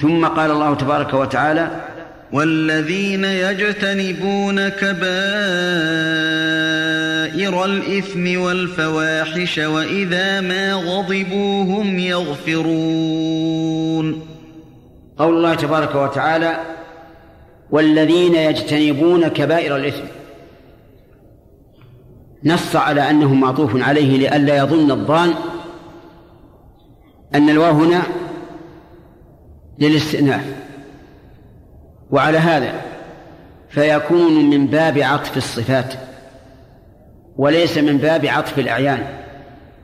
ثم 0.00 0.26
قال 0.26 0.50
الله 0.50 0.74
تبارك 0.74 1.14
وتعالى 1.14 1.70
والذين 2.32 3.24
يجتنبون 3.24 4.68
كبائر 4.68 4.98
الإثم 7.64 8.40
والفواحش 8.40 9.58
وإذا 9.58 10.40
ما 10.40 10.72
غضبوا 10.74 11.64
هم 11.64 11.98
يغفرون. 11.98 13.06
قول 15.18 15.36
الله 15.36 15.54
تبارك 15.54 15.94
وتعالى 15.94 16.58
والذين 17.70 18.34
يجتنبون 18.34 19.28
كبائر 19.28 19.76
الإثم. 19.76 20.04
نص 22.44 22.76
على 22.76 23.10
أنه 23.10 23.34
معطوف 23.34 23.82
عليه 23.82 24.18
لئلا 24.18 24.56
يظن 24.56 24.90
الظان 24.90 25.34
أن 27.34 27.50
الواو 27.50 27.72
هنا 27.72 28.02
للاستئناف. 29.80 30.44
وعلى 32.10 32.38
هذا 32.38 32.80
فيكون 33.68 34.50
من 34.50 34.66
باب 34.66 34.98
عطف 34.98 35.36
الصفات 35.36 35.94
وليس 37.36 37.78
من 37.78 37.98
باب 37.98 38.26
عطف 38.26 38.58
الأعيان. 38.58 39.06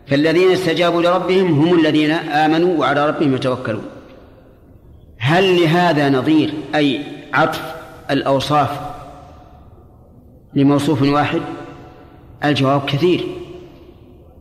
فالذين 0.06 0.50
استجابوا 0.50 1.02
لربهم 1.02 1.60
هم 1.60 1.78
الذين 1.80 2.10
آمنوا 2.10 2.78
وعلى 2.78 3.08
ربهم 3.08 3.34
يتوكلون. 3.34 3.84
هل 5.18 5.62
لهذا 5.62 6.10
نظير 6.10 6.54
أي 6.74 7.00
عطف 7.34 7.74
الأوصاف 8.10 8.70
لموصوف 10.54 11.02
واحد؟ 11.02 11.40
الجواب 12.44 12.84
كثير. 12.86 13.24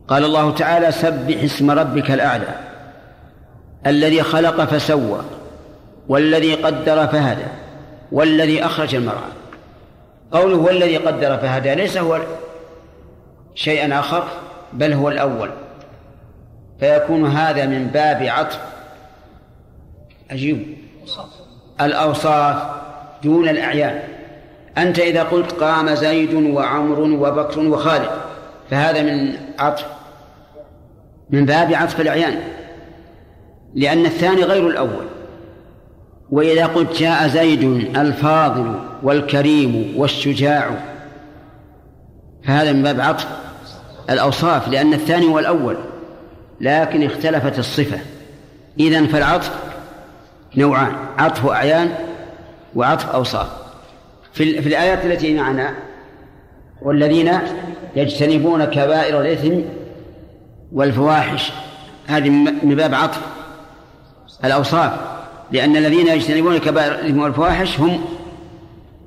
قال 0.08 0.24
الله 0.24 0.50
تعالى 0.50 0.92
سبح 0.92 1.42
اسم 1.42 1.70
ربك 1.70 2.10
الأعلى 2.10 2.54
الذي 3.86 4.22
خلق 4.22 4.64
فسوى 4.64 5.20
والذي 6.08 6.54
قدر 6.54 7.06
فهدى 7.06 7.46
والذي 8.12 8.64
أخرج 8.64 8.94
المرعى. 8.94 9.30
قوله 10.32 10.56
والذي 10.56 10.96
قدر 10.96 11.36
فهدى 11.36 11.74
ليس 11.74 11.96
هو 11.96 12.20
شيئا 13.54 13.98
آخر 13.98 14.24
بل 14.72 14.92
هو 14.92 15.08
الأول. 15.08 15.50
فيكون 16.80 17.26
هذا 17.26 17.66
من 17.66 17.86
باب 17.86 18.22
عطف. 18.22 18.60
أجيب. 20.30 20.76
الأوصاف 21.80 22.62
دون 23.24 23.48
الأعيان. 23.48 24.02
أنت 24.78 24.98
إذا 24.98 25.22
قلت 25.22 25.52
قام 25.52 25.94
زيد 25.94 26.34
وعمر 26.34 27.00
وبكر 27.00 27.60
وخالد 27.60 28.10
فهذا 28.70 29.02
من 29.02 29.36
عطف. 29.58 29.86
من 31.30 31.46
باب 31.46 31.72
عطف 31.72 32.00
الأعيان. 32.00 32.40
لأن 33.74 34.06
الثاني 34.06 34.42
غير 34.42 34.68
الأول. 34.68 35.06
وإذا 36.34 36.66
قلت 36.66 36.98
جاء 36.98 37.28
زيد 37.28 37.62
الفاضل 37.96 38.74
والكريم 39.02 39.94
والشجاع 39.96 40.70
فهذا 42.44 42.72
من 42.72 42.82
باب 42.82 43.00
عطف 43.00 43.26
الأوصاف 44.10 44.68
لأن 44.68 44.94
الثاني 44.94 45.26
هو 45.26 45.38
الأول 45.38 45.76
لكن 46.60 47.02
اختلفت 47.02 47.58
الصفة. 47.58 47.98
إذن 48.80 49.06
فالعطف 49.06 49.50
نوعان 50.56 50.92
عطف 51.18 51.46
أعيان 51.46 51.94
وعطف 52.74 53.10
أوصاف. 53.10 53.48
في, 54.32 54.62
في 54.62 54.68
الآيات 54.68 55.04
التي 55.04 55.34
معنا 55.34 55.74
والذين 56.82 57.38
يجتنبون 57.96 58.64
كبائر 58.64 59.20
الإثم 59.20 59.54
والفواحش 60.72 61.52
هذه 62.06 62.30
من 62.62 62.74
باب 62.74 62.94
عطف 62.94 63.20
الأوصاف. 64.44 65.13
لأن 65.52 65.76
الذين 65.76 66.08
يجتنبون 66.08 66.58
كبائر 66.58 66.94
الإثم 66.94 67.20
والفواحش 67.20 67.80
هم 67.80 68.04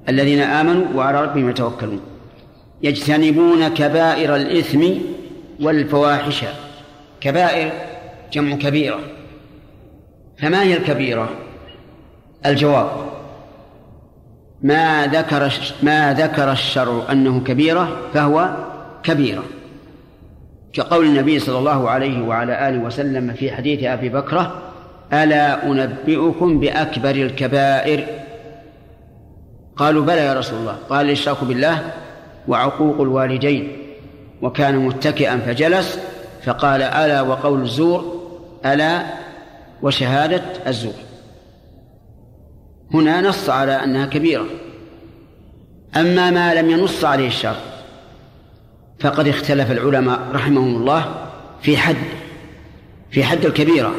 الذين 0.09 0.41
آمنوا 0.41 0.85
وعلى 0.95 1.21
ربهم 1.21 1.49
يتوكلون. 1.49 2.01
يجتنبون 2.83 3.67
كبائر 3.67 4.35
الإثم 4.35 4.87
والفواحش. 5.61 6.45
كبائر 7.21 7.71
جمع 8.33 8.55
كبيرة. 8.55 8.99
فما 10.37 10.63
هي 10.63 10.77
الكبيرة؟ 10.77 11.29
الجواب. 12.45 12.89
ما 14.61 15.07
ذكر 15.07 15.51
ما 15.83 16.13
ذكر 16.13 16.51
الشرع 16.51 17.11
أنه 17.11 17.39
كبيرة 17.39 17.97
فهو 18.13 18.55
كبيرة. 19.03 19.43
كقول 20.73 21.05
النبي 21.05 21.39
صلى 21.39 21.59
الله 21.59 21.89
عليه 21.89 22.21
وعلى 22.21 22.69
آله 22.69 22.79
وسلم 22.79 23.33
في 23.33 23.51
حديث 23.51 23.83
أبي 23.83 24.09
بكرة 24.09 24.61
ألا 25.13 25.65
أنبئكم 25.65 26.59
بأكبر 26.59 27.09
الكبائر؟ 27.09 28.05
قالوا 29.75 30.05
بلى 30.05 30.25
يا 30.25 30.33
رسول 30.33 30.59
الله. 30.59 30.77
قال 30.89 31.05
الإشراك 31.05 31.43
بالله 31.43 31.91
وعقوق 32.47 33.01
الوالدين. 33.01 33.77
وكان 34.41 34.77
متكئا 34.77 35.37
فجلس 35.37 35.99
فقال 36.43 36.81
ألا 36.81 37.21
وقول 37.21 37.61
الزور؟ 37.61 38.29
ألا 38.65 39.05
وشهادة 39.81 40.43
الزور. 40.67 40.93
هنا 42.93 43.21
نص 43.21 43.49
على 43.49 43.83
أنها 43.83 44.05
كبيرة. 44.05 44.45
أما 45.95 46.31
ما 46.31 46.53
لم 46.53 46.69
ينص 46.69 47.05
عليه 47.05 47.27
الشرع 47.27 47.59
فقد 48.99 49.27
اختلف 49.27 49.71
العلماء 49.71 50.19
رحمهم 50.33 50.75
الله 50.75 51.15
في 51.61 51.77
حد 51.77 51.95
في 53.11 53.23
حد 53.23 53.45
الكبيرة. 53.45 53.91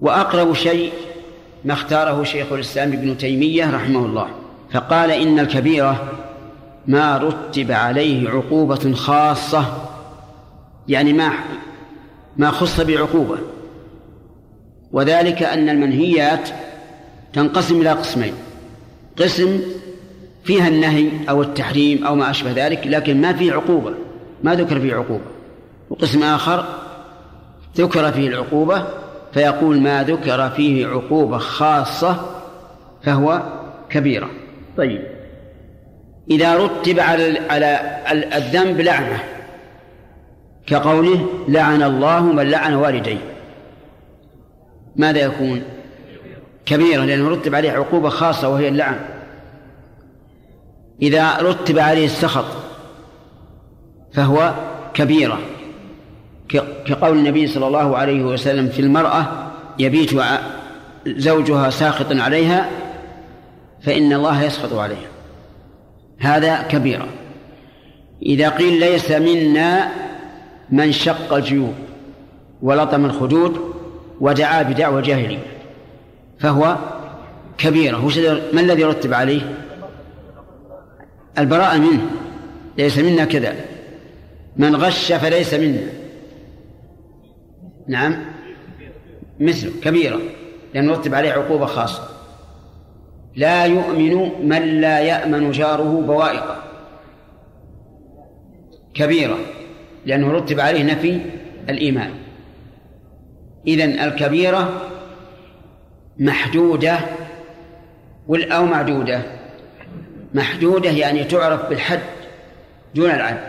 وأقرب 0.00 0.54
شيء 0.54 0.92
ما 1.64 1.72
اختاره 1.72 2.24
شيخ 2.24 2.52
الإسلام 2.52 2.92
ابن 2.92 3.18
تيمية 3.18 3.70
رحمه 3.70 4.06
الله 4.06 4.28
فقال 4.72 5.10
إن 5.10 5.38
الكبيرة 5.38 6.12
ما 6.86 7.18
رتب 7.18 7.72
عليه 7.72 8.28
عقوبة 8.28 8.92
خاصة 8.94 9.64
يعني 10.88 11.12
ما 11.12 11.32
ما 12.36 12.50
خص 12.50 12.80
بعقوبة 12.80 13.38
وذلك 14.92 15.42
أن 15.42 15.68
المنهيات 15.68 16.48
تنقسم 17.32 17.80
إلى 17.80 17.90
قسمين 17.90 18.32
قسم 19.16 19.60
فيها 20.44 20.68
النهي 20.68 21.10
أو 21.28 21.42
التحريم 21.42 22.06
أو 22.06 22.14
ما 22.14 22.30
أشبه 22.30 22.66
ذلك 22.66 22.86
لكن 22.86 23.20
ما 23.20 23.32
فيه 23.32 23.52
عقوبة 23.52 23.94
ما 24.42 24.54
ذكر 24.54 24.80
فيه 24.80 24.94
عقوبة 24.94 25.24
وقسم 25.90 26.22
آخر 26.22 26.64
ذكر 27.76 28.12
فيه 28.12 28.28
العقوبة 28.28 28.86
فيقول 29.36 29.80
ما 29.80 30.02
ذكر 30.02 30.50
فيه 30.50 30.86
عقوبة 30.86 31.38
خاصة 31.38 32.16
فهو 33.02 33.42
كبيرة. 33.90 34.30
طيب. 34.76 35.02
إذا 36.30 36.56
رتب 36.56 37.00
على 37.00 37.38
على 37.50 38.00
الذنب 38.36 38.80
لعنة 38.80 39.22
كقوله 40.66 41.26
لعن 41.48 41.82
الله 41.82 42.20
من 42.20 42.50
لعن 42.50 42.74
والديه. 42.74 43.18
ماذا 44.96 45.18
يكون؟ 45.18 45.62
كبيرة 46.66 47.04
لأنه 47.04 47.28
رتب 47.28 47.54
عليه 47.54 47.72
عقوبة 47.72 48.08
خاصة 48.08 48.48
وهي 48.48 48.68
اللعن. 48.68 48.98
إذا 51.02 51.36
رتب 51.36 51.78
عليه 51.78 52.06
السخط 52.06 52.46
فهو 54.12 54.54
كبيرة. 54.94 55.38
كقول 56.86 57.18
النبي 57.18 57.46
صلى 57.46 57.66
الله 57.66 57.96
عليه 57.96 58.22
وسلم 58.22 58.68
في 58.68 58.80
المرأة 58.80 59.26
يبيت 59.78 60.10
زوجها 61.06 61.70
ساخط 61.70 62.12
عليها 62.12 62.68
فإن 63.82 64.12
الله 64.12 64.42
يسخط 64.42 64.72
عليها. 64.72 65.08
هذا 66.18 66.62
كبيرة 66.62 67.08
إذا 68.22 68.48
قيل 68.48 68.80
ليس 68.80 69.10
منا 69.10 69.88
من 70.70 70.92
شق 70.92 71.34
الجيوب 71.34 71.74
ولطم 72.62 73.04
الخدود 73.04 73.74
ودعا 74.20 74.62
بدعوى 74.62 75.02
جاهلية 75.02 75.46
فهو 76.38 76.76
كبيرة 77.58 78.10
ما 78.52 78.60
الذي 78.60 78.84
رتب 78.84 79.14
عليه؟ 79.14 79.56
البراءة 81.38 81.76
منه 81.78 82.00
ليس 82.78 82.98
منا 82.98 83.24
كذا 83.24 83.54
من 84.56 84.76
غش 84.76 85.12
فليس 85.12 85.54
منا. 85.54 86.05
نعم. 87.88 88.24
مثله 89.40 89.72
كبيرة 89.82 90.20
لأن 90.74 90.90
رتب 90.90 91.14
عليه 91.14 91.32
عقوبة 91.32 91.66
خاصة. 91.66 92.08
لا 93.36 93.64
يؤمن 93.64 94.48
من 94.48 94.80
لا 94.80 94.98
يأمن 95.00 95.50
جاره 95.50 96.00
بوائقه. 96.00 96.62
كبيرة 98.94 99.38
لأنه 100.06 100.32
رتب 100.32 100.60
عليه 100.60 100.84
نفي 100.84 101.20
الإيمان. 101.68 102.10
إذن 103.66 104.00
الكبيرة 104.00 104.82
محدودة 106.18 106.98
أو 108.30 108.66
معدودة. 108.66 109.22
محدودة 110.34 110.90
يعني 110.90 111.24
تعرف 111.24 111.68
بالحد 111.68 112.00
دون 112.94 113.10
العد. 113.10 113.40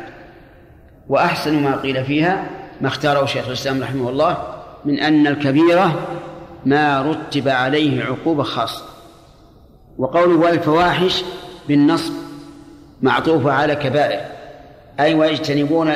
وأحسن 1.09 1.63
ما 1.63 1.75
قيل 1.75 2.05
فيها 2.05 2.49
ما 2.81 2.87
اختاره 2.87 3.25
شيخ 3.25 3.47
الإسلام 3.47 3.81
رحمه 3.81 4.09
الله 4.09 4.37
من 4.85 4.99
أن 4.99 5.27
الكبيرة 5.27 6.07
ما 6.65 7.01
رتب 7.01 7.47
عليه 7.47 8.03
عقوبة 8.03 8.43
خاصة. 8.43 8.83
وقوله 9.97 10.35
والفواحش 10.35 11.23
بالنصب 11.67 12.13
معطوف 13.01 13.47
على 13.47 13.75
كبائر. 13.75 14.21
أي 14.99 15.13
ويجتنبون 15.13 15.93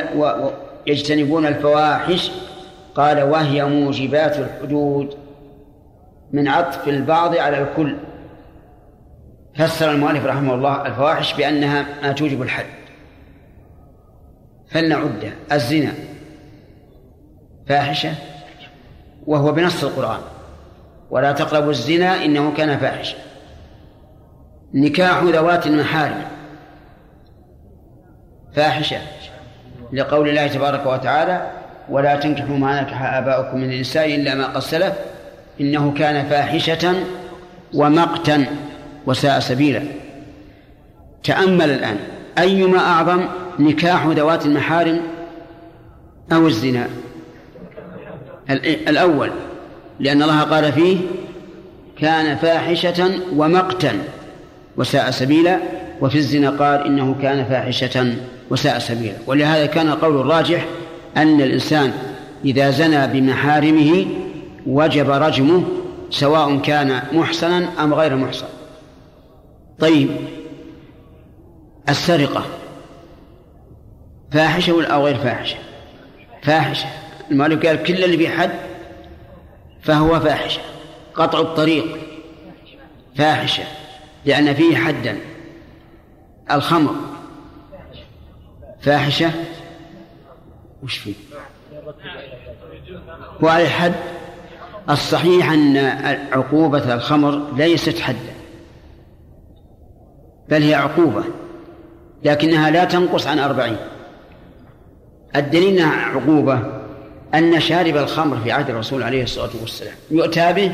ويجتنبون 0.87 1.45
الفواحش 1.45 2.31
قال 2.95 3.23
وهي 3.23 3.65
موجبات 3.65 4.39
الحدود 4.39 5.17
من 6.31 6.47
عطف 6.47 6.87
البعض 6.87 7.35
على 7.35 7.61
الكل. 7.61 7.95
فسر 9.55 9.91
المؤلف 9.91 10.25
رحمه 10.25 10.53
الله 10.53 10.87
الفواحش 10.87 11.33
بأنها 11.33 11.85
ما 12.03 12.11
توجب 12.11 12.41
الحد. 12.41 12.65
فلنعد 14.71 15.33
الزنا. 15.51 15.93
فاحشة 17.67 18.13
وهو 19.27 19.51
بنص 19.51 19.83
القرآن. 19.83 20.19
ولا 21.09 21.31
تقربوا 21.31 21.71
الزنا 21.71 22.25
إنه 22.25 22.53
كان 22.57 22.77
فاحشا 22.77 23.17
نكاح 24.73 25.23
ذوات 25.23 25.67
المحارم. 25.67 26.21
فاحشة 28.55 28.97
لقول 29.93 30.29
الله 30.29 30.47
تبارك 30.47 30.85
وتعالى 30.85 31.51
ولا 31.89 32.15
تنكحوا 32.15 32.57
ما 32.57 32.81
نكح 32.81 33.13
آباؤكم 33.13 33.57
من 33.57 33.71
النساء 33.71 34.15
إلا 34.15 34.35
ما 34.35 34.45
قد 34.45 34.61
سلف 34.61 34.93
إنه 35.61 35.93
كان 35.93 36.29
فاحشة 36.29 36.95
ومقتا 37.73 38.45
وساء 39.05 39.39
سبيلا. 39.39 39.83
تأمل 41.23 41.69
الآن 41.69 41.97
أيما 42.37 42.79
أعظم 42.79 43.25
نكاح 43.59 44.05
ذوات 44.05 44.45
المحارم 44.45 45.01
أو 46.31 46.47
الزنا؟ 46.47 46.87
الأول 48.53 49.31
لأن 49.99 50.23
الله 50.23 50.41
قال 50.41 50.73
فيه 50.73 50.97
كان 51.97 52.37
فاحشة 52.37 53.11
ومقتا 53.35 54.03
وساء 54.77 55.11
سبيلا 55.11 55.59
وفي 56.01 56.17
الزنا 56.17 56.49
قال 56.49 56.85
إنه 56.85 57.15
كان 57.21 57.45
فاحشة 57.45 58.13
وساء 58.49 58.79
سبيلا. 58.79 59.15
ولهذا 59.27 59.65
كان 59.65 59.87
القول 59.87 60.19
الراجح 60.21 60.65
أن 61.17 61.41
الإنسان 61.41 61.93
إذا 62.45 62.69
زنى 62.69 63.07
بمحارمه 63.07 64.05
وجب 64.67 65.09
رجمه 65.09 65.63
سواء 66.09 66.57
كان 66.57 67.01
محصنا 67.13 67.83
أم 67.83 67.93
غير 67.93 68.15
محصن. 68.15 68.45
طيب 69.79 70.09
السرقة 71.89 72.45
فاحشة 74.31 74.85
أو 74.85 75.05
غير 75.05 75.15
فاحشة؟ 75.15 75.57
فاحشة. 76.43 76.87
المؤلف 77.31 77.65
قال 77.65 77.83
كل 77.83 78.03
اللي 78.03 78.17
في 78.17 78.29
حد 78.29 78.51
فهو 79.81 80.19
فاحشة 80.19 80.61
قطع 81.15 81.39
الطريق 81.39 81.97
فاحشة 83.15 83.63
لأن 84.25 84.53
فيه 84.53 84.77
حدا. 84.77 85.17
الخمر 86.51 86.95
فاحشة؟ 88.81 89.31
وش 90.83 90.97
فيه؟ 90.97 91.13
وعلى 93.41 93.63
الحد 93.63 93.93
الصحيح 94.89 95.51
أن 95.51 95.77
عقوبة 96.31 96.93
الخمر 96.93 97.53
ليست 97.55 97.99
حدا 97.99 98.33
بل 100.49 100.63
هي 100.63 100.75
عقوبة 100.75 101.23
لكنها 102.23 102.69
لا 102.69 102.85
تنقص 102.85 103.27
عن 103.27 103.39
أربعين. 103.39 103.77
الدليل 105.35 105.77
أنها 105.77 106.05
عقوبة 106.05 106.80
أن 107.35 107.59
شارب 107.59 107.97
الخمر 107.97 108.37
في 108.37 108.51
عهد 108.51 108.69
الرسول 108.69 109.03
عليه 109.03 109.23
الصلاة 109.23 109.49
والسلام. 109.61 109.93
يؤتى 110.11 110.53
به 110.53 110.71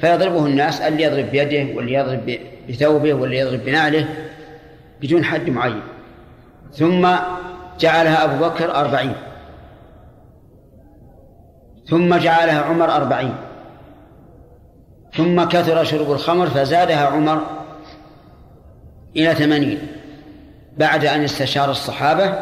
فيضربه 0.00 0.46
الناس 0.46 0.80
اللي 0.80 1.02
يضرب 1.02 1.30
بيده 1.30 1.76
واللي 1.76 1.92
يضرب 1.92 2.38
بثوبه 2.68 3.14
واللي 3.14 3.38
يضرب 3.38 3.64
بنعله 3.64 4.08
بدون 5.02 5.24
حد 5.24 5.50
معين. 5.50 5.82
ثم 6.72 7.08
جعلها 7.80 8.24
أبو 8.24 8.44
بكر 8.44 8.74
أربعين. 8.74 9.14
ثم 11.86 12.16
جعلها 12.16 12.60
عمر 12.60 12.90
أربعين. 12.90 13.34
ثم 15.16 15.44
كثر 15.44 15.84
شرب 15.84 16.12
الخمر 16.12 16.46
فزادها 16.46 17.06
عمر 17.06 17.40
إلى 19.16 19.34
ثمانين 19.34 19.78
بعد 20.78 21.04
أن 21.04 21.24
استشار 21.24 21.70
الصحابة 21.70 22.38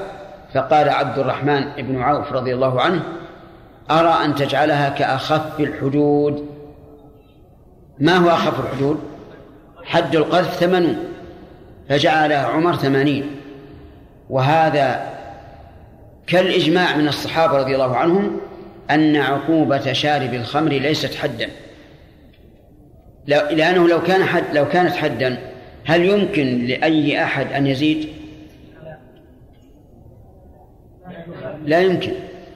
فقال 0.54 0.88
عبد 0.88 1.18
الرحمن 1.18 1.64
بن 1.78 2.00
عوف 2.02 2.32
رضي 2.32 2.54
الله 2.54 2.80
عنه 2.80 3.02
أرى 3.90 4.24
أن 4.24 4.34
تجعلها 4.34 4.88
كأخف 4.88 5.60
الحدود. 5.60 6.48
ما 7.98 8.16
هو 8.16 8.30
أخف 8.30 8.60
الحدود؟ 8.60 9.00
حد 9.84 10.16
القذف 10.16 10.54
ثمانون 10.54 10.96
فجعلها 11.88 12.46
عمر 12.46 12.76
ثمانين. 12.76 13.30
وهذا 14.30 15.14
كالإجماع 16.26 16.96
من 16.96 17.08
الصحابة 17.08 17.58
رضي 17.58 17.74
الله 17.74 17.96
عنهم 17.96 18.40
أن 18.90 19.16
عقوبة 19.16 19.92
شارب 19.92 20.34
الخمر 20.34 20.70
ليست 20.70 21.14
حدا. 21.14 21.48
لأنه 23.26 23.88
لو 23.88 24.02
كان 24.02 24.24
حد 24.24 24.44
لو 24.52 24.68
كانت 24.68 24.96
حدا 24.96 25.38
هل 25.84 26.04
يمكن 26.04 26.66
لأي 26.66 27.22
أحد 27.22 27.52
أن 27.52 27.66
يزيد؟ 27.66 28.17
لا 31.68 31.80
يمكن. 31.80 32.12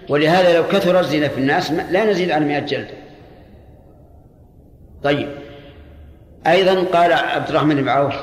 ولهذا 0.09 0.57
لو 0.57 0.69
كثر 0.69 1.01
الزنا 1.01 1.29
في 1.29 1.39
الناس 1.39 1.71
لا 1.71 2.05
نزيد 2.05 2.31
عن 2.31 2.49
مئة 2.49 2.59
جلدة 2.59 2.95
طيب. 5.03 5.29
أيضا 6.47 6.85
قال 6.85 7.13
عبد 7.13 7.49
الرحمن 7.49 7.75
بن 7.75 7.89
عوف 7.89 8.15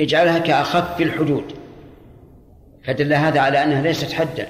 اجعلها 0.00 0.38
كأخف 0.38 1.00
الحدود. 1.00 1.44
فدل 2.84 3.12
هذا 3.12 3.40
على 3.40 3.64
أنها 3.64 3.82
ليست 3.82 4.12
حدا. 4.12 4.48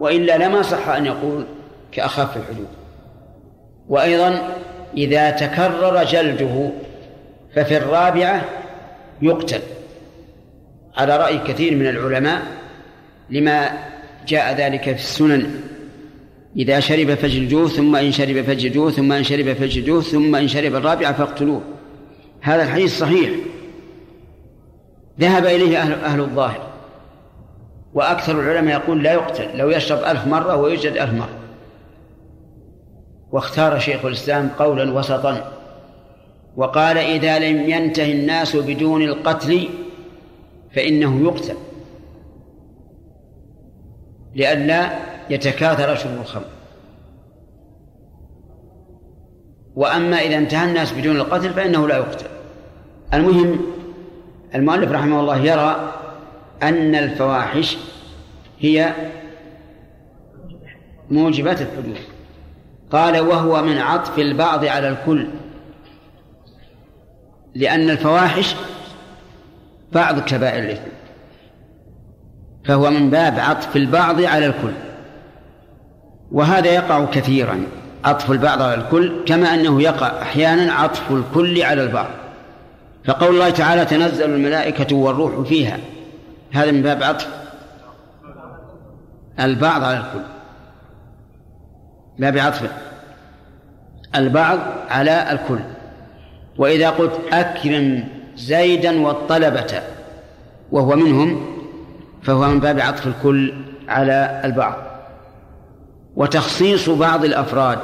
وإلا 0.00 0.38
لما 0.38 0.62
صح 0.62 0.88
أن 0.88 1.06
يقول 1.06 1.44
كأخف 1.92 2.36
الحدود. 2.36 2.68
وأيضا 3.88 4.56
إذا 4.96 5.30
تكرر 5.30 6.04
جلده 6.04 6.70
ففي 7.54 7.76
الرابعة 7.76 8.44
يقتل. 9.22 9.60
على 10.96 11.16
رأي 11.16 11.38
كثير 11.38 11.74
من 11.74 11.86
العلماء 11.86 12.59
لما 13.30 13.70
جاء 14.28 14.56
ذلك 14.56 14.82
في 14.82 15.02
السنن. 15.02 15.60
إذا 16.56 16.80
شرب 16.80 17.14
فاجلدوه 17.14 17.68
ثم 17.68 17.96
إن 17.96 18.12
شرب 18.12 18.42
فاجلدوه 18.42 18.90
ثم 18.90 19.12
إن 19.12 19.24
شرب 19.24 19.52
فاجلدوه 19.52 20.02
ثم 20.02 20.34
إن 20.34 20.48
شرب 20.48 20.74
الرابعة 20.74 21.12
فاقتلوه. 21.12 21.62
هذا 22.40 22.62
الحديث 22.62 22.98
صحيح. 22.98 23.30
ذهب 25.20 25.46
إليه 25.46 25.78
أهل, 25.78 25.92
أهل 25.92 26.20
الظاهر. 26.20 26.70
وأكثر 27.94 28.40
العلماء 28.40 28.80
يقول 28.80 29.02
لا 29.02 29.12
يقتل. 29.12 29.58
لو 29.58 29.70
يشرب 29.70 29.98
ألف 29.98 30.26
مرة 30.26 30.56
ويوجد 30.56 30.92
ألف 30.92 31.12
مرة. 31.12 31.38
واختار 33.32 33.78
شيخ 33.78 34.04
الإسلام 34.04 34.48
قولا 34.58 34.92
وسطا. 34.92 35.52
وقال 36.56 36.98
إذا 36.98 37.38
لم 37.38 37.70
ينتهي 37.70 38.12
الناس 38.12 38.56
بدون 38.56 39.02
القتل 39.02 39.68
فإنه 40.74 41.24
يقتل. 41.24 41.54
لئلا 44.34 44.90
يتكاثر 45.30 45.96
شرب 45.96 46.20
الخمر. 46.20 46.44
وأما 49.76 50.16
إذا 50.16 50.36
انتهى 50.36 50.68
الناس 50.68 50.92
بدون 50.92 51.16
القتل 51.16 51.52
فإنه 51.52 51.88
لا 51.88 51.96
يقتل. 51.96 52.26
المهم 53.14 53.60
المؤلف 54.54 54.92
رحمه 54.92 55.20
الله 55.20 55.36
يرى 55.36 55.92
أن 56.62 56.94
الفواحش 56.94 57.76
هي 58.60 58.94
موجبات 61.10 61.60
الحدود 61.60 61.96
قال 62.90 63.20
وهو 63.20 63.62
من 63.62 63.78
عطف 63.78 64.18
البعض 64.18 64.64
على 64.64 64.88
الكل. 64.88 65.26
لأن 67.54 67.90
الفواحش 67.90 68.54
بعض 69.92 70.20
كبائر 70.20 70.64
الإثم. 70.64 70.99
فهو 72.64 72.90
من 72.90 73.10
باب 73.10 73.38
عطف 73.38 73.76
البعض 73.76 74.22
على 74.22 74.46
الكل. 74.46 74.72
وهذا 76.32 76.68
يقع 76.68 77.04
كثيرا 77.04 77.62
عطف 78.04 78.30
البعض 78.30 78.62
على 78.62 78.74
الكل 78.74 79.24
كما 79.26 79.54
أنه 79.54 79.82
يقع 79.82 80.22
أحيانا 80.22 80.72
عطف 80.72 81.12
الكل 81.12 81.62
على 81.62 81.82
البعض. 81.82 82.10
فقول 83.04 83.28
الله 83.28 83.50
تعالى 83.50 83.84
تنزل 83.84 84.34
الملائكة 84.34 84.96
والروح 84.96 85.48
فيها 85.48 85.78
هذا 86.52 86.70
من 86.70 86.82
باب 86.82 87.02
عطف 87.02 87.28
البعض 89.40 89.84
على 89.84 89.96
الكل. 89.96 90.24
باب 92.18 92.38
عطف 92.38 92.70
البعض 94.14 94.58
على 94.90 95.32
الكل. 95.32 95.60
وإذا 96.58 96.90
قلت 96.90 97.20
أكرم 97.32 98.04
زيدا 98.36 99.00
والطلبة 99.00 99.82
وهو 100.72 100.96
منهم 100.96 101.59
فهو 102.22 102.48
من 102.48 102.60
باب 102.60 102.80
عطف 102.80 103.06
الكل 103.06 103.54
على 103.88 104.40
البعض. 104.44 104.76
وتخصيص 106.16 106.88
بعض 106.90 107.24
الأفراد 107.24 107.78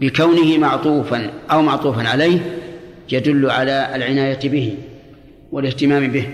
بكونه 0.00 0.58
معطوفا 0.58 1.30
أو 1.50 1.62
معطوفا 1.62 2.08
عليه 2.08 2.40
يدل 3.12 3.50
على 3.50 3.90
العناية 3.94 4.48
به 4.48 4.76
والاهتمام 5.52 6.08
به. 6.08 6.28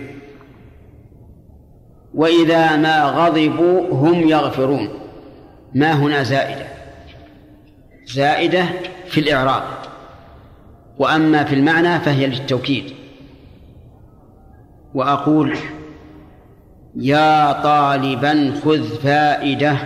وإذا 2.14 2.76
ما 2.76 3.04
غضبوا 3.04 3.94
هم 3.94 4.28
يغفرون. 4.28 4.88
ما 5.75 5.92
هنا 5.92 6.23
زائدة؟ 6.23 6.66
زائدة 8.06 8.64
في 9.08 9.20
الإعراب. 9.20 9.62
وأما 10.99 11.44
في 11.44 11.54
المعنى 11.54 12.00
فهي 12.00 12.26
للتوكيد. 12.26 12.84
وأقول 14.94 15.56
يا 16.96 17.52
طالبا 17.52 18.60
خذ 18.64 19.00
فائدة 19.02 19.76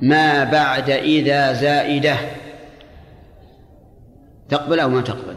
ما 0.00 0.44
بعد 0.44 0.90
إذا 0.90 1.52
زائدة. 1.52 2.16
تقبل 4.48 4.80
أو 4.80 4.88
ما 4.88 5.00
تقبل؟ 5.00 5.34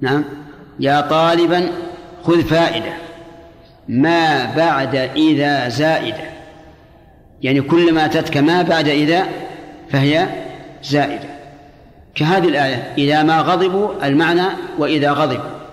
نعم. 0.00 0.24
يا 0.80 1.00
طالبا 1.00 1.68
خذ 2.24 2.42
فائدة 2.42 2.92
ما 3.88 4.54
بعد 4.56 4.96
إذا 4.96 5.68
زائدة. 5.68 6.24
يعني 7.42 7.60
كلما 7.60 8.04
أتتك 8.04 8.36
ما 8.36 8.62
بعد 8.62 8.88
إذا 8.88 9.26
فهي 9.90 10.26
زائدة. 10.82 11.28
كهذه 12.14 12.48
الآية 12.48 12.92
إذا 12.98 13.22
ما 13.22 13.40
غضبوا 13.40 14.06
المعنى 14.06 14.46
وإذا 14.78 15.12
غضبوا. 15.12 15.63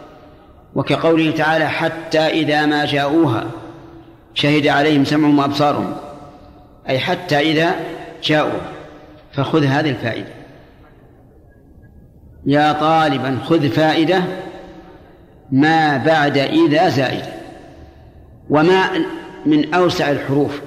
وكقوله 0.76 1.32
تعالى 1.32 1.68
حتى 1.68 2.20
إذا 2.20 2.66
ما 2.66 2.86
جاءوها 2.86 3.46
شهد 4.34 4.68
عليهم 4.68 5.06
سمعهم 5.06 5.40
وأبصارهم. 5.40 5.94
أي 6.90 7.00
حتى 7.00 7.40
إذا 7.40 7.76
جاءوا. 8.24 8.60
فخذ 9.34 9.64
هذه 9.64 9.90
الفائدة. 9.90 10.34
يا 12.46 12.74
طالبا 12.74 13.38
خذ 13.46 13.70
فائدة 13.70 14.24
ما 15.52 15.98
بعد 15.98 16.38
إذا 16.38 16.90
زائدة 16.90 17.34
وما 18.50 18.90
من 19.46 19.74
أوسع 19.74 20.12
الحروف 20.12 20.62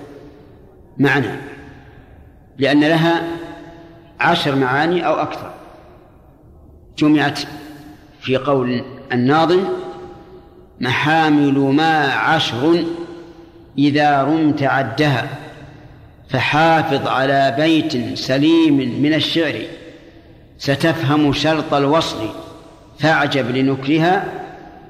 معنى. 0.98 1.36
لأن 2.58 2.80
لها 2.80 3.22
عشر 4.20 4.54
معاني 4.54 5.06
أو 5.06 5.14
أكثر. 5.14 5.50
جمعت 6.98 7.38
في 8.20 8.36
قول 8.36 8.84
الناظم 9.12 9.64
محامل 10.80 11.58
ما 11.58 12.04
عشر 12.04 12.84
إذا 13.78 14.22
رمت 14.22 14.62
عدها 14.62 15.28
فحافظ 16.28 17.08
على 17.08 17.54
بيت 17.58 18.18
سليم 18.18 19.02
من 19.02 19.14
الشعر 19.14 19.54
ستفهم 20.58 21.32
شرط 21.32 21.74
الوصل 21.74 22.28
فاعجب 22.98 23.56
لنكرها 23.56 24.24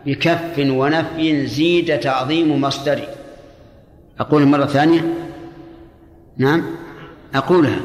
بكف 0.07 0.59
ونفي 0.59 1.47
زيد 1.47 2.01
تعظيم 2.01 2.61
مصدر. 2.61 3.01
أقول 4.21 4.47
مرة 4.47 4.67
ثانية؟ 4.67 5.15
نعم 6.37 6.65
أقولها. 7.35 7.81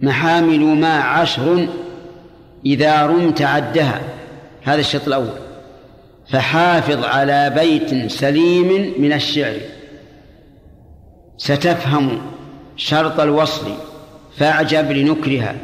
محامل 0.00 0.60
ما 0.60 0.98
عشر 0.98 1.68
إذا 2.66 3.06
رمت 3.06 3.42
عدها 3.42 4.00
هذا 4.62 4.80
الشرط 4.80 5.06
الأول. 5.06 5.41
فحافظ 6.32 7.04
على 7.04 7.50
بيت 7.50 8.10
سليم 8.10 8.94
من 8.98 9.12
الشعر. 9.12 9.56
ستفهم 11.36 12.20
شرط 12.76 13.20
الوصل 13.20 13.74
فاعجب 14.36 14.92
لنكرها 14.92 15.56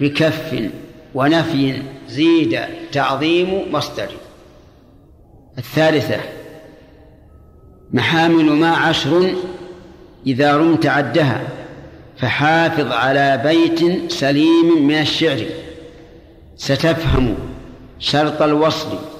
بكف 0.00 0.70
ونفي 1.14 1.82
زيد 2.08 2.60
تعظيم 2.92 3.72
مصدر. 3.72 4.08
الثالثة 5.58 6.20
محامل 7.92 8.44
ما 8.44 8.70
عشر 8.70 9.30
إذا 10.26 10.56
رمت 10.56 10.86
عدها 10.86 11.48
فحافظ 12.16 12.92
على 12.92 13.40
بيت 13.44 14.12
سليم 14.12 14.86
من 14.86 14.94
الشعر. 14.94 15.44
ستفهم 16.56 17.34
شرط 17.98 18.42
الوصل 18.42 19.11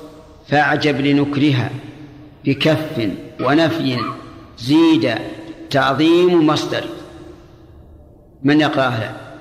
فاعجب 0.49 1.01
لنكرها 1.01 1.71
بكف 2.45 3.11
ونفي 3.41 3.99
زيد 4.59 5.15
تعظيم 5.71 6.47
مصدر. 6.47 6.85
من 8.43 8.61
يقرأها؟ 8.61 9.33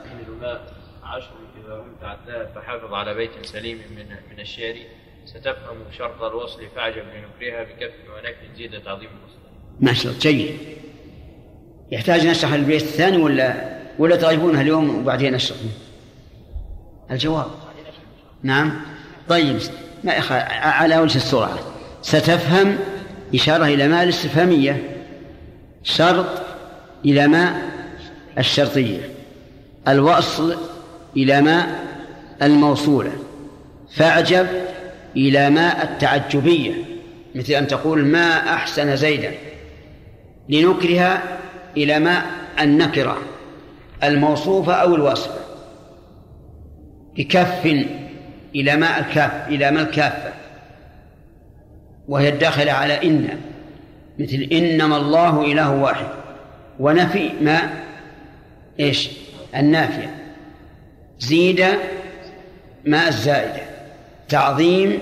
عشر 1.03 1.31
إذا 1.65 1.83
عدها 2.01 2.45
فحافظ 2.55 2.93
على 2.93 3.13
بيت 3.13 3.31
سليم 3.43 3.77
من 3.77 4.05
من 4.31 4.39
الشعر. 4.39 4.75
ستفهم 5.25 5.77
شرط 5.97 6.23
الوصل 6.23 6.59
فاعجب 6.75 6.97
لنكرها 6.97 7.63
بكف 7.63 7.93
ونفي 8.09 8.57
زيد 8.57 8.83
تعظيم 8.83 9.09
مصدر. 9.25 9.49
ما 9.79 9.93
شاء 9.93 10.11
الله 10.11 10.19
جيد. 10.19 10.57
يحتاج 11.91 12.27
نشرح 12.27 12.53
البيت 12.53 12.81
الثاني 12.81 13.17
ولا 13.17 13.77
ولا 13.99 14.15
تغيبونها 14.15 14.61
اليوم 14.61 14.99
وبعدين 14.99 15.33
نشرح 15.33 15.57
الجواب. 17.11 17.51
نعم. 18.43 18.81
طيب 19.29 19.59
ما. 20.03 20.13
على 20.61 20.97
وجه 20.97 21.15
السرعة. 21.15 21.59
ستفهم 22.01 22.77
إشارة 23.35 23.65
إلى 23.65 23.87
ما 23.87 24.03
الاستفهامية. 24.03 24.83
شرط 25.83 26.41
إلى 27.05 27.27
ما 27.27 27.61
الشرطية. 28.37 29.09
الوصل 29.87 30.57
إلى 31.17 31.41
ما 31.41 31.75
الموصولة. 32.41 33.11
فأعجب 33.95 34.47
إلى 35.15 35.49
ما 35.49 35.83
التعجبية. 35.83 36.71
مثل 37.35 37.53
أن 37.53 37.67
تقول 37.67 38.05
ما 38.05 38.53
أحسن 38.53 38.95
زيدا. 38.95 39.31
لنكرها 40.49 41.23
إلى 41.77 41.99
ما 41.99 42.21
النكرة. 42.59 43.17
الموصوفة 44.03 44.73
أو 44.73 44.95
الواصفة 44.95 45.41
بكف 47.17 47.85
إلى 48.55 48.75
ماء 48.75 48.99
الكاف 48.99 49.47
إلى 49.47 49.71
ماء 49.71 49.83
الكافة. 49.83 50.33
وهي 52.07 52.29
الداخلة 52.29 52.71
على 52.71 53.07
إن 53.07 53.39
مثل 54.19 54.47
إنما 54.51 54.97
الله 54.97 55.51
إله 55.51 55.75
واحد. 55.75 56.07
ونفي 56.79 57.29
ما 57.41 57.69
إيش؟ 58.79 59.09
النافية. 59.55 60.15
زيد 61.19 61.65
ماء 62.85 63.07
الزائدة. 63.07 63.61
تعظيم 64.29 64.99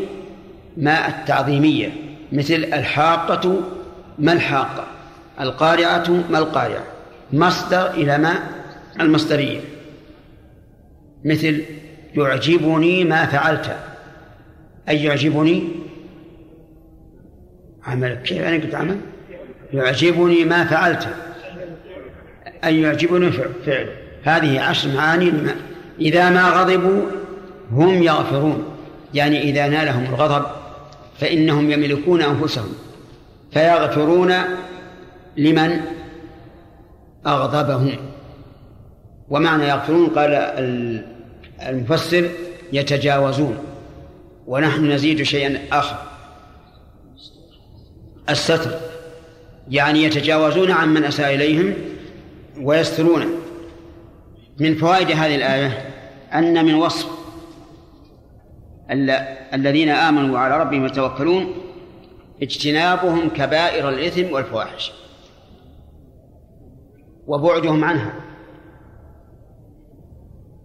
ماء 0.78 1.10
التعظيمية. 1.10 1.90
مثل 2.32 2.54
الحاقة 2.54 3.62
ما 4.20 4.34
الحاقة. 4.34 4.88
القارعة 5.40 6.10
ما 6.30 6.38
القارعة. 6.38 6.84
مصدر 7.34 7.92
إلى 7.92 8.18
ما 8.18 8.44
المصدرية. 9.02 9.60
مثل 11.26 11.64
يعجبني 12.16 13.04
ما 13.04 13.26
فعلت. 13.26 13.76
أي 14.90 15.04
يعجبني؟ 15.04 15.70
عملك 17.84 18.22
كيف 18.22 18.44
أنا 18.44 18.64
قلت 18.64 18.76
عمل؟ 18.76 18.98
يعجبني 19.74 20.46
ما 20.46 20.66
فعلت. 20.66 21.08
أي 22.64 22.82
يعجبني 22.82 23.32
فعل 23.66 23.90
هذه 24.24 24.62
عشر 24.62 24.90
معاني. 24.90 25.32
إذا 26.00 26.30
ما 26.30 26.50
غضبوا 26.50 27.02
هم 27.72 28.04
يغفرون. 28.04 28.64
يعني 29.14 29.42
إذا 29.42 29.68
نالهم 29.68 30.06
الغضب 30.06 30.46
فإنهم 31.20 31.72
يملكون 31.72 32.22
أنفسهم. 32.22 32.74
فيغفرون 33.52 34.34
لمن 35.38 35.82
أغضبهم. 37.28 37.96
ومعنى 39.30 39.68
يغفرون 39.68 40.08
قال 40.08 40.34
المفسر 41.68 42.30
يتجاوزون 42.74 43.58
ونحن 44.48 44.92
نزيد 44.92 45.24
شيئا 45.24 45.60
آخر. 45.72 45.98
الستر 48.30 48.80
يعني 49.70 50.04
يتجاوزون 50.04 50.72
عن 50.72 50.94
من 50.94 51.04
أساء 51.04 51.36
إليهم 51.36 51.74
ويسترون. 52.62 53.26
من 54.60 54.76
فوائد 54.76 55.12
هذه 55.12 55.36
الآية 55.36 55.86
أن 56.34 56.66
من 56.66 56.74
وصف 56.74 57.10
الذين 59.54 59.90
آمنوا 59.90 60.34
وعلى 60.36 60.60
ربهم 60.60 60.86
يتوكلون 60.86 61.54
اجتنابهم 62.42 63.30
كبائر 63.30 63.90
الإثم 63.90 64.34
والفواحش 64.34 64.92
وبعدهم 67.28 67.84
عنها. 67.84 68.29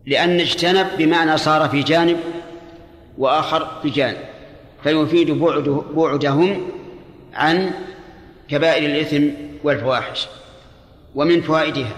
لأن 0.07 0.41
اجتنب 0.41 0.87
بمعنى 0.99 1.37
صار 1.37 1.69
في 1.69 1.83
جانب 1.83 2.17
وآخر 3.19 3.69
في 3.83 3.91
جانب 3.91 4.17
فيفيد 4.83 5.31
بعده 5.31 5.83
بعدهم 5.97 6.63
عن 7.35 7.71
كبائر 8.49 8.91
الإثم 8.91 9.29
والفواحش. 9.65 10.29
ومن 11.15 11.41
فوائدها 11.41 11.97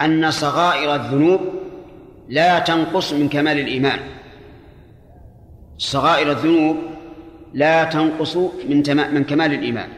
أن 0.00 0.30
صغائر 0.30 0.94
الذنوب 0.94 1.40
لا 2.28 2.58
تنقص 2.58 3.12
من 3.12 3.28
كمال 3.28 3.58
الإيمان. 3.58 3.98
صغائر 5.78 6.30
الذنوب 6.30 6.76
لا 7.54 7.84
تنقص 7.84 8.36
من 8.36 8.82
من 9.12 9.24
كمال 9.24 9.52
الإيمان. 9.54 9.88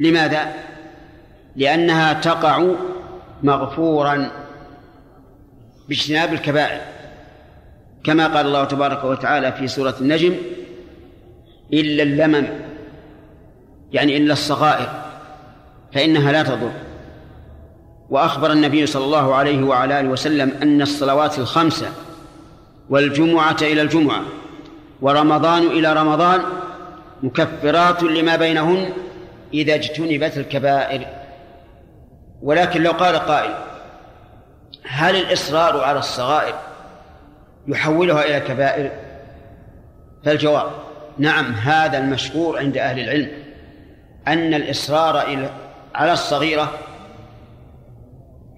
لماذا؟ 0.00 0.54
لأنها 1.56 2.12
تقع 2.12 2.66
مغفورا 3.42 4.30
باجتناب 5.90 6.32
الكبائر. 6.32 6.80
كما 8.04 8.26
قال 8.26 8.46
الله 8.46 8.64
تبارك 8.64 9.04
وتعالى 9.04 9.52
في 9.52 9.68
سورة 9.68 9.94
النجم 10.00 10.34
إلا 11.72 12.02
اللمم 12.02 12.46
يعني 13.92 14.16
إلا 14.16 14.32
الصغائر 14.32 14.88
فإنها 15.92 16.32
لا 16.32 16.42
تضر. 16.42 16.72
وأخبر 18.10 18.52
النبي 18.52 18.86
صلى 18.86 19.04
الله 19.04 19.34
عليه 19.34 19.62
وعلى 19.62 20.00
آله 20.00 20.08
وسلم 20.08 20.52
أن 20.62 20.82
الصلوات 20.82 21.38
الخمسة 21.38 21.88
والجمعة 22.90 23.56
إلى 23.62 23.82
الجمعة 23.82 24.22
ورمضان 25.00 25.62
إلى 25.62 25.92
رمضان 25.92 26.40
مكفرات 27.22 28.02
لما 28.02 28.36
بينهن 28.36 28.92
إذا 29.54 29.74
اجتنبت 29.74 30.36
الكبائر. 30.36 31.06
ولكن 32.42 32.82
لو 32.82 32.90
قال 32.92 33.16
قائل 33.16 33.69
هل 34.92 35.16
الإصرار 35.16 35.80
على 35.80 35.98
الصغائر 35.98 36.54
يحولها 37.68 38.24
إلى 38.24 38.40
كبائر؟ 38.40 38.90
فالجواب 40.24 40.70
نعم 41.18 41.52
هذا 41.52 41.98
المشهور 41.98 42.58
عند 42.58 42.76
أهل 42.76 43.00
العلم. 43.00 43.30
أن 44.28 44.54
الإصرار 44.54 45.48
على 45.94 46.12
الصغيرة 46.12 46.72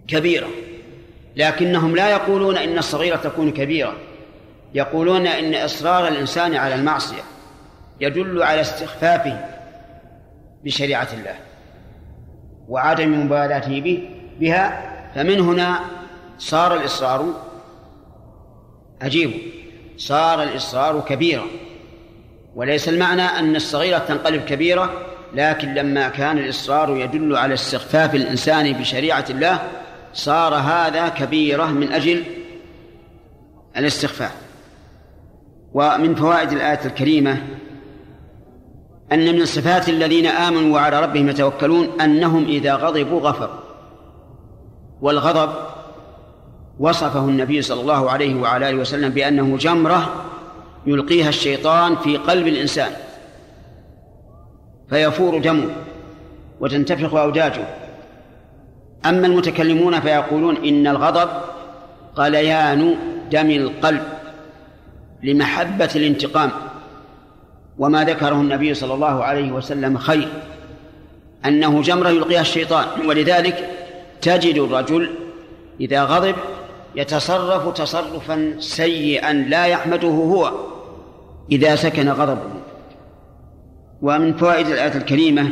كبيرة 0.08 0.48
لكنهم 1.36 1.96
لا 1.96 2.10
يقولون 2.10 2.56
إن 2.56 2.78
الصغيرة 2.78 3.16
تكون 3.16 3.52
كبيرة. 3.52 3.96
يقولون 4.74 5.26
إن 5.26 5.54
إصرار 5.54 6.08
الإنسان 6.08 6.54
على 6.54 6.74
المعصية 6.74 7.22
يدل 8.00 8.42
على 8.42 8.60
استخفافه 8.60 9.44
بشريعة 10.64 11.08
الله 11.12 11.34
وعدم 12.68 13.24
مبالاته 13.24 13.80
به 13.80 14.08
بها. 14.40 14.92
فمن 15.14 15.40
هنا 15.40 15.80
صار 16.42 16.74
الإصرار 16.74 17.34
عجيب. 19.02 19.32
صار 19.96 20.42
الإصرار 20.42 21.00
كبيرا. 21.00 21.46
وليس 22.54 22.88
المعنى 22.88 23.22
أن 23.22 23.56
الصغيرة 23.56 23.98
تنقلب 23.98 24.42
كبيرة 24.42 24.90
لكن 25.34 25.74
لما 25.74 26.08
كان 26.08 26.38
الإصرار 26.38 26.96
يدل 26.96 27.36
على 27.36 27.54
استخفاف 27.54 28.14
الإنسان 28.14 28.72
بشريعة 28.72 29.24
الله 29.30 29.58
صار 30.12 30.54
هذا 30.54 31.08
كبيرة 31.08 31.64
من 31.64 31.92
أجل 31.92 32.24
الاستخفاف. 33.76 34.34
ومن 35.74 36.14
فوائد 36.14 36.52
الآية 36.52 36.80
الكريمة 36.84 37.42
أن 39.12 39.38
من 39.38 39.44
صفات 39.44 39.88
الذين 39.88 40.26
آمنوا 40.26 40.74
وعلى 40.74 41.00
ربهم 41.00 41.28
يتوكلون 41.28 42.00
أنهم 42.00 42.44
إذا 42.44 42.74
غضبوا 42.74 43.20
غفروا. 43.20 43.60
والغضب 45.00 45.71
وصفه 46.78 47.24
النبي 47.24 47.62
صلى 47.62 47.80
الله 47.80 48.10
عليه 48.10 48.34
وعلى 48.34 48.68
آله 48.68 48.78
وسلم 48.78 49.08
بأنه 49.08 49.56
جمرة 49.56 50.24
يلقيها 50.86 51.28
الشيطان 51.28 51.96
في 51.96 52.16
قلب 52.16 52.46
الإنسان 52.46 52.92
فيفور 54.90 55.38
دمه 55.38 55.68
وتنتفخ 56.60 57.14
أوداجه. 57.14 57.66
أما 59.06 59.26
المتكلمون 59.26 60.00
فيقولون 60.00 60.56
إن 60.56 60.86
الغضب 60.86 61.28
غليان 62.16 62.96
دم 63.30 63.50
القلب 63.50 64.02
لمحبة 65.22 65.90
الانتقام 65.96 66.50
وما 67.78 68.04
ذكره 68.04 68.34
النبي 68.34 68.74
صلى 68.74 68.94
الله 68.94 69.24
عليه 69.24 69.52
وسلم 69.52 69.98
خير 69.98 70.28
أنه 71.44 71.82
جمرة 71.82 72.08
يلقيها 72.08 72.40
الشيطان 72.40 72.86
ولذلك 73.06 73.70
تجد 74.22 74.58
الرجل 74.58 75.10
إذا 75.80 76.04
غضب 76.04 76.34
يتصرف 76.94 77.76
تصرفا 77.76 78.56
سيئا 78.58 79.32
لا 79.32 79.66
يحمده 79.66 80.08
هو 80.08 80.52
إذا 81.52 81.76
سكن 81.76 82.08
غضبه. 82.08 82.50
ومن 84.02 84.36
فوائد 84.36 84.66
الآية 84.66 84.94
الكريمة 84.96 85.50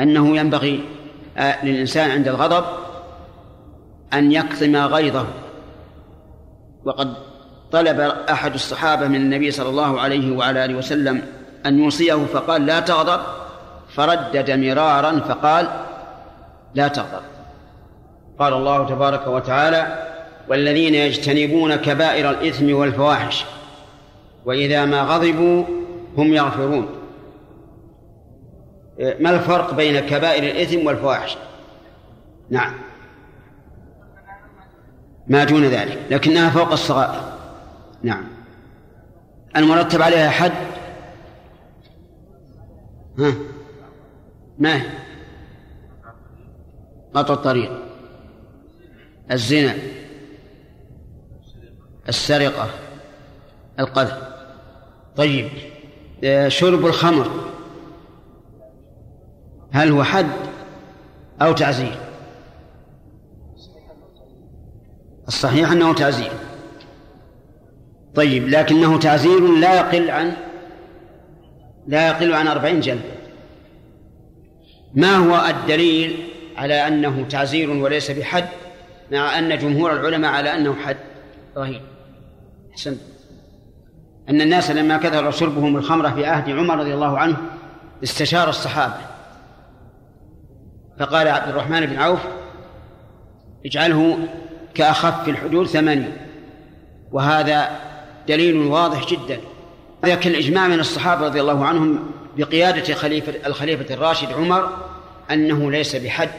أنه 0.00 0.36
ينبغي 0.36 0.84
آه، 1.38 1.64
للإنسان 1.64 2.10
عند 2.10 2.28
الغضب 2.28 2.64
أن 4.12 4.32
يكظم 4.32 4.76
غيظه. 4.76 5.26
وقد 6.84 7.14
طلب 7.72 8.00
أحد 8.30 8.54
الصحابة 8.54 9.08
من 9.08 9.16
النبي 9.16 9.50
صلى 9.50 9.68
الله 9.68 10.00
عليه 10.00 10.36
وعلى 10.36 10.64
آله 10.64 10.74
وسلم 10.74 11.22
أن 11.66 11.78
يوصيه 11.78 12.14
فقال 12.14 12.66
لا 12.66 12.80
تغضب. 12.80 13.20
فردد 13.94 14.50
مرارا 14.50 15.20
فقال 15.20 15.68
لا 16.74 16.88
تغضب. 16.88 17.37
قال 18.38 18.52
الله 18.52 18.86
تبارك 18.86 19.26
وتعالى 19.26 20.08
والذين 20.48 20.94
يجتنبون 20.94 21.76
كبائر 21.76 22.30
الإثم 22.30 22.74
والفواحش 22.74 23.44
وإذا 24.44 24.84
ما 24.84 25.02
غضبوا 25.02 25.64
هم 26.16 26.32
يغفرون. 26.32 26.88
ما 28.98 29.30
الفرق 29.30 29.74
بين 29.74 30.00
كبائر 30.00 30.42
الإثم 30.42 30.86
والفواحش؟ 30.86 31.36
نعم. 32.50 32.74
ما 35.26 35.44
دون 35.44 35.64
ذلك 35.64 35.98
لكنها 36.10 36.50
فوق 36.50 36.72
الصغائر. 36.72 37.20
نعم. 38.02 38.24
المرتب 39.56 40.02
عليها 40.02 40.30
حد؟ 40.30 40.52
ها؟ 43.18 43.32
ما 44.58 44.76
هي؟ 44.76 44.82
قطع 47.14 47.34
الطريق. 47.34 47.87
الزنا 49.32 49.74
السرقة 52.08 52.70
القذف. 53.80 54.18
طيب 55.16 55.48
آه، 56.24 56.48
شرب 56.48 56.86
الخمر 56.86 57.30
هل 59.72 59.92
هو 59.92 60.04
حد 60.04 60.26
أو 61.42 61.52
تعزير؟ 61.52 61.98
الصحيح 65.28 65.72
أنه 65.72 65.94
تعزير. 65.94 66.32
طيب 68.14 68.48
لكنه 68.48 68.98
تعزير 68.98 69.40
لا 69.40 69.74
يقل 69.74 70.10
عن 70.10 70.32
لا 71.86 72.08
يقل 72.08 72.34
عن 72.34 72.46
أربعين 72.46 72.80
جلدة 72.80 73.18
ما 74.94 75.16
هو 75.16 75.46
الدليل 75.46 76.16
على 76.56 76.86
أنه 76.86 77.26
تعزير 77.28 77.70
وليس 77.70 78.10
بحد؟ 78.10 78.48
مع 79.12 79.38
أن 79.38 79.58
جمهور 79.58 79.92
العلماء 79.92 80.32
على 80.32 80.56
أنه 80.56 80.74
حد. 80.74 80.96
رهيب 81.56 81.82
أحسنت. 82.70 83.00
أن 84.28 84.40
الناس 84.40 84.70
لما 84.70 84.96
كثر 84.96 85.30
شربهم 85.30 85.76
الخمرة 85.76 86.10
في 86.10 86.26
عهد 86.26 86.50
عمر 86.50 86.78
رضي 86.78 86.94
الله 86.94 87.18
عنه 87.18 87.36
استشار 88.02 88.48
الصحابة. 88.48 89.00
فقال 90.98 91.28
عبد 91.28 91.48
الرحمن 91.48 91.86
بن 91.86 91.96
عوف 91.96 92.20
اجعله 93.66 94.18
كأخف 94.74 95.28
الحدود 95.28 95.66
ثمانية 95.66 96.26
وهذا 97.12 97.70
دليل 98.28 98.56
واضح 98.56 99.06
جدا. 99.06 99.40
لكن 100.04 100.30
الإجماع 100.30 100.68
من 100.68 100.80
الصحابة 100.80 101.26
رضي 101.26 101.40
الله 101.40 101.64
عنهم 101.64 102.10
بقيادة 102.36 102.94
خليفة 102.94 103.46
الخليفة 103.46 103.94
الراشد 103.94 104.32
عمر 104.32 104.76
أنه 105.30 105.70
ليس 105.70 105.96
بحد 105.96 106.30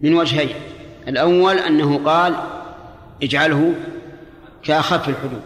من 0.00 0.14
وجهين. 0.14 0.54
الأول 1.08 1.58
أنه 1.58 2.04
قال 2.04 2.34
اجعله 3.22 3.74
كأخف 4.62 5.08
الحدود. 5.08 5.42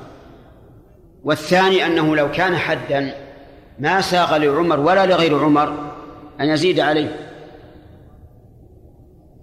والثاني 1.25 1.87
أنه 1.87 2.17
لو 2.17 2.31
كان 2.31 2.57
حدا 2.57 3.15
ما 3.79 4.01
ساغ 4.01 4.37
لعمر 4.37 4.81
ولا 4.81 5.07
لغير 5.07 5.45
عمر 5.45 5.93
أن 6.41 6.49
يزيد 6.49 6.81
عليه. 6.81 7.31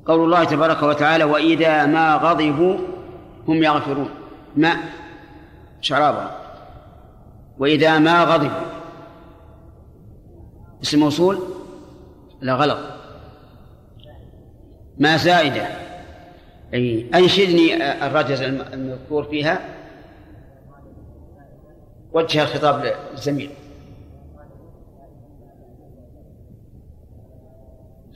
قول 0.05 0.25
الله 0.25 0.43
تبارك 0.43 0.83
وتعالى 0.83 1.23
وإذا 1.23 1.85
ما 1.85 2.15
غضبوا 2.15 2.77
هم 3.47 3.63
يغفرون. 3.63 4.09
ما؟ 4.55 4.77
شرابا 5.81 6.31
وإذا 7.57 7.99
ما 7.99 8.23
غضبوا. 8.23 8.67
اسم 10.83 10.99
موصول؟ 10.99 11.39
لا 12.41 12.53
غلط. 12.53 12.79
ما 14.97 15.17
زائدة. 15.17 15.67
أي. 16.73 17.05
أنشدني 17.15 17.91
الرجز 18.07 18.41
المذكور 18.41 19.23
فيها 19.23 19.59
وجه 22.13 22.43
الخطاب 22.43 22.93
للزميل 23.13 23.49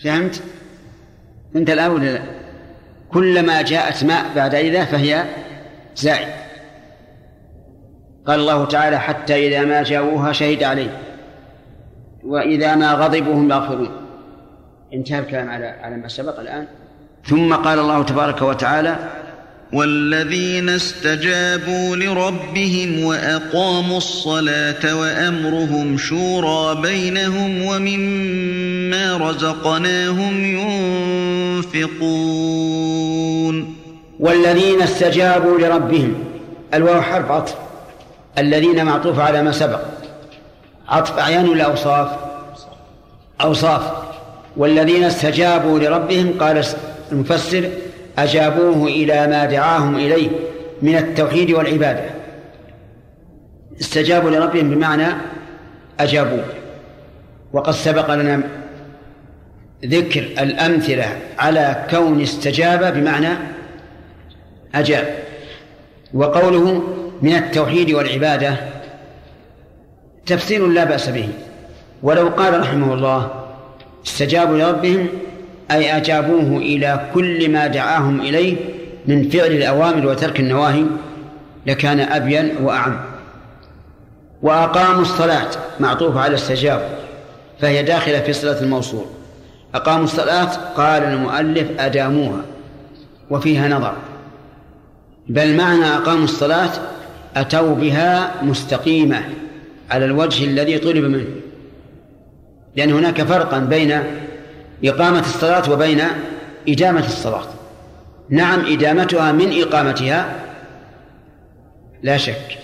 فهمت؟ 0.03 0.43
أنت 1.55 1.69
الآن 1.69 1.91
ولا 1.91 2.13
لا؟ 2.13 2.21
كلما 3.09 3.61
جاءت 3.61 4.03
ماء 4.03 4.35
بعد 4.35 4.55
إذا 4.55 4.85
فهي 4.85 5.25
زائد. 5.95 6.27
قال 8.27 8.39
الله 8.39 8.65
تعالى 8.65 8.99
حتى 8.99 9.47
إذا 9.47 9.65
ما 9.65 9.83
جاءوها 9.83 10.31
شهد 10.31 10.63
عليه 10.63 11.01
وإذا 12.23 12.75
ما 12.75 12.93
غضبوا 12.93 13.33
هم 13.33 13.49
يغفرون. 13.49 13.91
انتهى 14.93 15.19
الكلام 15.19 15.49
على 15.49 15.65
على 15.65 15.97
ما 15.97 16.07
سبق 16.07 16.39
الآن. 16.39 16.67
ثم 17.27 17.53
قال 17.53 17.79
الله 17.79 18.03
تبارك 18.03 18.41
وتعالى 18.41 18.95
والذين 19.73 20.69
استجابوا 20.69 21.95
لربهم 21.95 23.03
وأقاموا 23.03 23.97
الصلاة 23.97 24.95
وأمرهم 24.95 25.97
شورى 25.97 26.81
بينهم 26.81 27.65
ومما 27.65 29.29
رزقناهم 29.29 30.45
ينفقون. 31.75 33.75
والذين 34.19 34.81
استجابوا 34.81 35.59
لربهم 35.59 36.23
الواو 36.73 37.01
حرف 37.01 37.31
عطف 37.31 37.55
الذين 38.37 38.85
معطوف 38.85 39.19
على 39.19 39.43
ما 39.43 39.51
سبق. 39.51 39.79
عطف 40.89 41.19
أعيان 41.19 41.49
ولا 41.49 41.63
أوصاف؟ 41.63 42.07
أوصاف. 43.41 43.81
والذين 44.57 45.03
استجابوا 45.03 45.79
لربهم 45.79 46.33
قال 46.39 46.63
المفسر 47.11 47.69
أجابوه 48.17 48.87
إلى 48.87 49.27
ما 49.27 49.45
دعاهم 49.45 49.95
إليه 49.95 50.29
من 50.81 50.95
التوحيد 50.95 51.51
والعبادة. 51.51 52.05
استجابوا 53.79 54.29
لربهم 54.29 54.69
بمعنى 54.69 55.07
أجابوه. 55.99 56.45
وقد 57.53 57.73
سبق 57.73 58.13
لنا 58.13 58.41
ذكر 59.85 60.21
الأمثلة 60.21 61.05
على 61.39 61.85
كون 61.89 62.21
استجاب 62.21 62.93
بمعنى 62.93 63.29
أجاب. 64.75 65.15
وقوله 66.13 66.83
من 67.21 67.35
التوحيد 67.35 67.91
والعبادة 67.91 68.55
تفسير 70.25 70.67
لا 70.67 70.83
بأس 70.83 71.09
به. 71.09 71.29
ولو 72.03 72.27
قال 72.29 72.59
رحمه 72.59 72.93
الله 72.93 73.45
استجابوا 74.05 74.57
لربهم 74.57 75.07
أي 75.71 75.97
أجابوه 75.97 76.57
إلى 76.57 77.09
كل 77.13 77.51
ما 77.51 77.67
دعاهم 77.67 78.21
إليه 78.21 78.55
من 79.07 79.29
فعل 79.29 79.51
الأوامر 79.51 80.07
وترك 80.07 80.39
النواهي 80.39 80.85
لكان 81.65 81.99
أبين 81.99 82.51
وأعم. 82.61 82.99
وأقاموا 84.41 85.01
الصلاة 85.01 85.47
معطوف 85.79 86.17
على 86.17 86.35
استجابوا 86.35 86.95
فهي 87.59 87.83
داخلة 87.83 88.19
في 88.19 88.33
صلة 88.33 88.61
الموصول. 88.61 89.05
أقاموا 89.75 90.03
الصلاة 90.03 90.49
قال 90.75 91.03
المؤلف 91.03 91.67
أداموها 91.79 92.41
وفيها 93.29 93.67
نظر. 93.67 93.93
بل 95.29 95.57
معنى 95.57 95.85
أقاموا 95.85 96.23
الصلاة 96.23 96.69
أتوا 97.35 97.75
بها 97.75 98.31
مستقيمة 98.43 99.23
على 99.91 100.05
الوجه 100.05 100.45
الذي 100.45 100.77
طلب 100.77 101.03
منه. 101.03 101.27
لأن 102.75 102.91
هناك 102.91 103.21
فرقا 103.21 103.59
بين 103.59 104.03
إقامة 104.85 105.19
الصلاة 105.19 105.71
وبين 105.71 106.01
إدامة 106.69 107.05
الصلاة. 107.05 107.45
نعم 108.29 108.65
إدامتها 108.65 109.31
من 109.31 109.61
إقامتها 109.61 110.35
لا 112.03 112.17
شك. 112.17 112.57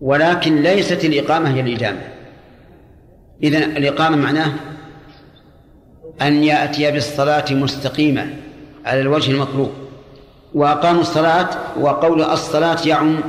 ولكن 0.00 0.62
ليست 0.62 1.04
الإقامة 1.04 1.54
هي 1.54 1.60
الإدامة 1.60 2.00
إذن 3.42 3.62
الإقامة 3.62 4.16
معناه 4.16 4.52
أن 6.22 6.44
يأتي 6.44 6.90
بالصلاة 6.90 7.44
مستقيمة 7.50 8.26
على 8.84 9.00
الوجه 9.00 9.30
المطلوب. 9.30 9.70
وأقاموا 10.54 11.00
الصلاة 11.00 11.48
وقول 11.80 12.22
الصلاة 12.22 12.78
يعم 12.86 13.20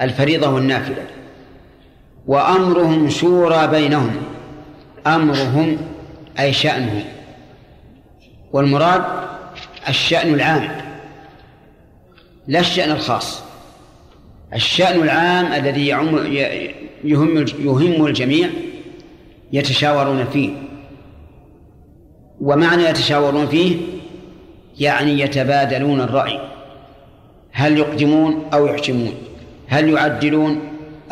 الفريضة 0.00 0.48
والنافلة. 0.48 1.06
وأمرهم 2.26 3.10
شورى 3.10 3.66
بينهم. 3.66 4.16
أمرهم 5.06 5.93
أي 6.38 6.52
شأنهم 6.52 7.04
والمراد 8.52 9.04
الشأن 9.88 10.34
العام 10.34 10.68
لا 12.46 12.60
الشأن 12.60 12.90
الخاص. 12.90 13.42
الشأن 14.54 15.02
العام 15.02 15.52
الذي 15.52 15.86
يعم 15.86 16.26
يهم 17.04 17.44
يهم 17.58 18.06
الجميع 18.06 18.48
يتشاورون 19.52 20.24
فيه. 20.24 20.50
ومعنى 22.40 22.82
يتشاورون 22.82 23.46
فيه 23.46 23.76
يعني 24.78 25.20
يتبادلون 25.20 26.00
الرأي. 26.00 26.40
هل 27.52 27.78
يقدمون 27.78 28.44
أو 28.54 28.66
يحجمون 28.66 29.14
هل 29.66 29.88
يعدلون 29.88 30.60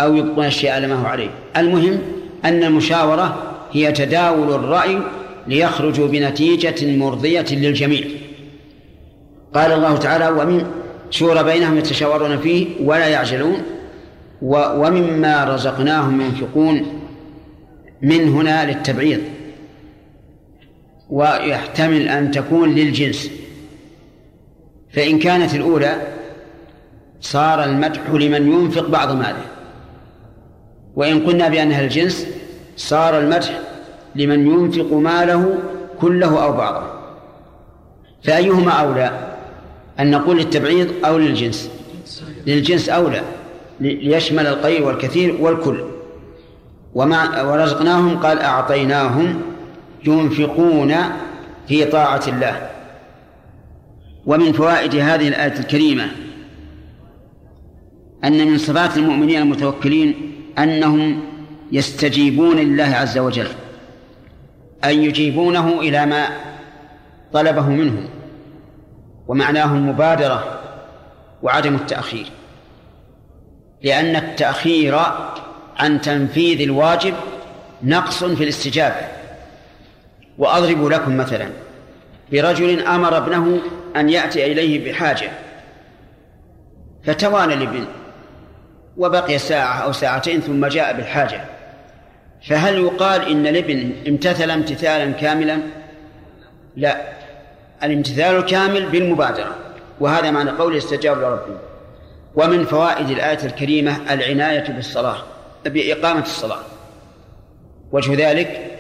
أو 0.01 0.15
يبقون 0.15 0.47
الشيء 0.47 0.71
على 0.71 0.87
ما 0.87 0.95
هو 0.95 1.07
عليه؟ 1.07 1.31
المهم 1.57 1.99
أن 2.45 2.65
المشاورة 2.65 3.52
هي 3.73 3.93
تداول 3.93 4.55
الرأي 4.55 4.99
ليخرجوا 5.47 6.09
بنتيجة 6.09 6.97
مرضية 6.97 7.47
للجميع. 7.51 8.05
قال 9.55 9.73
الله 9.73 9.97
تعالى 9.97 10.29
ومن 10.29 10.67
شورى 11.11 11.43
بينهم 11.43 11.79
يتشاورون 11.79 12.39
فيه 12.39 12.67
ولا 12.81 13.07
يعجلون 13.07 13.63
ومما 14.43 15.45
رزقناهم 15.45 16.21
ينفقون 16.21 16.87
من 18.03 18.29
هنا 18.29 18.73
للتبعيض 18.73 19.21
ويحتمل 21.11 22.09
أن 22.09 22.31
تكون 22.31 22.75
للجنس. 22.75 23.31
فإن 24.91 25.19
كانت 25.19 25.55
الأولى 25.55 25.97
صار 27.21 27.65
المدح 27.65 28.11
لمن 28.11 28.53
ينفق 28.53 28.89
بعض 28.89 29.17
ماله. 29.17 29.45
وإن 30.97 31.27
قلنا 31.27 31.49
بأنها 31.49 31.81
الجنس 31.85 32.27
صار 32.77 33.19
المدح 33.19 33.61
لمن 34.15 34.47
ينفق 34.47 34.93
ماله 34.93 35.59
كله 36.01 36.45
أو 36.45 36.53
بعضه. 36.53 36.87
فأيهما 38.25 38.73
أولى؟ 38.73 39.35
أن 40.01 40.11
نقول 40.11 40.37
للتبعيض 40.37 40.89
أو 41.05 41.19
للجنس. 41.19 41.71
للجنس 42.47 42.89
أولى 42.89 43.23
ليشمل 43.81 44.47
القليل 44.47 44.83
والكثير 44.83 45.37
والكل. 45.41 45.85
وما 46.95 47.43
ورزقناهم 47.43 48.19
قال 48.19 48.39
أعطيناهم 48.39 49.41
ينفقون 50.07 50.95
في 51.69 51.85
طاعة 51.85 52.23
الله. 52.29 52.71
ومن 54.27 54.53
فوائد 54.53 54.95
هذه 54.95 55.29
الآية 55.29 55.59
الكريمة 55.59 56.07
أن 58.25 58.47
من 58.47 58.59
صفات 58.59 58.97
المؤمنين 58.97 59.43
المتوكلين 59.43 60.15
أنهم 60.59 61.21
يستجيبون 61.73 62.57
لله 62.57 62.85
عز 62.85 63.19
وجل 63.19 63.49
أن 64.85 65.03
يجيبونه 65.03 65.81
إلى 65.81 66.07
ما 66.07 66.29
طلبه 67.33 67.69
منهم 67.69 68.09
ومعناه 69.29 69.65
المبادرة 69.65 70.61
وعدم 71.43 71.75
التأخير 71.75 72.27
لأن 73.83 74.17
التأخير 74.17 74.99
عن 75.77 76.01
تنفيذ 76.01 76.61
الواجب 76.61 77.15
نقص 77.83 78.25
في 78.25 78.45
الاستجابة. 78.45 79.09
وأضرب 80.39 80.87
لكم 80.87 81.17
مثلا 81.17 81.49
برجل 82.33 82.87
أمر 82.87 83.17
ابنه 83.17 83.61
أن 83.97 84.09
يأتي 84.09 84.53
إليه 84.53 84.93
بحاجة 84.93 85.31
فتوانى 87.05 87.55
الابن 87.55 87.85
وبقي 88.97 89.39
ساعة 89.39 89.79
أو 89.79 89.93
ساعتين 89.93 90.41
ثم 90.41 90.67
جاء 90.67 90.97
بالحاجة. 90.97 91.45
فهل 92.49 92.79
يقال 92.79 93.29
إن 93.31 93.47
الابن 93.47 93.93
امتثل 94.09 94.51
امتثالا 94.51 95.13
كاملا؟ 95.13 95.59
لا. 96.77 97.13
الامتثال 97.83 98.37
الكامل 98.37 98.87
بالمبادرة 98.87 99.57
وهذا 100.01 100.31
معنى 100.31 100.51
قول 100.51 100.77
استجاب 100.77 101.19
لربه. 101.19 101.59
ومن 102.35 102.65
فوائد 102.65 103.11
الآية 103.11 103.45
الكريمة 103.45 104.13
العناية 104.13 104.73
بالصلاة 104.73 105.17
بإقامة 105.65 106.23
الصلاة. 106.23 106.63
وجه 107.93 108.31
ذلك 108.31 108.71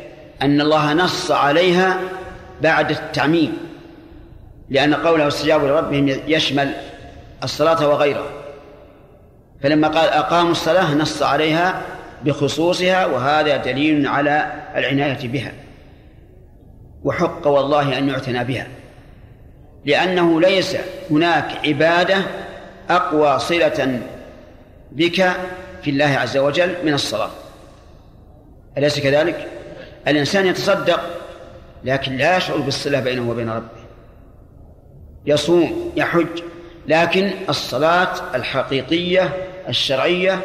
أن 0.42 0.60
الله 0.60 0.92
نص 0.92 1.30
عليها 1.30 2.00
بعد 2.62 2.90
التعميم 2.90 3.58
لأن 4.70 4.94
قوله 4.94 5.28
استجابوا 5.28 5.68
لربهم 5.68 6.08
يشمل 6.26 6.72
الصلاة 7.44 7.88
وغيرها. 7.88 8.30
فلما 9.62 9.88
قال 9.88 10.08
أقاموا 10.08 10.50
الصلاة 10.50 10.94
نص 10.94 11.22
عليها 11.22 11.82
بخصوصها 12.24 13.06
وهذا 13.06 13.56
دليل 13.56 14.06
على 14.06 14.52
العناية 14.76 15.28
بها. 15.28 15.52
وحق 17.04 17.46
والله 17.46 17.98
أن 17.98 18.08
يعتنى 18.08 18.44
بها. 18.44 18.66
لأنه 19.84 20.40
ليس 20.40 20.76
هناك 21.10 21.66
عبادة 21.66 22.16
أقوى 22.90 23.38
صلة 23.38 24.00
بك 24.92 25.32
في 25.82 25.90
الله 25.90 26.18
عز 26.18 26.36
وجل 26.36 26.74
من 26.84 26.94
الصلاة. 26.94 27.30
أليس 28.78 29.00
كذلك؟ 29.00 29.48
الإنسان 30.08 30.46
يتصدق 30.46 31.00
لكن 31.84 32.16
لا 32.16 32.36
يشعر 32.36 32.56
بالصلة 32.56 33.00
بينه 33.00 33.30
وبين 33.30 33.50
ربه. 33.50 33.82
يصوم 35.26 35.92
يحج 35.96 36.42
لكن 36.88 37.30
الصلاة 37.48 38.14
الحقيقية 38.34 39.36
الشرعية 39.68 40.40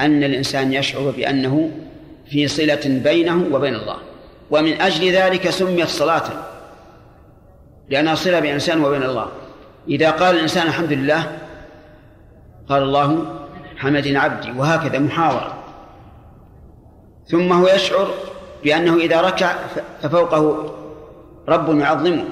أن 0.00 0.24
الإنسان 0.24 0.72
يشعر 0.72 1.10
بأنه 1.16 1.70
في 2.30 2.48
صلة 2.48 2.80
بينه 2.84 3.46
وبين 3.52 3.74
الله. 3.74 3.96
ومن 4.50 4.80
أجل 4.80 5.12
ذلك 5.12 5.50
سميت 5.50 5.88
صلاة 5.88 6.24
لأنها 7.88 8.14
صلة 8.14 8.40
بين 8.40 8.48
الإنسان 8.48 8.84
وبين 8.84 9.02
الله. 9.02 9.28
إذا 9.88 10.10
قال 10.10 10.34
الإنسان 10.36 10.66
الحمد 10.66 10.92
لله 10.92 11.38
قال 12.68 12.82
الله 12.82 13.26
حمدنا 13.76 14.20
عبدي 14.20 14.52
وهكذا 14.52 14.98
محاورة. 14.98 15.64
ثم 17.26 17.52
هو 17.52 17.68
يشعر 17.68 18.08
بأنه 18.64 18.96
إذا 18.96 19.20
ركع 19.20 19.56
ففوقه 20.02 20.74
رب 21.48 21.78
يعظمه. 21.78 22.24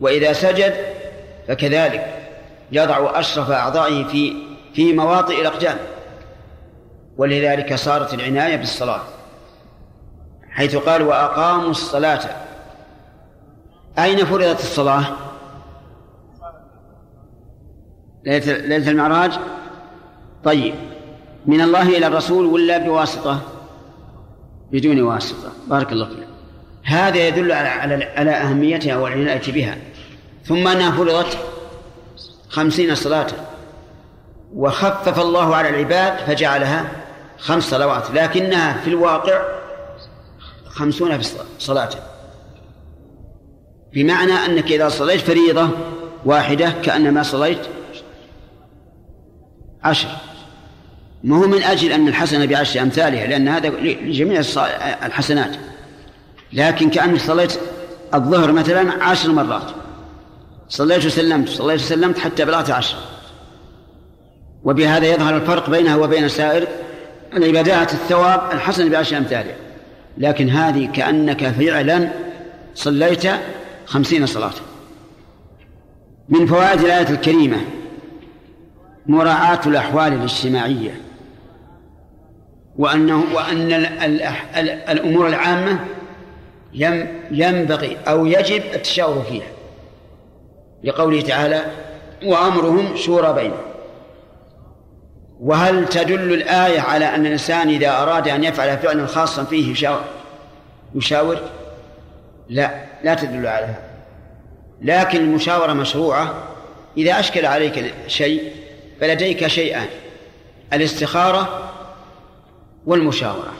وإذا 0.00 0.32
سجد 0.32 0.74
فكذلك 1.48 2.14
يضع 2.72 3.20
أشرف 3.20 3.50
أعضائه 3.50 4.04
في 4.04 4.32
في 4.74 4.92
مواطئ 4.92 5.40
الأقدام. 5.40 5.76
ولذلك 7.18 7.74
صارت 7.74 8.14
العناية 8.14 8.56
بالصلاة 8.56 9.00
حيث 10.50 10.76
قال 10.76 11.02
وأقاموا 11.02 11.70
الصلاة. 11.70 12.20
أين 13.98 14.24
فرضت 14.24 14.60
الصلاة؟ 14.60 15.04
ليلة 18.26 18.90
المعراج؟ 18.90 19.32
طيب 20.44 20.74
من 21.46 21.60
الله 21.60 21.82
إلى 21.82 22.06
الرسول 22.06 22.46
ولا 22.46 22.78
بواسطة؟ 22.78 23.40
بدون 24.72 25.02
واسطة. 25.02 25.52
بارك 25.66 25.92
الله 25.92 26.08
فيك. 26.08 26.26
هذا 26.84 27.28
يدل 27.28 27.52
على 27.52 28.04
على 28.16 28.30
أهميتها 28.30 28.96
والعناية 28.96 29.52
بها. 29.52 29.76
ثم 30.44 30.68
أنها 30.68 30.90
فرضت 30.90 31.38
خمسين 32.48 32.94
صلاة. 32.94 33.26
وخفف 34.54 35.20
الله 35.20 35.56
على 35.56 35.68
العباد 35.68 36.18
فجعلها 36.18 37.03
خمس 37.38 37.70
صلوات 37.70 38.10
لكنها 38.10 38.80
في 38.80 38.90
الواقع 38.90 39.42
خمسون 40.66 41.20
في 41.20 41.28
صلاة. 41.58 41.90
بمعنى 43.92 44.32
أنك 44.32 44.72
إذا 44.72 44.88
صليت 44.88 45.20
فريضة 45.20 45.68
واحدة 46.24 46.70
كأنما 46.70 47.22
صليت 47.22 47.58
عشر. 49.84 50.08
ما 51.24 51.36
هو 51.36 51.46
من 51.46 51.62
أجل 51.62 51.92
أن 51.92 52.08
الحسنة 52.08 52.44
بعشر 52.44 52.80
أمثالها 52.80 53.26
لأن 53.26 53.48
هذا 53.48 53.68
لجميع 53.68 54.42
الحسنات. 55.04 55.56
لكن 56.52 56.90
كأنك 56.90 57.20
صليت 57.20 57.60
الظهر 58.14 58.52
مثلا 58.52 59.04
عشر 59.04 59.32
مرات. 59.32 59.70
صليت 60.68 61.06
وسلمت 61.06 61.48
صليت 61.48 61.80
وسلمت 61.80 62.18
حتى 62.18 62.44
بلغت 62.44 62.70
عشر. 62.70 62.96
وبهذا 64.64 65.06
يظهر 65.06 65.36
الفرق 65.36 65.70
بينها 65.70 65.96
وبين 65.96 66.28
سائر 66.28 66.68
العبادات 67.36 67.92
الثواب 67.92 68.40
الحسن 68.52 68.88
بعشر 68.88 69.16
أمثالها. 69.16 69.56
لكن 70.18 70.48
هذه 70.48 70.86
كأنك 70.86 71.48
فعلا 71.48 72.08
صليت 72.74 73.22
خمسين 73.86 74.26
صلاة. 74.26 74.52
من 76.28 76.46
فوائد 76.46 76.80
الآية 76.80 77.08
الكريمة 77.08 77.56
مراعاة 79.06 79.60
الأحوال 79.66 80.12
الاجتماعية. 80.12 81.00
وأنه 82.76 83.24
وأن 83.34 83.72
الأمور 84.88 85.28
العامة 85.28 85.78
ينبغي 87.30 87.96
أو 88.08 88.26
يجب 88.26 88.62
التشاور 88.74 89.22
فيها. 89.22 89.48
لقوله 90.84 91.20
تعالى 91.20 91.64
وأمرهم 92.24 92.96
شورى 92.96 93.32
بينهم. 93.32 93.73
وهل 95.40 95.88
تدل 95.88 96.32
الآية 96.34 96.80
على 96.80 97.14
أن 97.14 97.26
الإنسان 97.26 97.68
إذا 97.68 98.02
أراد 98.02 98.28
أن 98.28 98.44
يفعل 98.44 98.78
فعلا 98.78 99.06
خاصا 99.06 99.44
فيه 99.44 99.72
يشاور؟ 100.94 101.38
لا 102.48 102.84
لا 103.04 103.14
تدل 103.14 103.46
على 103.46 103.66
هذا. 103.66 103.82
لكن 104.82 105.20
المشاورة 105.20 105.72
مشروعة. 105.72 106.34
إذا 106.96 107.20
أشكل 107.20 107.46
عليك 107.46 107.94
شيء 108.06 108.52
فلديك 109.00 109.46
شيئان 109.46 109.86
الاستخارة 110.72 111.72
والمشاورة. 112.86 113.52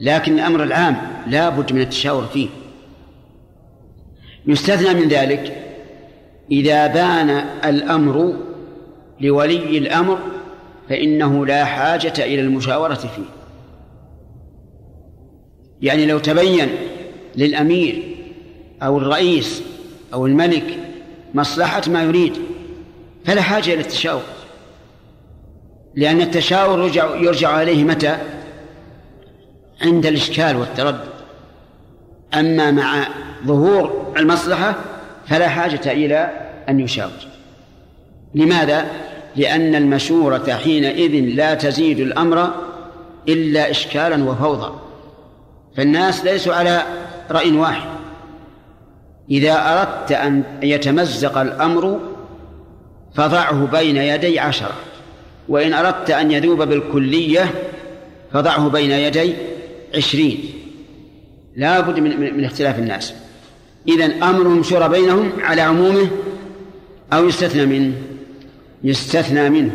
لكن 0.00 0.32
الأمر 0.32 0.62
العام 0.62 0.96
لا 1.26 1.48
بد 1.48 1.72
من 1.72 1.80
التشاور 1.80 2.26
فيه. 2.26 2.48
يستثنى 4.46 4.94
من 4.94 5.08
ذلك 5.08 5.56
إذا 6.50 6.86
بان 6.86 7.30
الأمر 7.64 8.34
لولي 9.20 9.78
الأمر 9.78 10.18
فإنه 10.92 11.46
لا 11.46 11.64
حاجة 11.64 12.12
إلى 12.18 12.40
المشاورة 12.40 12.94
فيه. 12.94 13.24
يعني 15.82 16.06
لو 16.06 16.18
تبين 16.18 16.68
للأمير 17.36 18.16
أو 18.82 18.98
الرئيس 18.98 19.62
أو 20.14 20.26
الملك 20.26 20.78
مصلحة 21.34 21.82
ما 21.86 22.02
يريد 22.02 22.32
فلا 23.24 23.42
حاجة 23.42 23.74
إلى 23.74 23.80
التشاور. 23.80 24.22
لأن 25.94 26.20
التشاور 26.20 26.78
يرجع, 26.78 27.16
يرجع 27.16 27.48
عليه 27.48 27.84
متى؟ 27.84 28.18
عند 29.82 30.06
الإشكال 30.06 30.56
والتردد. 30.56 31.08
أما 32.34 32.70
مع 32.70 33.08
ظهور 33.46 34.12
المصلحة 34.16 34.74
فلا 35.26 35.48
حاجة 35.48 35.92
إلى 35.92 36.30
أن 36.68 36.80
يشاور. 36.80 37.26
لماذا؟ 38.34 39.11
لأن 39.36 39.74
المشورة 39.74 40.52
حينئذ 40.64 41.34
لا 41.34 41.54
تزيد 41.54 42.00
الأمر 42.00 42.50
إلا 43.28 43.70
إشكالا 43.70 44.24
وفوضى 44.24 44.72
فالناس 45.76 46.24
ليسوا 46.24 46.54
على 46.54 46.82
رأي 47.30 47.56
واحد. 47.56 47.88
إذا 49.30 49.52
أردت 49.52 50.12
أن 50.12 50.42
يتمزق 50.62 51.38
الأمر 51.38 52.00
فضعه 53.14 53.66
بين 53.66 53.96
يدي 53.96 54.40
عشرة. 54.40 54.72
وإن 55.48 55.72
أردت 55.74 56.10
أن 56.10 56.30
يذوب 56.30 56.62
بالكلية 56.62 57.50
فضعه 58.32 58.68
بين 58.68 58.90
يدي 58.90 59.34
عشرين. 59.94 60.38
لا 61.56 61.80
بد 61.80 62.00
من, 62.00 62.36
من 62.36 62.44
اختلاف 62.44 62.78
الناس. 62.78 63.14
إذن 63.88 64.22
أمرهم 64.22 64.62
شورى 64.62 64.88
بينهم 64.88 65.32
على 65.40 65.60
عمومه 65.60 66.08
أو 67.12 67.28
يستثنى 67.28 67.66
منه. 67.66 67.92
يستثنى 68.84 69.50
منه. 69.50 69.72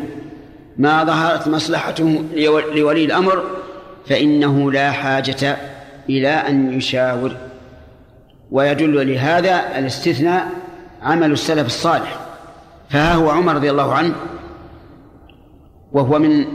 ما 0.77 1.03
ظهرت 1.03 1.47
مصلحته 1.47 2.23
لولي 2.75 3.05
الأمر 3.05 3.43
فإنه 4.05 4.71
لا 4.71 4.91
حاجة 4.91 5.57
إلى 6.09 6.29
أن 6.29 6.77
يشاور. 6.77 7.35
ويدل 8.51 9.13
لهذا 9.13 9.79
الاستثناء 9.79 10.47
عمل 11.01 11.31
السلف 11.31 11.65
الصالح. 11.65 12.19
فها 12.89 13.13
هو 13.13 13.29
عمر 13.29 13.55
رضي 13.55 13.71
الله 13.71 13.93
عنه 13.93 14.15
وهو 15.91 16.19
من 16.19 16.45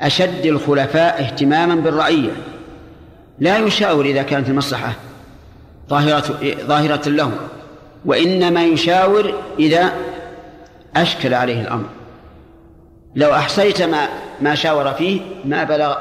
أشد 0.00 0.46
الخلفاء 0.46 1.22
اهتماما 1.22 1.74
بالرعية. 1.74 2.32
لا 3.38 3.58
يشاور 3.58 4.04
إذا 4.04 4.22
كانت 4.22 4.48
المصلحة 4.48 4.92
ظاهرة 5.90 6.38
ظاهرة 6.66 7.08
له 7.08 7.30
وإنما 8.04 8.64
يشاور 8.64 9.34
إذا 9.58 9.92
أشكل 10.96 11.34
عليه 11.34 11.60
الأمر. 11.60 11.88
لو 13.14 13.34
أحصيت 13.34 13.82
ما 13.82 14.08
ما 14.40 14.54
شاور 14.54 14.92
فيه 14.92 15.20
ما 15.44 15.64
بلغ 15.64 15.96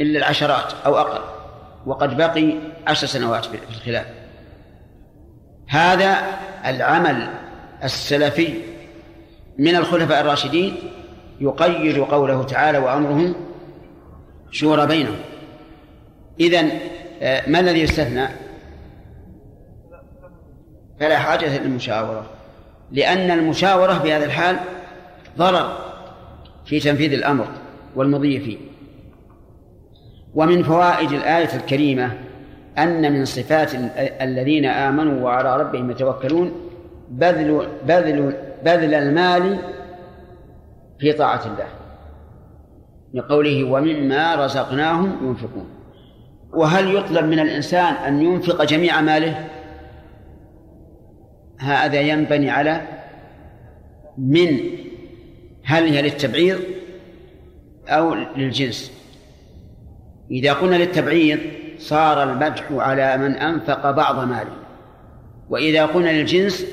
إلا 0.00 0.18
العشرات 0.18 0.72
أو 0.86 0.98
أقل 0.98 1.20
وقد 1.86 2.16
بقي 2.16 2.54
عشر 2.86 3.06
سنوات 3.06 3.44
في 3.44 3.58
الخلاف 3.70 4.06
هذا 5.68 6.16
العمل 6.66 7.28
السلفي 7.84 8.54
من 9.58 9.76
الخلفاء 9.76 10.20
الراشدين 10.20 10.76
يقيد 11.40 11.98
قوله 11.98 12.42
تعالى 12.42 12.78
وأمرهم 12.78 13.34
شورى 14.50 14.86
بينهم. 14.86 15.16
إذن 16.40 16.70
آه، 17.22 17.50
ما 17.50 17.60
الذي 17.60 17.80
يستثنى؟ 17.80 18.28
فلا 21.00 21.18
حاجة 21.18 21.58
للمشاورة. 21.58 22.26
لأن 22.92 23.30
المشاورة 23.30 23.98
في 23.98 24.12
هذا 24.12 24.24
الحال 24.24 24.56
ضرر 25.38 25.78
في 26.64 26.80
تنفيذ 26.80 27.12
الأمر 27.12 27.46
والمضي 27.96 28.40
فيه. 28.40 28.56
ومن 30.34 30.62
فوائد 30.62 31.12
الآية 31.12 31.56
الكريمة 31.56 32.10
أن 32.78 33.12
من 33.12 33.24
صفات 33.24 33.70
الذين 34.20 34.64
آمنوا 34.64 35.24
وعلى 35.24 35.56
ربهم 35.56 35.90
يتوكلون 35.90 36.52
بذل 37.10 37.68
بذل 37.86 38.34
بذل 38.64 38.94
المال 38.94 39.58
في 40.98 41.12
طاعة 41.12 41.46
الله. 41.46 41.66
لقوله 43.14 43.64
ومما 43.64 44.34
رزقناهم 44.34 45.16
ينفقون. 45.22 45.68
وهل 46.52 46.94
يطلب 46.94 47.24
من 47.24 47.38
الإنسان 47.38 47.94
أن 47.94 48.22
ينفق 48.22 48.64
جميع 48.64 49.00
ماله؟ 49.00 49.46
هذا 51.58 52.00
ينبني 52.00 52.50
على 52.50 52.82
من 54.18 54.60
هل 55.64 55.84
هي 55.92 56.02
للتبعيض 56.02 56.60
أو 57.88 58.14
للجنس. 58.14 58.92
إذا 60.30 60.52
قلنا 60.52 60.76
للتبعيض 60.76 61.38
صار 61.78 62.22
المدح 62.22 62.64
على 62.72 63.16
من 63.16 63.34
أنفق 63.34 63.90
بعض 63.90 64.24
ماله. 64.24 64.56
وإذا 65.48 65.86
قلنا 65.86 66.10
للجنس 66.10 66.66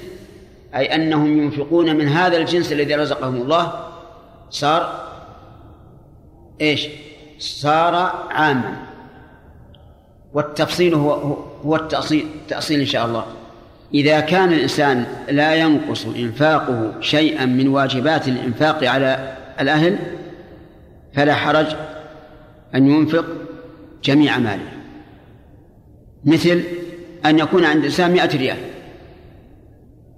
أي 0.75 0.95
أنهم 0.95 1.37
ينفقون 1.37 1.95
من 1.95 2.07
هذا 2.07 2.37
الجنس 2.37 2.71
الذي 2.71 2.95
رزقهم 2.95 3.35
الله 3.35 3.73
صار 4.49 5.09
إيش؟ 6.61 6.87
صار 7.39 7.95
عاما. 8.31 8.83
والتفصيل 10.33 10.93
هو 10.93 11.11
هو 11.65 11.75
التأصيل 11.75 12.27
التأصيل 12.41 12.79
إن 12.79 12.85
شاء 12.85 13.05
الله. 13.05 13.25
إذا 13.93 14.19
كان 14.19 14.53
الإنسان 14.53 15.05
لا 15.29 15.55
ينقص 15.55 16.05
إنفاقه 16.05 17.01
شيئا 17.01 17.45
من 17.45 17.67
واجبات 17.67 18.27
الإنفاق 18.27 18.83
على 18.83 19.37
الأهل 19.59 19.97
فلا 21.13 21.33
حرج 21.33 21.75
أن 22.75 22.87
ينفق 22.87 23.25
جميع 24.03 24.37
ماله. 24.37 24.71
مثل 26.25 26.63
أن 27.25 27.39
يكون 27.39 27.65
عند 27.65 27.77
الإنسان 27.77 28.11
مئة 28.11 28.37
ريال. 28.37 28.57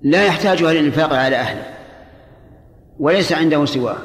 لا 0.02 0.26
يحتاجها 0.26 0.74
للإنفاق 0.74 1.14
على 1.14 1.36
أهله 1.36 1.64
وليس 3.00 3.34
عنده 3.34 3.66
سواه. 3.66 3.98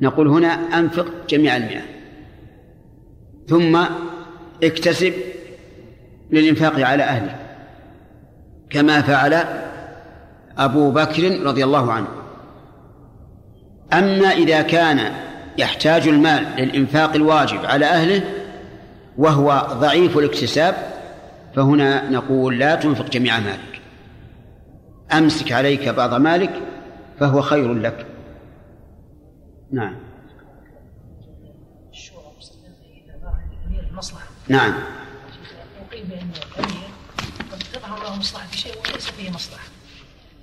نقول 0.00 0.28
هنا 0.28 0.78
أنفق 0.78 1.06
جميع 1.28 1.56
المئة. 1.56 1.82
ثم 3.48 3.84
اكتسب 4.62 5.12
للإنفاق 6.30 6.80
على 6.80 7.02
أهله. 7.02 7.43
كما 8.74 9.02
فعل 9.02 9.44
أبو 10.58 10.90
بكر 10.90 11.40
رضي 11.46 11.64
الله 11.64 11.92
عنه. 11.92 12.08
أما 13.92 14.28
إذا 14.28 14.62
كان 14.62 15.12
يحتاج 15.58 16.08
المال 16.08 16.46
للإنفاق 16.58 17.14
الواجب 17.14 17.64
على 17.64 17.86
أهله 17.86 18.22
وهو 19.18 19.66
ضعيف 19.72 20.18
الاكتساب 20.18 20.74
فهنا 21.56 22.10
نقول 22.10 22.58
لا 22.58 22.74
تنفق 22.74 23.10
جميع 23.10 23.40
مالك. 23.40 23.80
أمسك 25.12 25.52
عليك 25.52 25.88
بعض 25.88 26.14
مالك 26.14 26.62
فهو 27.20 27.42
خير 27.42 27.74
لك. 27.74 28.06
نعم. 29.72 29.96
نعم 34.48 34.74
يقيم 35.92 36.04
بأن 36.04 36.30
الأمير 36.58 36.88
قد 37.52 37.58
تظهر 37.72 38.02
له 38.02 38.16
مصلحة 38.16 38.46
في 38.46 38.58
شيء 38.58 38.72
وليس 38.78 39.06
فيه 39.06 39.30
مصلحة 39.30 39.68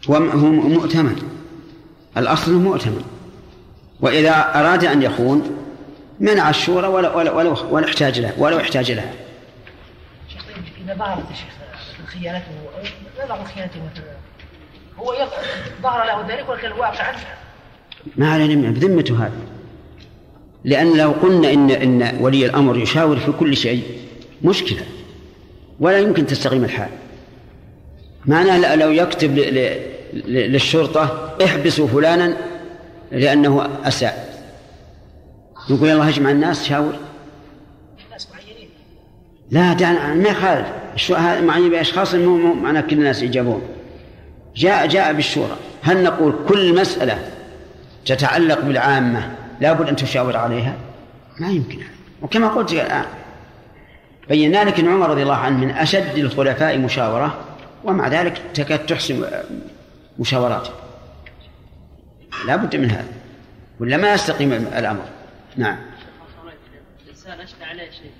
هو 0.10 0.20
مؤتمن. 0.20 1.16
الأصل 2.18 2.54
مؤتمن. 2.54 3.04
وإذا 4.02 4.60
أراد 4.60 4.86
أن 4.86 5.02
يخون 5.02 5.58
منع 6.20 6.50
الشورى 6.50 6.88
ولا 6.88 7.16
ولا 7.16 7.32
ولا, 7.32 7.50
ولا 7.50 7.86
احتاج 7.86 8.20
لها 8.20 8.34
ولو 8.38 8.58
احتاج 8.58 8.92
لها. 8.92 9.14
شيخ 10.30 10.46
طيب 10.46 10.64
إذا 10.86 10.96
ظهرت 10.96 11.32
يا 11.32 11.36
شيخ 11.36 11.62
خيانته 12.06 12.46
ظهر 13.28 13.46
خيانته 13.46 13.80
هو 15.00 15.14
ظهر 15.84 16.06
له 16.06 16.36
ذلك 16.36 16.50
ولكن 16.50 16.68
الواقع 16.68 17.04
عنه؟ 17.04 17.20
ما 18.16 18.34
علينا 18.34 18.70
بذمته 18.70 19.26
هذا. 19.26 19.32
لأن 20.64 20.98
لو 20.98 21.12
قلنا 21.12 21.54
إن 21.54 21.72
إن 21.72 22.18
ولي 22.20 22.46
الأمر 22.46 22.78
يشاور 22.78 23.18
في 23.18 23.32
كل 23.32 23.58
شيء 23.58 23.84
مشكلة. 24.44 24.86
ولا 25.80 26.00
يمكن 26.00 26.26
تستقيم 26.26 26.64
الحال. 26.64 26.90
معناه 28.26 28.76
لو 28.76 28.92
يكتب 28.92 29.36
للشرطة 30.14 31.36
احبسوا 31.46 31.88
فلانا 31.88 32.38
لأنه 33.12 33.70
أساء. 33.84 34.32
نقول 35.70 35.90
الله 35.90 36.10
اجمع 36.10 36.32
الناس 36.32 36.64
شاور. 36.64 36.94
لا 39.52 39.74
دعنا 39.74 40.14
ما 40.14 40.30
يخالف. 40.30 40.68
معني 41.42 41.70
بأشخاص 41.70 42.16
مو 42.16 42.54
معنى 42.54 42.82
كل 42.82 42.96
الناس 42.96 43.22
يجابون. 43.22 43.62
جاء 44.56 44.88
جاء 44.88 45.14
بالشورى. 45.14 45.56
هل 45.82 46.04
نقول 46.04 46.36
كل 46.48 46.82
مسألة 46.82 47.20
تتعلق 48.06 48.62
بالعامة 48.62 49.32
لابد 49.62 49.88
أن 49.88 49.96
تشاور 49.96 50.38
عليها؟ 50.38 50.76
ما 51.40 51.50
يمكن. 51.50 51.80
وكما 52.22 52.48
قلت 52.48 52.72
الآن 52.72 53.06
بينا 54.30 54.64
لك 54.64 54.80
أن 54.80 54.88
عمر 54.88 55.10
رضي 55.10 55.24
الله 55.24 55.36
عنه 55.36 55.58
من 55.58 55.72
أشد 55.72 56.18
الخلفاء 56.18 56.78
مشاورة 56.78 57.38
ومع 57.84 58.08
ذلك 58.08 58.42
تكاد 58.54 58.86
تحسن 58.86 59.26
مشاوراته 60.20 60.72
لا 62.48 62.56
بد 62.56 62.76
من 62.76 62.92
هذا. 62.92 63.14
ولا 63.80 63.98
ما 63.98 64.14
يستقيم 64.14 64.54
الأمر. 64.54 65.06
نعم. 65.58 65.78
الإنسان 67.04 67.40
أشكى 67.40 67.64
عليه 67.64 67.90
شيء. 67.92 68.12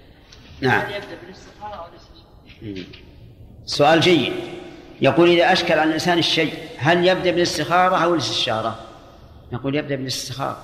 نعم. 0.62 0.82
هل 0.82 0.96
يبدأ 0.96 1.18
بالاستخارة 1.24 1.76
أو؟ 1.76 2.84
سؤال 3.66 4.00
جيد. 4.00 4.34
يقول 5.02 5.30
إذا 5.30 5.54
أشكل 5.54 5.74
على 5.74 5.84
الإنسان 5.84 6.18
الشيء 6.18 6.54
هل 6.78 7.08
يبدأ 7.08 7.32
بالاستخارة 7.32 7.96
أو 7.96 8.14
الاستشارة؟ 8.14 8.80
نقول 9.52 9.76
يبدأ 9.76 9.96
بالاستخارة. 9.96 10.62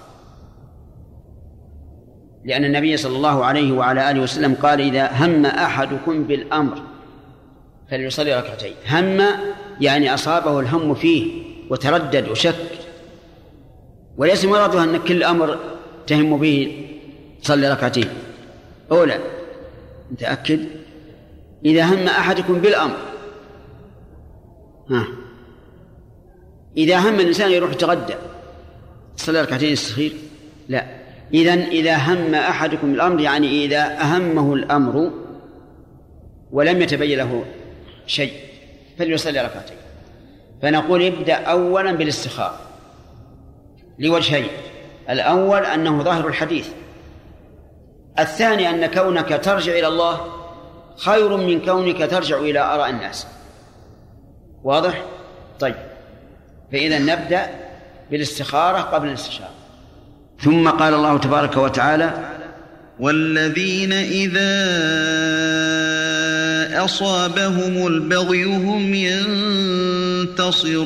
لأن 2.46 2.66
النبي 2.66 2.98
صلى 2.98 3.16
الله 3.16 3.46
عليه 3.46 3.72
وعلى 3.72 4.12
آله 4.12 4.22
وسلم 4.22 4.56
قال 4.56 4.82
إذا 4.82 5.26
هم 5.26 5.46
أحدكم 5.46 6.24
بالأمر 6.24 6.82
فليصلي 7.92 8.40
ركعتين. 8.40 8.74
هم 8.90 9.22
يعني 9.82 10.14
أصابه 10.14 10.60
الهم 10.60 10.94
فيه 10.94 11.44
وتردد 11.70 12.30
وشك. 12.30 12.56
وليس 14.18 14.46
مراده 14.46 14.84
أن 14.84 14.98
كل 14.98 15.24
أمر 15.24 15.58
تهم 16.08 16.38
به 16.38 16.86
صلي 17.42 17.72
ركعتين؟ 17.72 18.08
أولى 18.92 19.20
متأكد؟ 20.12 20.66
إذا 21.66 21.86
هم 21.86 22.08
أحدكم 22.08 22.54
بالأمر. 22.54 22.98
ها. 24.90 25.08
إذا 26.78 26.98
هم 27.00 27.20
الإنسان 27.20 27.52
يروح 27.52 27.72
يتغدى 27.72 28.14
صلى 29.16 29.42
ركعتين 29.42 29.72
السخير 29.72 30.14
لا. 30.70 30.86
إذا 31.34 31.54
إذا 31.54 31.98
هم 31.98 32.36
أحدكم 32.36 32.94
الأمر 32.94 33.22
يعني 33.22 33.66
إذا 33.66 34.02
أهمه 34.02 34.54
الأمر 34.54 35.12
ولم 36.52 36.82
يتبين 36.82 37.18
له 37.18 37.46
شيء. 38.06 38.47
فليصلي 39.00 39.42
ركعتين. 39.42 39.78
فنقول 40.62 41.04
ابدأ 41.04 41.34
أولا 41.34 41.92
بالاستخارة 41.92 42.60
لوجهين. 44.00 44.48
الأول 45.10 45.66
أنه 45.66 46.04
ظاهر 46.04 46.28
الحديث. 46.28 46.70
الثاني 48.20 48.70
أن 48.70 48.86
كونك 48.86 49.40
ترجع 49.44 49.72
إلى 49.72 49.88
الله 49.88 50.22
خير 50.98 51.38
من 51.38 51.66
كونك 51.66 52.10
ترجع 52.12 52.38
إلى 52.38 52.60
آراء 52.60 52.90
الناس. 52.90 53.28
واضح؟ 54.64 55.02
طيب. 55.60 55.76
فإذا 56.72 57.00
نبدأ 57.00 57.48
بالاستخارة 58.12 58.78
قبل 58.78 59.08
الاستشارة. 59.08 59.50
ثم 60.40 60.70
قال 60.70 60.94
الله 60.94 61.18
تبارك 61.18 61.58
وتعالى 61.58 62.37
والذين 63.00 63.94
إذا 63.94 64.48
أصابهم 66.86 67.88
البغي 67.88 68.44
هم 68.44 68.94
ينتصرون. 70.26 70.78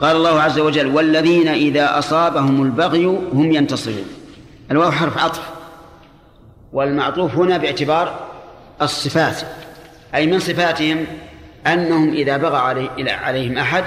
قال 0.00 0.16
الله 0.16 0.40
عز 0.40 0.58
وجل 0.58 0.86
والذين 0.86 1.48
إذا 1.48 1.98
أصابهم 1.98 2.62
البغي 2.62 3.04
هم 3.06 3.52
ينتصرون. 3.52 4.06
الواو 4.70 4.90
حرف 4.90 5.18
عطف. 5.18 5.42
والمعطوف 6.72 7.34
هنا 7.34 7.56
باعتبار 7.56 8.28
الصفات 8.82 9.36
أي 10.14 10.26
من 10.26 10.38
صفاتهم 10.38 11.06
أنهم 11.66 12.12
إذا 12.12 12.36
بغى 12.36 12.56
علي 12.56 13.10
عليهم 13.10 13.58
أحد 13.58 13.84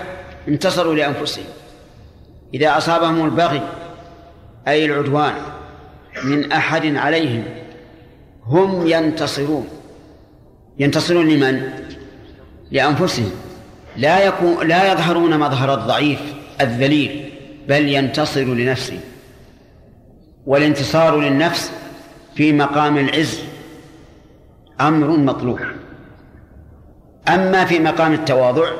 انتصروا 0.47 0.95
لأنفسهم. 0.95 1.45
إذا 2.53 2.77
أصابهم 2.77 3.25
البغي 3.25 3.61
أي 4.67 4.85
العدوان 4.85 5.33
من 6.23 6.51
أحد 6.51 6.95
عليهم. 6.95 7.43
هم 8.45 8.87
ينتصرون. 8.87 9.67
ينتصرون 10.79 11.29
لمن؟ 11.29 11.69
لأنفسهم. 12.71 13.31
لا 13.97 14.25
يكون 14.25 14.67
لا 14.67 14.93
يظهرون 14.93 15.39
مظهر 15.39 15.73
الضعيف 15.73 16.19
الذليل 16.61 17.31
بل 17.67 17.87
ينتصر 17.87 18.43
لنفسه. 18.43 18.99
والانتصار 20.45 21.19
للنفس 21.19 21.71
في 22.35 22.53
مقام 22.53 22.97
العز 22.97 23.39
أمر 24.81 25.07
مطلوب. 25.07 25.59
أما 27.27 27.65
في 27.65 27.79
مقام 27.79 28.13
التواضع 28.13 28.71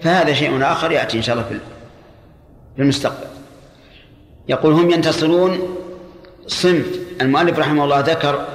فهذا 0.00 0.32
شيء 0.32 0.62
آخر 0.62 0.92
يأتي 0.92 1.16
إن 1.16 1.22
شاء 1.22 1.36
الله 1.36 1.48
في 2.76 2.82
المستقبل. 2.82 3.26
يقول 4.48 4.72
هم 4.72 4.90
ينتصرون 4.90 5.76
صنف. 6.52 6.86
المؤلف 7.20 7.58
رحمه 7.58 7.84
الله 7.84 8.00
ذكر 8.00 8.46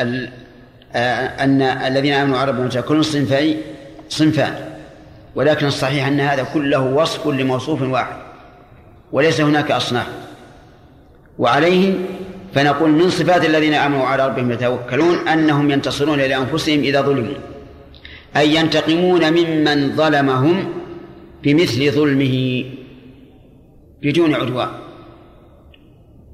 آه، 0.00 1.26
أن 1.44 1.62
الذين 1.62 2.12
آمنوا 2.12 2.38
عربا 2.38 2.80
كل 2.80 3.04
صنفي 3.04 3.56
صنفان. 4.08 4.54
ولكن 5.34 5.66
الصحيح 5.66 6.06
أن 6.06 6.20
هذا 6.20 6.46
كله 6.54 6.80
وصف 6.80 7.26
لموصوف 7.26 7.82
واحد 7.82 8.16
وليس 9.12 9.40
هناك 9.40 9.70
أصناف. 9.70 10.06
وعليه 11.38 11.94
فنقول 12.54 12.90
من 12.90 13.10
صفات 13.10 13.44
الذين 13.44 13.74
آمنوا 13.74 14.06
على 14.06 14.26
ربهم 14.26 14.52
يتوكلون 14.52 15.28
أنهم 15.28 15.70
ينتصرون 15.70 16.18
لأنفسهم 16.18 16.80
إذا 16.80 17.02
ظلموا 17.02 17.34
أي 18.36 18.54
ينتقمون 18.54 19.32
ممن 19.32 19.96
ظلمهم 19.96 20.72
بمثل 21.42 21.90
ظلمه 21.92 22.64
بدون 24.02 24.34
عدوان. 24.34 24.68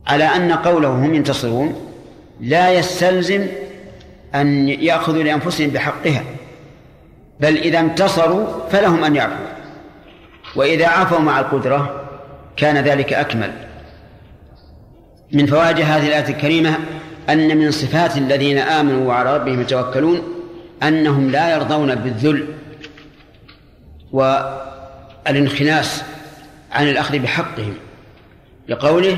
على 0.07 0.24
أن 0.24 0.53
قوله 0.53 0.88
هم 0.88 1.14
ينتصرون 1.14 1.90
لا 2.40 2.72
يستلزم 2.72 3.46
أن 4.34 4.68
يأخذوا 4.68 5.22
لأنفسهم 5.22 5.70
بحقها 5.70 6.24
بل 7.40 7.57
إذا 7.57 7.80
انتصروا 7.80 8.68
فلهم 8.68 9.05
أن 9.05 9.16
يعفوا. 9.16 9.46
وإذا 10.57 10.86
عفوا 10.86 11.18
مع 11.18 11.40
القدرة 11.40 12.09
كان 12.57 12.78
ذلك 12.78 13.12
أكمل. 13.12 13.53
من 15.32 15.46
فوائد 15.46 15.80
هذه 15.80 16.07
الآية 16.07 16.28
الكريمة 16.28 16.78
أن 17.28 17.59
من 17.59 17.70
صفات 17.70 18.16
الذين 18.16 18.59
آمنوا 18.59 19.09
وعلى 19.09 19.36
ربهم 19.36 19.61
يتوكلون 19.61 20.22
أنهم 20.82 21.30
لا 21.30 21.55
يرضون 21.55 21.94
بالذل 21.94 22.46
والانخناس 24.12 26.03
عن 26.72 26.88
الأخذ 26.88 27.18
بحقهم 27.18 27.74
لقوله 28.68 29.16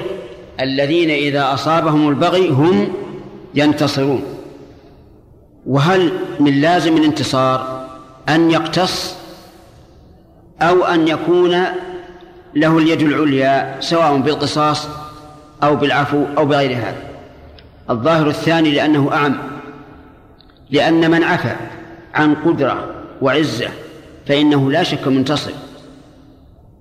الذين 0.61 1.11
إذا 1.11 1.55
أصابهم 1.55 2.09
البغي 2.09 2.49
هم 2.49 2.93
ينتصرون. 3.55 4.23
وهل 5.67 6.13
من 6.41 6.61
لازم 6.61 6.97
الانتصار 6.97 7.89
أن 8.29 8.51
يقتص 8.51 9.15
أو 10.63 10.85
أن 10.85 11.09
يكون 11.09 11.65
له 12.55 12.79
اليد 12.79 13.03
العليا 13.03 13.77
سواء 13.81 14.17
بالقصاص 14.17 14.89
أو 15.63 15.77
بالعفو 15.77 16.25
أو 16.39 16.47
بغير 16.47 16.77
هذا؟ 16.77 17.03
الظاهر 17.91 18.29
الثاني 18.29 18.71
لأنه 18.71 19.13
أعم 19.13 19.39
لأن 20.71 21.11
من 21.11 21.25
عفى 21.25 21.57
عن 22.15 22.35
قدرة 22.35 22.95
وعزة 23.23 23.69
فإنه 24.27 24.71
لا 24.71 24.83
شك 24.83 25.09
منتصر 25.09 25.53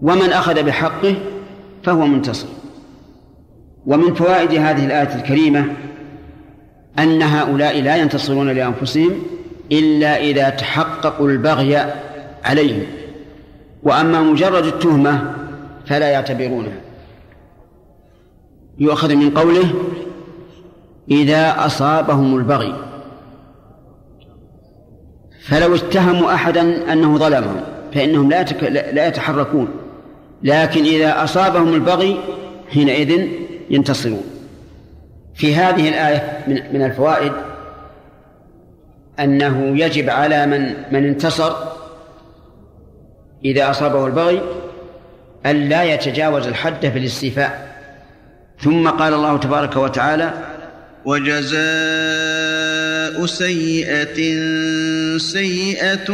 ومن 0.01 0.34
أخذ 0.34 0.63
بحقه 0.63 1.15
فهو 1.84 2.05
منتصر. 2.05 2.47
ومن 3.86 4.13
فوائد 4.13 4.51
هذه 4.51 4.86
الآية 4.86 5.15
الكريمة 5.15 5.65
أن 6.99 7.21
هؤلاء 7.21 7.82
لا 7.82 7.95
ينتصرون 7.95 8.49
لأنفسهم 8.49 9.11
إلا 9.71 10.19
إذا 10.19 10.49
تحققوا 10.49 11.29
البغي 11.29 11.86
عليهم. 12.43 12.84
وأما 13.84 14.21
مجرد 14.21 14.65
التهمة 14.65 15.34
فلا 15.86 16.09
يعتبرونها. 16.09 16.82
يؤخذ 18.79 19.15
من 19.15 19.29
قوله 19.29 19.73
إذا 21.11 21.65
أصابهم 21.65 22.38
البغي. 22.38 22.75
فلو 25.41 25.75
اتهموا 25.75 26.34
أحدا 26.34 26.93
أنه 26.93 27.17
ظلمهم 27.17 27.61
فإنهم 27.93 28.29
لا 28.29 28.43
لا 28.91 29.07
يتحركون. 29.07 29.67
لكن 30.43 30.84
إذا 30.84 31.23
أصابهم 31.23 31.73
البغي 31.73 32.19
حينئذ 32.69 33.27
ينتصرون. 33.72 34.24
في 35.36 35.55
هذه 35.55 35.89
الآية 35.89 36.43
من 36.47 36.74
من 36.74 36.86
الفوائد 36.86 37.32
أنه 39.19 39.78
يجب 39.78 40.09
على 40.09 40.45
من 40.45 40.74
من 40.91 41.05
انتصر 41.05 41.55
إذا 43.45 43.69
أصابه 43.69 44.07
البغي 44.07 44.41
ألا 45.45 45.84
يتجاوز 45.84 46.47
الحد 46.47 46.88
في 46.88 46.97
الاستيفاء. 46.97 47.72
ثم 48.59 48.89
قال 48.89 49.13
الله 49.13 49.38
تبارك 49.38 49.76
وتعالى 49.76 50.34
وجزاء 51.05 51.61
سيئة 53.26 54.38
سيئة 55.17 56.11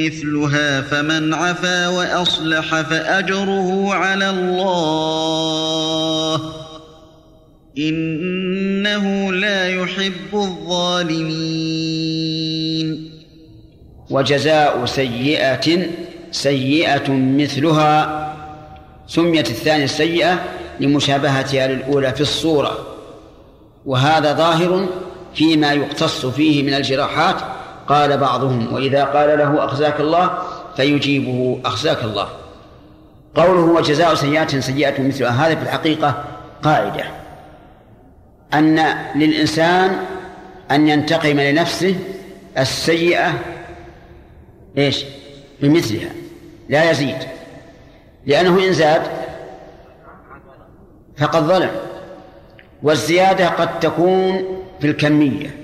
مثلها 0.00 0.80
فمن 0.80 1.34
عفا 1.34 1.88
وأصلح 1.88 2.80
فأجره 2.80 3.94
على 3.94 4.30
الله 4.30 5.32
إنه 7.78 9.32
لا 9.32 9.68
يحب 9.68 10.34
الظالمين. 10.34 11.62
وجزاء 14.10 14.84
سيئة 14.84 15.86
سيئة 16.30 17.12
مثلها. 17.12 18.34
سميت 19.06 19.50
الثانية 19.50 19.84
السيئة 19.84 20.44
لمشابهتها 20.80 21.66
للأولى 21.66 22.12
في 22.12 22.20
الصورة. 22.20 22.86
وهذا 23.86 24.32
ظاهر 24.32 24.88
فيما 25.34 25.72
يقتص 25.72 26.26
فيه 26.26 26.62
من 26.62 26.74
الجراحات. 26.74 27.36
قال 27.88 28.18
بعضهم 28.18 28.74
وإذا 28.74 29.04
قال 29.04 29.38
له 29.38 29.64
أخزاك 29.64 30.00
الله 30.00 30.30
فيجيبه 30.76 31.60
أخزاك 31.64 32.04
الله. 32.04 32.28
قوله 33.34 33.60
وجزاء 33.60 34.14
سيئات 34.14 34.56
سيئة 34.56 35.02
مثلها 35.02 35.46
هذا 35.46 35.54
في 35.54 35.62
الحقيقة 35.62 36.24
قاعدة. 36.62 37.21
أن 38.54 38.96
للإنسان 39.14 39.96
أن 40.70 40.88
ينتقم 40.88 41.40
لنفسه 41.40 41.96
السيئة 42.58 43.34
إيش؟ 44.78 45.04
بمثلها 45.60 46.10
لا 46.68 46.90
يزيد 46.90 47.16
لأنه 48.26 48.66
إن 48.68 48.72
زاد 48.72 49.02
فقد 51.16 51.42
ظلم 51.42 51.70
والزيادة 52.82 53.48
قد 53.48 53.80
تكون 53.80 54.44
في 54.80 54.86
الكمية 54.86 55.56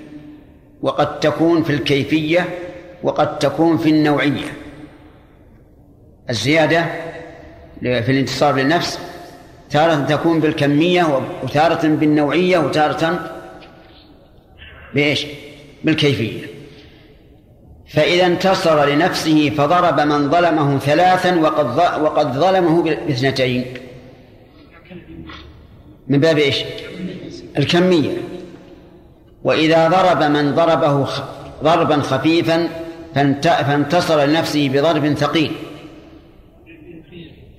وقد 0.81 1.19
تكون 1.19 1.63
في 1.63 1.69
الكيفية 1.69 2.49
وقد 3.03 3.39
تكون 3.39 3.77
في 3.77 3.89
النوعية 3.89 4.53
الزيادة 6.29 6.85
في 7.81 8.11
الانتصار 8.11 8.55
للنفس 8.55 8.99
تارة 9.69 10.05
تكون 10.09 10.39
بالكمية 10.39 11.21
وتارة 11.43 11.87
بالنوعية 11.87 12.57
وتارة 12.57 13.31
بإيش؟ 14.93 15.25
بالكيفية 15.83 16.41
فإذا 17.87 18.25
انتصر 18.25 18.85
لنفسه 18.85 19.49
فضرب 19.49 19.99
من 19.99 20.29
ظلمه 20.29 20.79
ثلاثا 20.79 21.35
وقد 21.35 21.77
وقد 22.01 22.33
ظلمه 22.33 22.83
باثنتين 22.83 23.65
من 26.07 26.19
باب 26.19 26.37
إيش؟ 26.37 26.57
الكمية 27.57 28.17
وإذا 29.43 29.87
ضرب 29.87 30.23
من 30.23 30.55
ضربه 30.55 31.07
ضربا 31.63 32.01
خفيفا 32.01 32.69
فانتصر 33.45 34.25
لنفسه 34.25 34.69
بضرب 34.69 35.13
ثقيل 35.13 35.51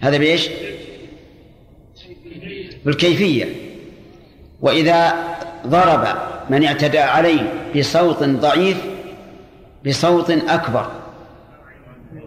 هذا 0.00 0.18
بإيش؟ 0.18 0.48
بالكيفية. 2.84 3.44
وإذا 4.60 5.14
ضرب 5.66 6.06
من 6.50 6.64
اعتدى 6.64 6.98
عليه 6.98 7.52
بصوت 7.76 8.22
ضعيف 8.22 8.76
بصوت 9.86 10.30
أكبر. 10.30 10.90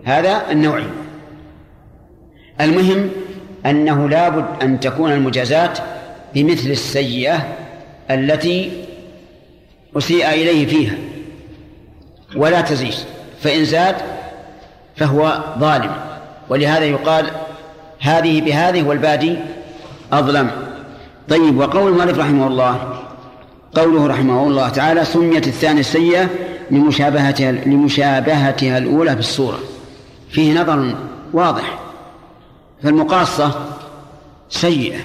هذا 0.03 0.51
النوعي 0.51 0.85
المهم 2.61 3.09
أنه 3.65 4.09
لابد 4.09 4.45
أن 4.63 4.79
تكون 4.79 5.11
المجازات 5.11 5.79
بمثل 6.35 6.69
السيئة 6.69 7.47
التي 8.11 8.85
أسيء 9.97 10.29
إليه 10.29 10.67
فيها. 10.67 10.95
ولا 12.35 12.61
تزيد 12.61 12.95
فإن 13.41 13.65
زاد 13.65 13.95
فهو 14.95 15.43
ظالم. 15.59 15.91
ولهذا 16.49 16.85
يقال 16.85 17.25
هذه 17.99 18.41
بهذه 18.41 18.83
والبادي 18.83 19.37
أظلم. 20.19 20.51
طيب 21.29 21.57
وقول 21.57 21.91
المؤلف 21.91 22.19
رحمه 22.19 22.47
الله 22.47 22.99
قوله 23.75 24.07
رحمه 24.07 24.47
الله 24.47 24.69
تعالى 24.69 25.05
سميت 25.05 25.47
الثانية 25.47 25.79
السيئة 25.79 26.29
لمشابهتها 26.71 27.51
لمشابهتها 27.51 28.77
الأولى 28.77 29.15
بالصورة 29.15 29.59
فيه 30.29 30.61
نظر 30.61 30.95
واضح. 31.33 31.79
فالمقاصة 32.83 33.51
سيئة 34.49 34.99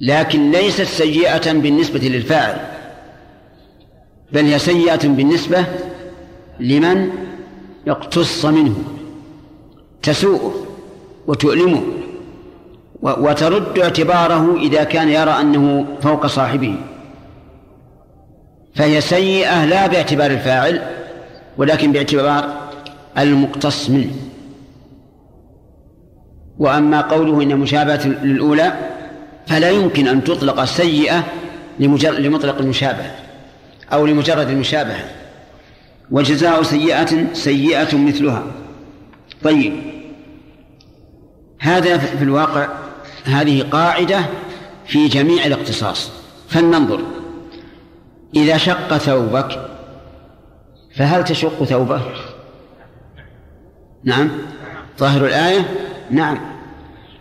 لكن 0.00 0.50
ليست 0.50 0.82
سيئة 0.82 1.52
بالنسبة 1.52 1.98
للفاعل 1.98 2.60
بل 4.32 4.44
هي 4.44 4.58
سيئة 4.58 5.08
بالنسبة 5.08 5.64
لمن 6.60 7.10
يقتص 7.86 8.44
منه 8.44 8.74
تسوءه 10.02 10.54
وتؤلمه. 11.26 11.82
وترد 13.02 13.78
اعتباره 13.78 14.56
إذا 14.56 14.84
كان 14.84 15.08
يرى 15.08 15.30
أنه 15.30 15.86
فوق 16.02 16.26
صاحبه. 16.26 16.76
فهي 18.74 19.00
سيئة 19.00 19.64
لا 19.64 19.86
باعتبار 19.86 20.30
الفاعل 20.30 20.82
ولكن 21.58 21.92
باعتبار 21.92 22.44
المقتص 23.18 23.90
منه. 23.90 24.10
وأما 26.58 27.00
قوله 27.00 27.42
إن 27.42 27.56
مشابهة 27.56 28.06
للأولى 28.06 28.72
فلا 29.46 29.70
يمكن 29.70 30.08
أن 30.08 30.24
تطلق 30.24 30.60
السيئة 30.60 31.24
لمطلق 31.78 32.58
المشابهة 32.58 33.14
أو 33.92 34.06
لمجرد 34.06 34.48
المشابهة. 34.48 35.04
وجزاء 36.10 36.62
سيئة 36.62 37.34
سيئة 37.34 37.96
مثلها. 37.96 38.42
طيب 39.42 39.72
هذا 41.58 41.98
في 41.98 42.22
الواقع 42.22 42.68
هذه 43.24 43.62
قاعدة 43.62 44.20
في 44.86 45.08
جميع 45.08 45.46
الاختصاص 45.46 46.10
فلننظر. 46.48 47.00
إذا 48.36 48.56
شق 48.56 48.96
ثوبك 48.96 49.70
فهل 50.96 51.24
تشق 51.24 51.64
ثوبه؟ 51.64 52.02
نعم. 54.04 54.30
ظاهر 54.98 55.26
الآية؟ 55.26 55.70
نعم. 56.10 56.38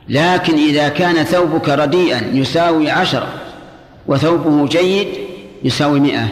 لكن 0.10 0.54
إذا 0.54 0.90
كان 0.90 1.24
ثوبك 1.24 1.70
رديئا 1.70 2.32
يساوي 2.34 2.90
عشرة 2.92 3.28
وثوبه 4.08 4.68
جيد 4.68 5.08
يساوي 5.64 6.00
مئة. 6.00 6.28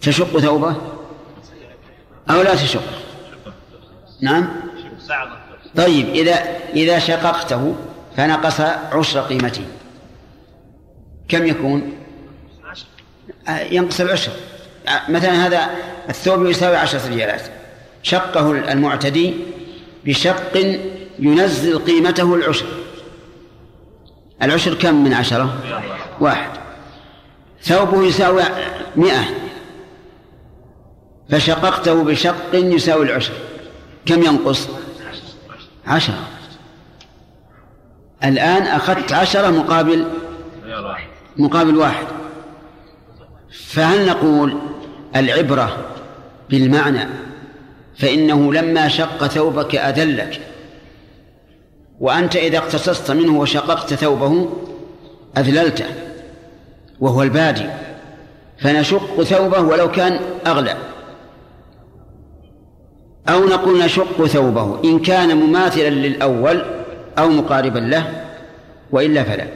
تشق 0.00 0.38
ثوبه؟ 0.38 0.76
أو 2.30 2.42
لا 2.42 2.54
تشق؟ 2.54 2.82
نعم. 4.20 4.48
طيب 5.76 6.08
إذا 6.08 6.34
إذا 6.74 6.98
شققته 6.98 7.74
فنقص 8.16 8.60
عشر 8.92 9.20
قيمته. 9.20 9.64
كم 11.28 11.46
يكون؟ 11.46 11.92
ينقص 13.48 14.00
العشر. 14.00 14.32
مثلا 15.08 15.46
هذا 15.46 15.70
الثوب 16.08 16.46
يساوي 16.46 16.76
عشرة 16.76 17.08
ريالات. 17.08 17.42
شقه 18.02 18.50
المعتدي 18.50 19.34
بشق 20.04 20.76
ينزل 21.18 21.78
قيمته 21.78 22.34
العشر. 22.34 22.66
العشر 24.42 24.74
كم 24.74 25.04
من 25.04 25.14
عشرة؟ 25.14 25.54
واحد. 26.20 26.50
ثوبه 27.62 28.04
يساوي 28.04 28.42
مئة. 28.96 29.24
فشققته 31.30 32.04
بشق 32.04 32.54
يساوي 32.54 33.04
العشر. 33.04 33.32
كم 34.06 34.22
ينقص؟ 34.22 34.68
عشرة. 35.86 36.28
الآن 38.24 38.62
أخذت 38.62 39.12
عشرة 39.12 39.50
مقابل 39.50 40.04
مقابل 41.36 41.76
واحد. 41.76 42.06
فهل 43.68 44.06
نقول 44.06 44.58
العبرة 45.16 45.76
بالمعنى 46.50 47.08
فإنه 47.98 48.52
لما 48.52 48.88
شق 48.88 49.26
ثوبك 49.26 49.76
أذلك؟ 49.76 50.40
وأنت 52.00 52.36
إذا 52.36 52.58
اقتصصت 52.58 53.10
منه 53.10 53.38
وشققت 53.38 53.94
ثوبه 53.94 54.50
أذللته 55.38 55.86
وهو 57.00 57.22
البادي. 57.22 57.66
فنشق 58.58 59.22
ثوبه 59.22 59.60
ولو 59.60 59.90
كان 59.90 60.20
أغلى. 60.46 60.76
أو 63.28 63.44
نقول 63.44 63.84
نشق 63.84 64.26
ثوبه 64.26 64.84
إن 64.84 64.98
كان 64.98 65.36
مماثلا 65.36 65.90
للأول 65.90 66.62
أو 67.18 67.28
مقاربا 67.28 67.78
له 67.78 68.24
وإلا 68.92 69.22
فلا. 69.22 69.46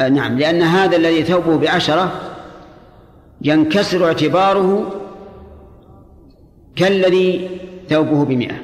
آه 0.00 0.08
نعم 0.08 0.38
لأن 0.38 0.62
هذا 0.62 0.96
الذي 0.96 1.22
ثوبه 1.22 1.56
بعشرة 1.56 2.12
ينكسر 3.42 4.06
اعتباره 4.06 4.92
كالذي 6.76 7.48
ثوبه 7.88 8.24
بمئة. 8.24 8.56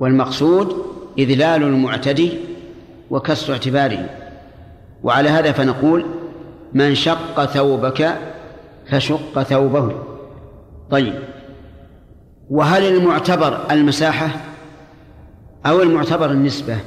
والمقصود 0.00 0.76
إذلال 1.18 1.62
المعتدي 1.62 2.32
وكسر 3.10 3.52
اعتباره. 3.52 4.08
وعلى 5.02 5.28
هذا 5.28 5.52
فنقول 5.52 6.06
من 6.74 6.94
شق 6.94 7.44
ثوبك 7.44 8.16
فشق 8.90 9.42
ثوبه. 9.42 9.92
طيب. 10.90 11.14
وهل 12.50 12.82
المعتبر 12.82 13.70
المساحة 13.70 14.40
أو 15.66 15.82
المعتبر 15.82 16.30
النسبة؟ 16.30 16.78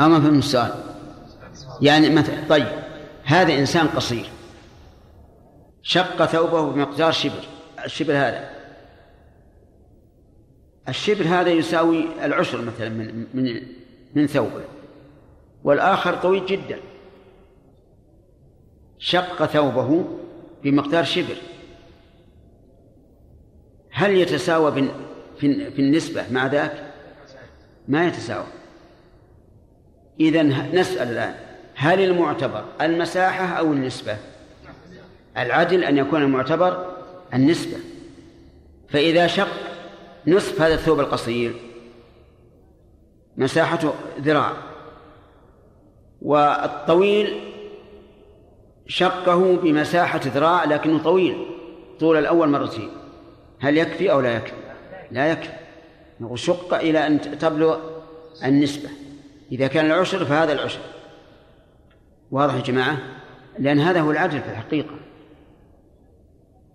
أو 0.00 0.08
ما 0.08 0.20
فهم 0.20 0.38
السؤال؟ 0.38 0.72
يعني 1.80 2.10
مثلا 2.10 2.36
طيب 2.48 2.66
هذا 3.24 3.54
إنسان 3.54 3.86
قصير 3.86 4.30
شق 5.82 6.26
ثوبه 6.26 6.72
بمقدار 6.72 7.12
شبر 7.12 7.44
الشبر 7.84 8.12
هذا. 8.12 8.50
الشبر 10.88 11.24
هذا 11.24 11.50
يساوي 11.50 12.04
العشر 12.24 12.60
مثلا 12.60 12.88
من 12.88 13.26
من 13.34 13.62
من 14.14 14.26
ثوبه 14.26 14.64
والآخر 15.64 16.14
طويل 16.14 16.46
جدا. 16.46 16.78
شق 18.98 19.46
ثوبه 19.46 20.04
بمقدار 20.64 21.04
شبر. 21.04 21.36
هل 23.98 24.16
يتساوى 24.16 24.90
في 25.40 25.78
النسبة 25.78 26.24
مع 26.30 26.46
ذاك؟ 26.46 26.92
ما 27.88 28.06
يتساوى 28.06 28.46
إذا 30.20 30.42
نسأل 30.72 31.08
الآن 31.08 31.34
هل 31.74 32.00
المعتبر 32.00 32.64
المساحة 32.80 33.46
أو 33.46 33.72
النسبة؟ 33.72 34.16
العدل 35.36 35.84
أن 35.84 35.98
يكون 35.98 36.22
المعتبر 36.22 36.96
النسبة 37.34 37.76
فإذا 38.88 39.26
شق 39.26 39.48
نصف 40.26 40.62
هذا 40.62 40.74
الثوب 40.74 41.00
القصير 41.00 41.54
مساحته 43.36 43.94
ذراع 44.20 44.52
والطويل 46.22 47.40
شقه 48.86 49.56
بمساحة 49.56 50.20
ذراع 50.24 50.64
لكنه 50.64 51.02
طويل 51.02 51.46
طول 52.00 52.16
الأول 52.16 52.48
مرتين 52.48 52.90
هل 53.60 53.78
يكفي 53.78 54.12
أو 54.12 54.20
لا 54.20 54.36
يكفي؟ 54.36 54.52
لا 55.10 55.32
يكفي. 55.32 55.52
شق 56.34 56.74
إلى 56.74 57.06
أن 57.06 57.20
تبلغ 57.20 57.78
النسبة. 58.44 58.88
إذا 59.52 59.66
كان 59.66 59.86
العشر 59.86 60.24
فهذا 60.24 60.52
العشر 60.52 60.80
واضح 62.30 62.54
يا 62.54 62.60
جماعة؟ 62.60 62.98
لأن 63.58 63.80
هذا 63.80 64.00
هو 64.00 64.10
العدل 64.10 64.40
في 64.40 64.50
الحقيقة. 64.50 64.94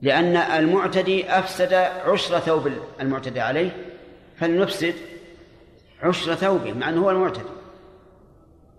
لأن 0.02 0.36
المعتدي 0.38 1.30
أفسد 1.30 1.74
عشر 1.74 2.40
ثوب 2.40 2.72
المعتدي 3.02 3.40
عليه 3.40 3.72
فلنفسد 4.38 4.94
عشر 6.02 6.36
ثوبه 6.36 6.74
مع 6.74 6.90
أنه 6.90 7.02
هو 7.02 7.12
المعتدي. 7.12 7.50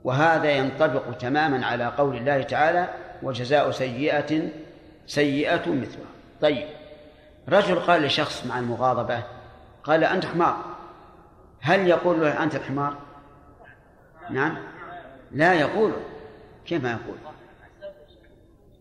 وهذا 0.05 0.51
ينطبق 0.51 1.17
تماما 1.19 1.67
على 1.67 1.87
قول 1.87 2.17
الله 2.17 2.43
تعالى 2.43 2.89
وجزاء 3.23 3.71
سيئة 3.71 4.49
سيئة 5.07 5.71
مثلها 5.71 6.07
طيب. 6.41 6.84
رجل 7.49 7.78
قال 7.78 8.03
لشخص 8.03 8.47
مع 8.47 8.59
المغاضبة 8.59 9.22
قال 9.84 10.05
أنت 10.05 10.26
حمار. 10.26 10.57
هل 11.61 11.88
يقول 11.88 12.20
له 12.20 12.42
أنت 12.42 12.55
الحمار؟ 12.55 12.97
نعم. 14.30 14.57
لا 15.32 15.53
يقول. 15.53 15.92
كيف 16.66 16.82
ما 16.82 16.90
يقول؟ 16.90 17.16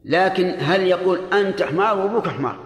لكن 0.05 0.55
هل 0.59 0.81
يقول 0.81 1.33
أنت 1.33 1.63
حمار 1.63 1.97
وأبوك 1.97 2.27
حمار؟ 2.27 2.59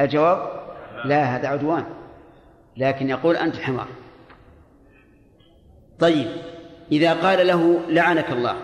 الجواب 0.00 0.66
لا 1.04 1.22
هذا 1.22 1.48
عدوان. 1.48 1.84
لكن 2.76 3.08
يقول 3.10 3.36
أنت 3.36 3.56
حمار. 3.56 3.88
طيب 5.98 6.28
إذا 6.92 7.14
قال 7.14 7.46
له 7.46 7.80
لعنك 7.88 8.30
الله. 8.30 8.56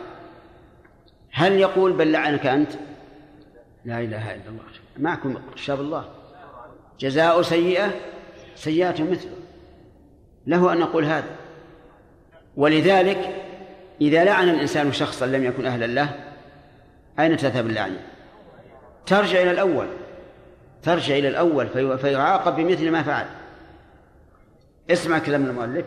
هل 1.33 1.53
يقول 1.53 1.93
بل 1.93 2.13
لعنك 2.13 2.47
أنت؟ 2.47 2.73
لا 3.85 4.01
إله 4.01 4.35
إلا 4.35 4.49
الله. 4.49 4.72
معكم 5.03 5.35
شاب 5.55 5.81
الله. 5.81 6.05
جزاء 7.01 7.43
سيئة 7.43 7.91
سيئة 8.57 9.03
مثله. 9.03 9.37
له 10.47 10.73
أن 10.73 10.79
نقول 10.79 11.05
هذا. 11.05 11.37
ولذلك 12.57 13.45
إذا 14.01 14.25
لعن 14.25 14.49
الإنسان 14.49 14.93
شخصا 14.93 15.27
لم 15.27 15.45
يكن 15.45 15.67
أهلا 15.67 15.87
له 15.87 16.25
أين 17.19 17.37
تذهب 17.37 17.67
اللعنة؟ 17.67 18.01
ترجع 19.07 19.43
إلى 19.43 19.51
الأول. 19.51 19.87
ترجع 20.83 21.17
إلى 21.17 21.29
الأول 21.29 21.69
في 21.69 21.99
فيعاقب 21.99 22.57
بمثل 22.57 22.91
ما 22.91 23.03
فعل. 23.03 23.27
اسمع 24.91 25.19
كلام 25.19 25.47
المؤلف. 25.47 25.87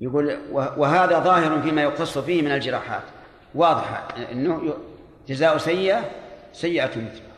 يقول 0.00 0.38
وهذا 0.52 1.18
ظاهر 1.18 1.62
فيما 1.62 1.82
يقتص 1.82 2.18
فيه 2.18 2.42
من 2.42 2.52
الجراحات. 2.52 3.02
واضح 3.54 4.08
أنه 4.32 4.74
جزاء 5.28 5.58
سيئة 5.58 6.19
سيئة 6.52 6.88
مثلها 6.88 7.30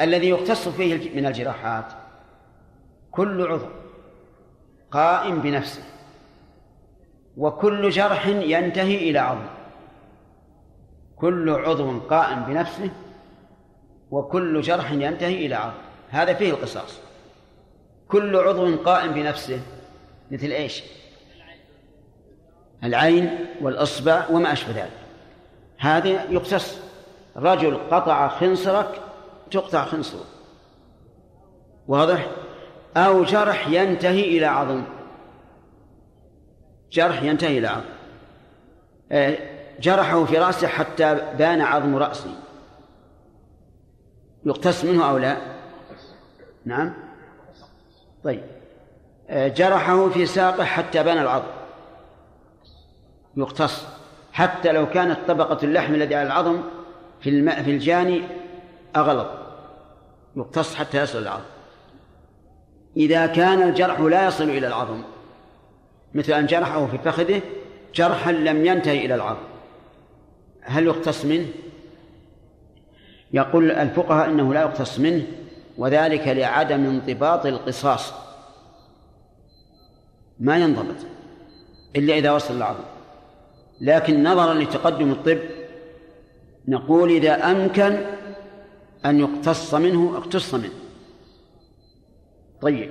الذي 0.00 0.28
يختص 0.28 0.68
فيه 0.68 1.14
من 1.14 1.26
الجراحات 1.26 1.92
كل 3.10 3.46
عضو 3.46 3.66
قائم 4.90 5.40
بنفسه 5.40 5.82
وكل 7.36 7.90
جرح 7.90 8.26
ينتهي 8.26 9.10
إلى 9.10 9.18
عظم 9.18 9.46
كل 11.16 11.50
عضو 11.50 11.98
قائم 11.98 12.44
بنفسه 12.44 12.90
وكل 14.10 14.60
جرح 14.60 14.90
ينتهي 14.90 15.46
إلى 15.46 15.54
عظم 15.54 15.84
هذا 16.14 16.34
فيه 16.34 16.50
القصاص. 16.50 16.98
كل 18.08 18.36
عضو 18.36 18.76
قائم 18.76 19.12
بنفسه 19.12 19.60
مثل 20.30 20.46
إيش؟ 20.46 20.82
العين 22.84 23.38
والإصبع 23.60 24.28
وما 24.30 24.52
أشبه 24.52 24.72
ذلك. 24.72 24.90
هذا 25.78 26.08
يقتص 26.08 26.78
رجل 27.36 27.78
قطع 27.90 28.28
خنصرك 28.28 29.00
تقطع 29.50 29.84
خنصره. 29.84 30.24
واضح؟ 31.88 32.26
أو 32.96 33.24
جرح 33.24 33.68
ينتهي 33.68 34.38
إلى 34.38 34.46
عظم. 34.46 34.82
جرح 36.92 37.22
ينتهي 37.22 37.58
إلى 37.58 37.68
عظم. 37.68 37.84
آه، 39.12 39.38
جرحه 39.80 40.24
في 40.24 40.38
رأسه 40.38 40.66
حتى 40.66 41.14
بان 41.38 41.60
عظم 41.60 41.96
رأسه. 41.96 42.34
يقتص 44.44 44.84
منه 44.84 45.10
أو 45.10 45.18
لا؟ 45.18 45.36
نعم. 46.64 46.94
طيب. 48.24 48.42
آه، 49.28 49.48
جرحه 49.48 50.08
في 50.08 50.26
ساقه 50.26 50.64
حتى 50.64 51.02
بان 51.02 51.18
العظم. 51.18 51.50
يقتص. 53.36 53.86
حتى 54.32 54.72
لو 54.72 54.90
كانت 54.90 55.18
طبقة 55.28 55.64
اللحم 55.64 55.94
الذي 55.94 56.14
على 56.14 56.26
العظم 56.26 56.62
في 57.24 57.30
الماء 57.30 57.62
في 57.62 57.70
الجاني 57.70 58.22
أغلظ 58.96 59.26
يقتص 60.36 60.74
حتى 60.74 61.02
يصل 61.02 61.18
العظم. 61.18 61.44
إذا 62.96 63.26
كان 63.26 63.62
الجرح 63.62 64.00
لا 64.00 64.26
يصل 64.26 64.44
إلى 64.44 64.66
العظم 64.66 65.02
مثل 66.14 66.32
أن 66.32 66.46
جرحه 66.46 66.86
في 66.86 66.98
فخذه 66.98 67.42
جرحا 67.94 68.32
لم 68.32 68.66
ينتهي 68.66 69.06
إلى 69.06 69.14
العظم. 69.14 69.42
هل 70.62 70.86
يقتص 70.86 71.24
منه؟ 71.24 71.46
يقول 73.32 73.70
الفقهاء 73.70 74.30
إنه 74.30 74.54
لا 74.54 74.60
يقتص 74.60 74.98
منه 74.98 75.22
وذلك 75.78 76.28
لعدم 76.28 76.84
انضباط 76.84 77.46
القصاص. 77.46 78.12
ما 80.40 80.58
ينضبط 80.58 80.96
إلا 81.96 82.14
إذا 82.14 82.32
وصل 82.32 82.56
العظم. 82.56 82.84
لكن 83.80 84.24
نظرا 84.24 84.54
لتقدم 84.54 85.10
الطب 85.10 85.63
نقول 86.68 87.10
إذا 87.10 87.50
أمكن 87.50 87.98
أن 89.06 89.20
يقتص 89.20 89.74
منه 89.74 90.16
اقتص 90.16 90.54
منه. 90.54 90.72
طيب. 92.60 92.90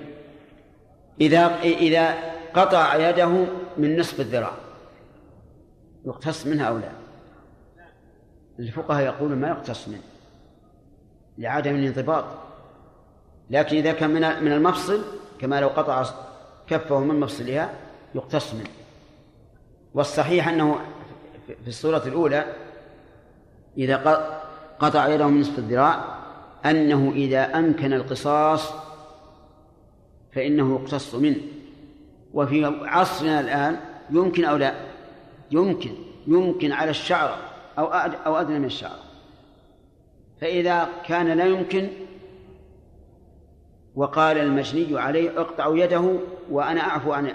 إذا 1.22 1.60
إذا 1.62 2.16
قطع 2.54 3.10
يده 3.10 3.46
من 3.78 4.00
نصف 4.00 4.20
الذراع 4.20 4.54
يقتص 6.06 6.48
منها 6.48 6.66
أو 6.66 6.78
لا؟ 6.78 6.92
الفقهاء 8.60 9.04
يقولون 9.04 9.38
ما 9.38 9.48
يقتص 9.48 9.88
منه 9.88 10.02
لعدم 11.38 11.76
الانضباط. 11.76 12.26
لكن 13.50 13.78
إذا 13.78 13.92
كان 13.94 14.10
من 14.10 14.44
من 14.44 14.52
المفصل 14.52 15.02
كما 15.40 15.62
لو 15.62 15.68
قطع 15.68 16.06
كفه 16.68 17.00
من 17.00 17.20
مفصلها 17.20 17.70
يقتص 18.16 18.54
منه. 18.54 18.70
والصحيح 19.94 20.48
أنه 20.48 20.80
في 21.48 21.68
الصورة 21.68 22.02
الأولى 22.06 22.46
إذا 23.78 23.96
قطع 24.80 25.08
يده 25.08 25.28
من 25.28 25.42
نصف 25.42 25.60
الذراع 25.60 26.16
أنه 26.66 27.12
إذا 27.16 27.60
أمكن 27.60 27.94
القصاص 27.94 28.74
فإنه 30.32 30.76
يقتص 30.76 31.16
منه. 31.16 31.42
وفي 32.34 32.66
عصرنا 32.66 33.40
الآن 33.40 33.80
يمكن 34.10 34.46
أو 34.46 34.56
لا؟ 34.56 34.74
يمكن. 35.52 35.92
يمكن 36.28 36.72
على 36.72 36.92
الشعر 36.92 37.38
أو 37.78 37.86
أو 37.86 38.36
أدنى 38.36 38.60
من 38.60 38.66
الشعر. 38.66 39.00
فإذا 40.42 40.90
كان 41.06 41.28
لا 41.28 41.46
يمكن 41.46 41.90
وقال 43.96 44.38
المجني 44.38 45.00
عليه 45.00 45.42
اقطعوا 45.42 45.78
يده 45.78 46.20
وأنا 46.50 46.82
أعفو 46.82 47.14
عن 47.14 47.32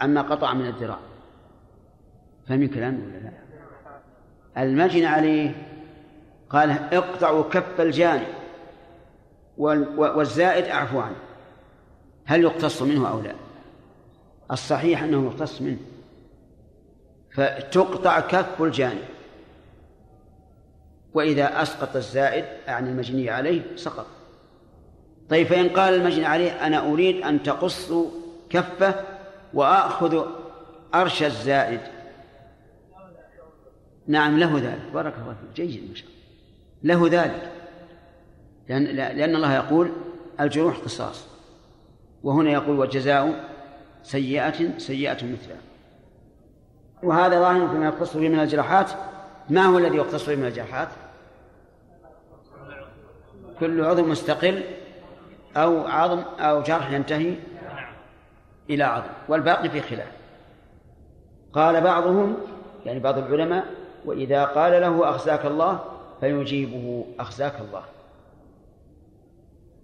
عما 0.00 0.22
قطع 0.22 0.54
من 0.54 0.66
الذراع. 0.66 0.98
فهم 2.48 2.66
كلام 2.66 2.94
ولا 2.94 3.18
لا؟ 3.18 3.43
المجني 4.58 5.06
عليه 5.06 5.54
قال 6.50 6.70
اقطعوا 6.70 7.42
كف 7.50 7.80
الجاني 7.80 8.26
والزائد 9.96 10.64
أعفو 10.64 11.00
عنه 11.00 11.16
هل 12.24 12.42
يقتص 12.42 12.82
منه 12.82 13.10
أو 13.10 13.20
لا؟ 13.20 13.34
الصحيح 14.50 15.02
أنه 15.02 15.26
يقتص 15.26 15.62
منه. 15.62 15.78
فتقطع 17.30 18.20
كف 18.20 18.62
الجاني 18.62 19.00
وإذا 21.14 21.62
أسقط 21.62 21.96
الزائد 21.96 22.44
عن 22.68 22.86
المجني 22.86 23.30
عليه 23.30 23.62
سقط. 23.76 24.06
طيب 25.30 25.46
فإن 25.46 25.68
قال 25.68 25.94
المجني 25.94 26.26
عليه 26.26 26.66
أنا 26.66 26.92
أريد 26.92 27.22
أن 27.22 27.42
تقصوا 27.42 28.10
كفه 28.50 28.94
وآخذ 29.54 30.26
أرش 30.94 31.22
الزائد 31.22 31.80
نعم 34.06 34.38
له 34.38 34.58
ذلك. 34.58 34.92
بارك 34.94 35.14
الله 35.18 35.34
فيك. 35.34 35.66
جيد 35.66 35.88
ما 35.88 35.94
شاء 35.94 36.08
الله. 36.08 37.08
له 37.08 37.22
ذلك. 37.22 37.52
لأن, 38.68 38.84
لأن 39.16 39.36
الله 39.36 39.54
يقول 39.54 39.90
الجروح 40.40 40.76
قصاص. 40.78 41.26
وهنا 42.22 42.50
يقول 42.50 42.78
وجزاء 42.78 43.50
سيئة 44.02 44.78
سيئة 44.78 45.14
مثلها. 45.14 45.60
وهذا 47.02 47.40
ظاهر 47.40 47.68
فيما 47.68 47.88
يختص 47.88 48.16
به 48.16 48.28
من 48.28 48.40
الجراحات. 48.40 48.90
ما 49.50 49.62
هو 49.62 49.78
الذي 49.78 49.96
يختص 49.96 50.28
به 50.28 50.36
من 50.36 50.46
الجراحات؟ 50.46 50.88
كل 53.60 53.84
عضو 53.84 54.06
مستقل 54.06 54.62
أو 55.56 55.86
عظم 55.86 56.18
أو 56.38 56.62
جرح 56.62 56.90
ينتهي 56.90 57.34
إلى 58.70 58.84
عظم 58.84 59.10
والباقي 59.28 59.70
في 59.70 59.80
خلاف. 59.80 60.12
قال 61.52 61.80
بعضهم 61.80 62.36
يعني 62.86 62.98
بعض 63.00 63.18
العلماء 63.18 63.83
وإذا 64.04 64.44
قال 64.44 64.80
له 64.80 65.10
أخزاك 65.10 65.46
الله 65.46 65.84
فيجيبه 66.20 67.06
أخزاك 67.18 67.60
الله. 67.60 67.84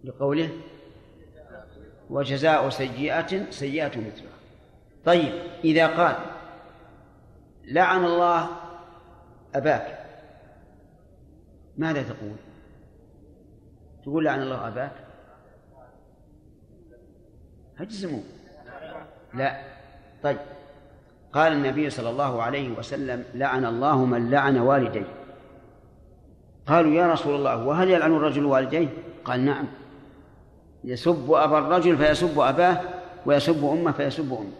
لقوله 0.04 0.50
وجزاء 2.10 2.68
سيئة 2.68 3.50
سيئة 3.50 3.98
مثلها 3.98 4.32
طيب 5.04 5.32
إذا 5.64 5.86
قال 5.86 6.16
لعن 7.64 8.04
الله 8.04 8.48
أباك 9.54 10.06
ماذا 11.76 12.02
تقول؟ 12.02 12.36
تقول 14.02 14.24
لعن 14.24 14.42
الله 14.42 14.68
أباك؟ 14.68 14.92
اجزموا 17.80 18.22
لا. 19.34 19.60
طيب. 20.22 20.38
قال 21.32 21.52
النبي 21.52 21.90
صلى 21.90 22.10
الله 22.10 22.42
عليه 22.42 22.78
وسلم 22.78 23.24
لعن 23.34 23.64
الله 23.64 24.04
من 24.04 24.30
لعن 24.30 24.58
والديه. 24.58 25.06
قالوا 26.66 26.92
يا 26.92 27.12
رسول 27.12 27.34
الله 27.34 27.66
وهل 27.66 27.90
يلعن 27.90 28.16
الرجل 28.16 28.44
والديه؟ 28.44 28.88
قال 29.24 29.44
نعم. 29.44 29.66
يسب 30.84 31.32
أبا 31.32 31.58
الرجل 31.58 31.96
فيسب 31.96 32.40
أباه 32.40 32.80
ويسب 33.26 33.64
أمه 33.64 33.92
فيسب 33.92 34.32
أمه. 34.32 34.52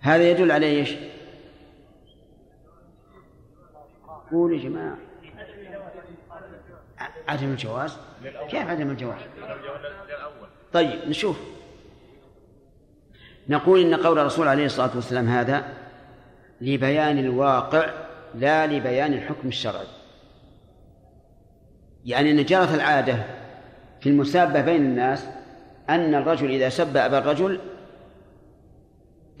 هذا 0.00 0.30
يدل 0.30 0.52
على 0.52 0.66
إيش؟ 0.66 0.94
قولوا 4.32 4.56
يا 4.56 4.62
جماعة. 4.62 4.96
عدم 7.28 7.50
الجواز؟ 7.50 7.96
كيف 8.48 8.68
عدم 8.68 8.90
الجواز؟ 8.90 9.20
طيب 10.72 11.08
نشوف. 11.08 11.40
نقول 13.52 13.80
إن 13.80 13.94
قول 13.94 14.18
الرسول 14.18 14.48
عليه 14.48 14.66
الصلاة 14.66 14.90
والسلام 14.94 15.28
هذا 15.28 15.64
لبيان 16.60 17.18
الواقع 17.18 17.90
لا 18.34 18.66
لبيان 18.66 19.12
الحكم 19.12 19.48
الشرعي. 19.48 19.86
يعني 22.04 22.30
أن 22.30 22.44
جرت 22.44 22.74
العادة 22.74 23.16
في 24.00 24.08
المسابة 24.08 24.60
بين 24.60 24.82
الناس 24.82 25.26
أن 25.90 26.14
الرجل 26.14 26.50
إذا 26.50 26.68
سب 26.68 26.96
أبا 26.96 27.18
الرجل 27.18 27.60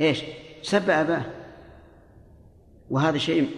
إيش؟ 0.00 0.22
سب 0.62 0.90
أباه. 0.90 1.22
وهذا 2.90 3.18
شيء 3.18 3.50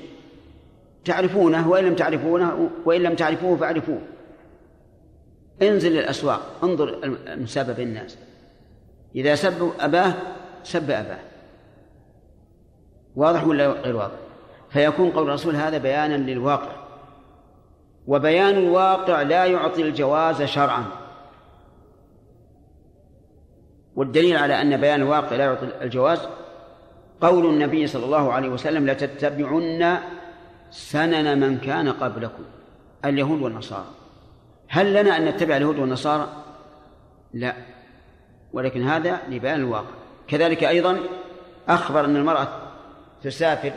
تعرفونه 1.04 1.68
وإن 1.68 1.84
لم 1.84 1.94
تعرفونه 1.94 2.70
وإن 2.84 3.02
لم 3.02 3.14
تعرفوه 3.14 3.56
فاعرفوه. 3.56 4.00
انزل 5.62 5.98
الأسواق 5.98 6.58
انظر 6.62 7.04
المسابة 7.04 7.72
بين 7.72 7.88
الناس. 7.88 8.18
إذا 9.16 9.34
سب 9.34 9.72
أباه 9.80 10.14
سب 10.64 10.90
أباه. 10.90 11.18
واضح 13.16 13.46
ولا 13.46 13.66
غير 13.66 13.96
واضح؟ 13.96 14.16
فيكون 14.70 15.10
قول 15.10 15.28
الرسول 15.28 15.56
هذا 15.56 15.78
بيانا 15.78 16.14
للواقع. 16.14 16.72
وبيان 18.06 18.54
الواقع 18.54 19.22
لا 19.22 19.44
يعطي 19.44 19.82
الجواز 19.82 20.42
شرعا. 20.42 20.84
والدليل 23.96 24.36
على 24.36 24.62
أن 24.62 24.76
بيان 24.76 25.02
الواقع 25.02 25.36
لا 25.36 25.44
يعطي 25.44 25.68
الجواز 25.82 26.18
قول 27.20 27.46
النبي 27.46 27.86
صلى 27.86 28.04
الله 28.04 28.32
عليه 28.32 28.48
وسلم 28.48 28.86
لتتبعن 28.86 29.98
سنن 30.70 31.40
من 31.40 31.58
كان 31.58 31.88
قبلكم 31.88 32.44
اليهود 33.04 33.42
والنصارى. 33.42 33.86
هل 34.68 34.94
لنا 34.94 35.16
أن 35.16 35.24
نتبع 35.24 35.56
اليهود 35.56 35.78
والنصارى؟ 35.78 36.28
لا. 37.34 37.54
ولكن 38.52 38.82
هذا 38.82 39.18
لبيان 39.28 39.60
الواقع. 39.60 40.03
كذلك 40.28 40.64
أيضا 40.64 41.00
أخبر 41.68 42.04
أن 42.04 42.16
المرأة 42.16 42.48
تسافر 43.22 43.72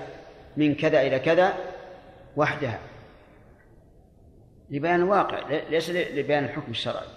من 0.58 0.76
كذا 0.76 1.02
إلى 1.02 1.20
كذا 1.20 1.54
وحدها 2.36 2.80
لبيان 4.70 4.96
الواقع 4.96 5.40
ليس 5.70 5.90
لبيان 5.90 6.44
الحكم 6.44 6.72
الشرعي. 6.72 7.08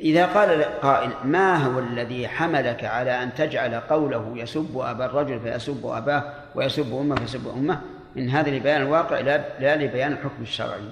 إذا 0.00 0.26
قال 0.26 0.62
قائل 0.62 1.10
ما 1.24 1.56
هو 1.56 1.78
الذي 1.78 2.28
حملك 2.28 2.84
على 2.84 3.22
أن 3.22 3.34
تجعل 3.34 3.74
قوله 3.74 4.32
يسب 4.36 4.78
أبا 4.78 5.04
الرجل 5.04 5.40
فيسب 5.40 5.86
أباه 5.86 6.34
ويسب 6.54 6.94
أمه 6.94 7.14
فيسب 7.14 7.48
أمه؟ 7.48 7.80
من 8.16 8.30
هذا 8.30 8.50
لبيان 8.50 8.82
الواقع 8.82 9.20
لا 9.60 9.76
لبيان 9.76 10.12
الحكم 10.12 10.42
الشرعي. 10.42 10.90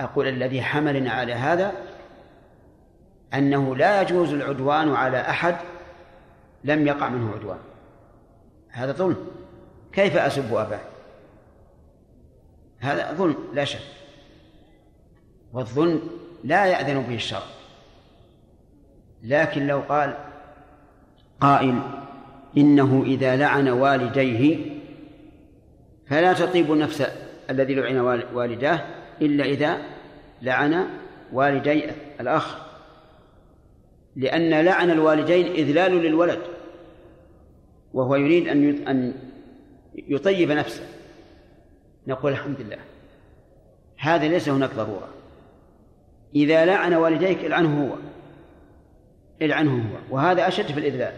أقول 0.00 0.28
الذي 0.28 0.62
حملنا 0.62 1.12
على 1.12 1.32
هذا 1.32 1.72
أنه 3.34 3.76
لا 3.76 4.02
يجوز 4.02 4.32
العدوان 4.32 4.94
على 4.94 5.20
أحد 5.20 5.56
لم 6.64 6.86
يقع 6.86 7.08
منه 7.08 7.32
عدوان. 7.32 7.58
هذا 8.68 8.92
ظلم. 8.92 9.16
كيف 9.92 10.16
أسب 10.16 10.54
أباه؟ 10.54 10.80
هذا 12.78 13.12
ظلم 13.12 13.36
لا 13.54 13.64
شك. 13.64 13.80
والظلم 15.52 16.00
لا 16.44 16.66
يأذن 16.66 17.02
به 17.02 17.14
الشرع 17.14 17.42
لكن 19.22 19.66
لو 19.66 19.80
قال 19.88 20.14
قائل 21.40 21.80
إنه 22.56 23.02
إذا 23.06 23.36
لعن 23.36 23.68
والديه 23.68 24.58
فلا 26.06 26.32
تطيب 26.32 26.70
نفس 26.70 27.06
الذي 27.50 27.74
لعن 27.74 28.22
والداه 28.34 28.80
إلا 29.22 29.44
إذا 29.44 29.78
لعن 30.42 30.86
والدي 31.32 31.84
الأخ 32.20 32.71
لأن 34.16 34.50
لعن 34.50 34.90
الوالدين 34.90 35.46
إذلال 35.46 35.92
للولد 35.92 36.38
وهو 37.92 38.16
يريد 38.16 38.48
أن 38.48 38.88
أن 38.88 39.14
يطيب 39.94 40.50
نفسه. 40.50 40.82
نقول 42.06 42.32
الحمد 42.32 42.60
لله. 42.60 42.78
هذا 43.98 44.28
ليس 44.28 44.48
هناك 44.48 44.70
ضرورة. 44.74 45.08
إذا 46.34 46.64
لعن 46.64 46.94
والديك 46.94 47.44
العنه 47.44 47.84
هو 47.84 47.96
العنه 49.42 49.72
هو 49.72 50.16
وهذا 50.16 50.48
أشد 50.48 50.66
في 50.66 50.80
الإذلال. 50.80 51.12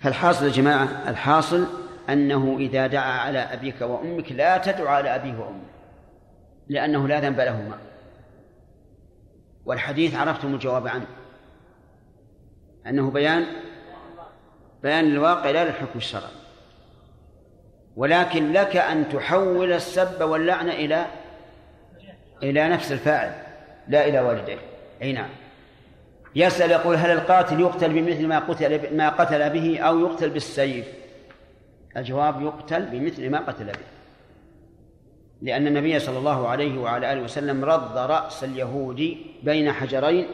فالحاصل 0.00 0.44
يا 0.44 0.50
جماعة 0.50 1.10
الحاصل 1.10 1.66
أنه 2.08 2.56
إذا 2.58 2.86
دعا 2.86 3.20
على 3.20 3.38
أبيك 3.38 3.80
وأمك 3.80 4.32
لا 4.32 4.58
تدعو 4.58 4.86
على 4.86 5.14
أبيه 5.14 5.38
وأمك 5.38 5.76
لأنه 6.68 7.08
لا 7.08 7.20
ذنب 7.20 7.40
لهما 7.40 7.78
والحديث 9.66 10.14
عرفتم 10.14 10.54
الجواب 10.54 10.88
عنه. 10.88 11.06
أنه 12.86 13.10
بيان؟ 13.10 13.46
بيان 14.82 15.04
الواقع 15.04 15.50
لا 15.50 15.64
للحكم 15.64 15.98
الشرعي 15.98 16.32
ولكن 17.96 18.52
لك 18.52 18.76
أن 18.76 19.08
تحول 19.08 19.72
السب 19.72 20.22
واللعنة 20.22 20.72
إلى 20.72 21.06
إلى 22.42 22.68
نفس 22.68 22.92
الفاعل 22.92 23.32
لا 23.88 24.08
إلى 24.08 24.20
والديه 24.20 24.58
أي 25.02 25.12
نعم. 25.12 25.28
يسأل 26.34 26.70
يقول 26.70 26.96
هل 26.96 27.10
القاتل 27.10 27.60
يقتل 27.60 27.92
بمثل 27.92 28.26
ما 28.26 28.38
قتل 28.38 28.96
ما 28.96 29.08
قتل 29.08 29.50
به 29.50 29.78
أو 29.80 30.00
يقتل 30.00 30.30
بالسيف؟ 30.30 30.86
الجواب 31.96 32.42
يقتل 32.42 32.82
بمثل 32.82 33.30
ما 33.30 33.38
قتل 33.38 33.64
به. 33.64 33.95
لأن 35.42 35.66
النبي 35.66 35.98
صلى 35.98 36.18
الله 36.18 36.48
عليه 36.48 36.78
وعلى 36.78 37.12
آله 37.12 37.22
وسلم 37.22 37.64
رض 37.64 37.96
رأس 37.96 38.44
اليهودي 38.44 39.16
بين 39.42 39.72
حجرين 39.72 40.26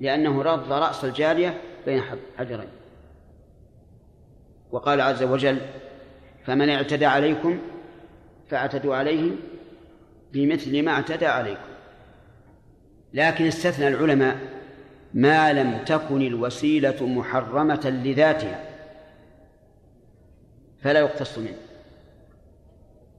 لأنه 0.00 0.42
رض 0.42 0.72
رأس 0.72 1.04
الجارية 1.04 1.60
بين 1.86 2.02
حجرين. 2.38 2.68
وقال 4.70 5.00
عز 5.00 5.22
وجل 5.22 5.58
فمن 6.44 6.68
اعتدى 6.68 7.06
عليكم 7.06 7.58
فاعتدوا 8.48 8.96
عليه 8.96 9.30
بمثل 10.32 10.82
ما 10.82 10.92
اعتدى 10.92 11.26
عليكم. 11.26 11.68
لكن 13.14 13.46
استثنى 13.46 13.88
العلماء 13.88 14.36
ما 15.14 15.52
لم 15.52 15.84
تكن 15.84 16.22
الوسيلة 16.22 17.06
محرمة 17.06 18.00
لذاتها 18.04 18.64
فلا 20.82 21.00
يقتص 21.00 21.38
منه. 21.38 21.65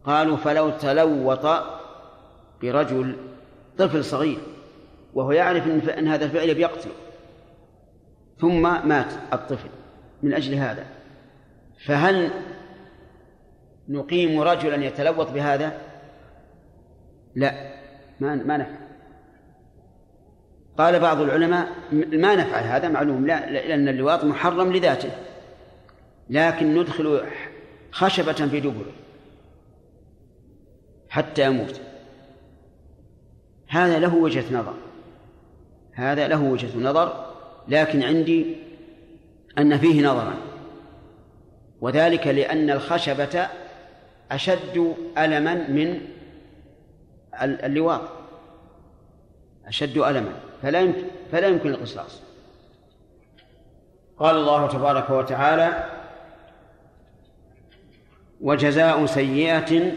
قالوا 0.08 0.38
فلو 0.38 0.70
تلوط 0.70 1.64
برجل 2.62 3.16
طفل 3.78 4.03
صغير 4.03 4.39
وهو 5.14 5.32
يعرف 5.32 5.68
إن 5.68 6.08
هذا 6.08 6.26
الفعل 6.26 6.53
بيقتل 6.53 6.89
ثم 8.39 8.88
مات 8.88 9.14
الطفل 9.34 9.70
من 10.24 10.34
أجل 10.34 10.53
هذا. 10.53 10.86
فهل 11.86 12.32
نقيم 13.89 14.39
رجلا 14.39 14.86
يتلوط 14.86 15.32
بهذا؟ 15.32 15.82
لا 17.36 17.51
ما 18.20 18.36
ما 18.36 18.58
نفعل. 18.58 18.88
قال 20.78 20.99
بعض 20.99 21.22
العلماء 21.22 21.68
ما 21.91 22.36
نفعل 22.36 22.64
هذا 22.64 22.89
معلوم 22.89 23.28
لا 23.28 23.51
لأن 23.51 23.88
اللواط 23.88 24.24
محرم 24.24 24.74
لذاته 24.74 25.12
لكن 26.30 26.80
ندخل 26.80 27.22
خشبة 27.91 28.34
في 28.34 28.60
دبره. 28.60 29.07
حتى 31.10 31.45
يموت. 31.45 31.82
هذا 33.68 33.99
له 33.99 34.16
وجهة 34.16 34.53
نظر. 34.53 34.74
هذا 35.93 36.28
له 36.28 36.43
وجهة 36.43 36.80
نظر 36.80 37.34
لكن 37.68 38.03
عندي 38.03 38.55
أن 39.58 39.78
فيه 39.78 40.08
نظرا. 40.08 40.34
وذلك 41.82 42.28
لأن 42.28 42.70
الخشبة 42.70 43.47
أشد 44.32 44.95
ألما 45.18 45.53
من 45.68 46.01
اللواط. 47.41 48.01
أشد 49.66 49.97
ألما. 49.97 50.34
فلا 50.62 50.82
يمكن 50.82 51.08
فلا 51.32 51.47
يمكن 51.47 51.70
القصاص. 51.70 52.22
قال 54.20 54.36
الله 54.36 54.68
تبارك 54.68 55.10
وتعالى 55.10 55.89
وجزاء 58.41 59.05
سيئة 59.05 59.91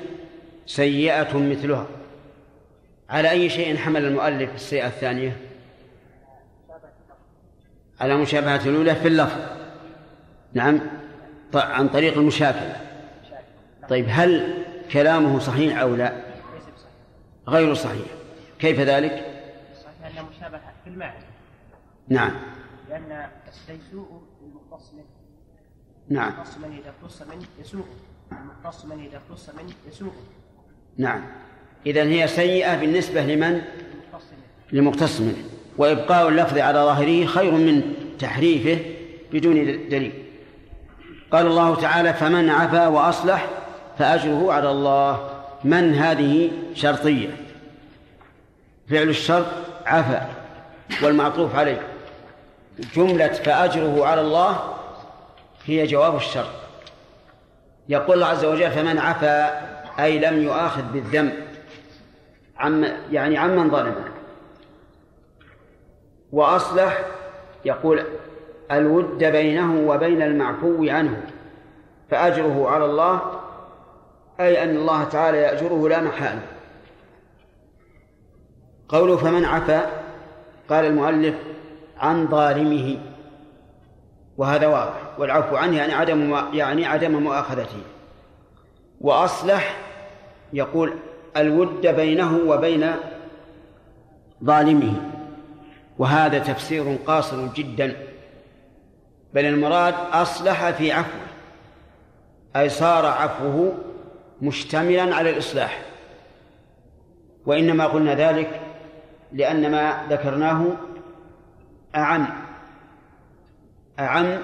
سيئة 0.70 1.38
مثلها. 1.38 1.86
على 3.10 3.30
أي 3.30 3.50
شيء 3.50 3.76
حمل 3.76 4.04
المؤلف 4.04 4.54
السيئة 4.54 4.86
الثانية؟ 4.86 5.36
على 8.00 8.16
مشابهة 8.16 8.68
الأولى 8.68 8.94
في 8.94 9.08
اللفظ. 9.08 9.40
نعم. 10.52 10.80
عن 11.54 11.88
طريق 11.88 12.18
المشاكلة 12.18 12.76
طيب 13.88 14.06
هل 14.08 14.64
كلامه 14.92 15.38
صحيح 15.38 15.78
أو 15.78 15.94
لا؟ 15.94 16.12
غير 17.48 17.74
صحيح. 17.74 18.06
كيف 18.58 18.80
ذلك؟ 18.80 19.42
صحيح 19.84 20.18
أن 20.18 20.24
مشابهة 20.24 20.72
في 20.84 20.90
المعنى. 20.90 21.24
نعم. 22.08 22.32
لأن 22.88 23.28
السيء 23.48 23.78
المختص 24.42 24.92
منه 24.92 25.04
نعم. 26.08 26.32
المختص 26.32 26.58
من 26.58 26.78
إذا 26.78 26.92
اختص 27.02 27.22
منه 27.22 27.46
يسوء 27.60 27.86
المختص 28.32 28.84
من 28.84 29.04
إذا 29.04 29.20
اختص 29.28 29.50
منه 29.50 29.74
يسوء 29.88 30.12
نعم. 30.98 31.22
إذا 31.86 32.02
هي 32.02 32.28
سيئة 32.28 32.76
بالنسبة 32.76 33.20
لمن؟ 33.20 33.60
لمقتص 34.72 35.20
منه 35.20 35.44
وإبقاء 35.78 36.28
اللفظ 36.28 36.58
على 36.58 36.78
ظاهره 36.78 37.26
خير 37.26 37.52
من 37.52 37.94
تحريفه 38.18 38.84
بدون 39.32 39.54
دليل. 39.88 40.12
قال 41.32 41.46
الله 41.46 41.74
تعالى 41.74 42.14
فمن 42.14 42.50
عفا 42.50 42.86
وأصلح 42.86 43.46
فأجره 43.98 44.52
على 44.52 44.70
الله. 44.70 45.30
من 45.64 45.94
هذه 45.94 46.50
شرطية؟ 46.74 47.28
فعل 48.90 49.08
الشرط 49.08 49.46
عفا 49.86 50.28
والمعطوف 51.02 51.56
عليه. 51.56 51.82
جملة 52.94 53.28
فأجره 53.28 54.06
على 54.06 54.20
الله 54.20 54.74
هي 55.66 55.86
جواب 55.86 56.16
الشرط. 56.16 56.50
يقول 57.88 58.14
الله 58.14 58.26
عز 58.26 58.44
وجل 58.44 58.70
فمن 58.70 58.98
عفا 58.98 59.69
أي 60.00 60.18
لم 60.18 60.42
يؤاخذ 60.42 60.82
بالذنب. 60.92 61.32
عم 62.56 62.84
يعني 63.10 63.38
عمن 63.38 63.70
ظلمه. 63.70 64.04
وأصلح 66.32 67.04
يقول 67.64 68.04
الود 68.72 69.24
بينه 69.24 69.90
وبين 69.90 70.22
المعفو 70.22 70.86
عنه 70.88 71.22
فأجره 72.10 72.70
على 72.70 72.84
الله 72.84 73.20
أي 74.40 74.64
أن 74.64 74.76
الله 74.76 75.04
تعالى 75.04 75.38
يأجره 75.38 75.88
لا 75.88 76.00
محالة 76.00 76.42
قوله 78.88 79.16
فمن 79.16 79.44
عفا 79.44 79.90
قال 80.68 80.84
المؤلف 80.84 81.34
عن 81.98 82.28
ظالمه. 82.28 82.98
وهذا 84.36 84.66
واضح 84.66 85.18
والعفو 85.18 85.56
عنه 85.56 85.76
يعني 85.76 85.92
عدم 85.92 86.36
يعني 86.52 86.86
عدم 86.86 87.22
مؤاخذته. 87.22 87.82
وأصلح 89.00 89.89
يقول 90.52 90.94
الود 91.36 91.86
بينه 91.86 92.38
وبين 92.46 92.90
ظالمه. 94.44 94.94
وهذا 95.98 96.38
تفسير 96.38 96.96
قاصر 97.06 97.46
جدا. 97.46 97.96
بل 99.34 99.44
المراد 99.44 99.94
أصلح 100.12 100.70
في 100.70 100.92
عفوه 100.92 101.26
أي 102.56 102.68
صار 102.68 103.06
عفوه 103.06 103.78
مشتملا 104.42 105.16
على 105.16 105.30
الإصلاح. 105.30 105.82
وإنما 107.46 107.86
قلنا 107.86 108.14
ذلك 108.14 108.60
لأن 109.32 109.70
ما 109.70 110.06
ذكرناه 110.10 110.66
أعم 111.96 112.26
أعم 113.98 114.38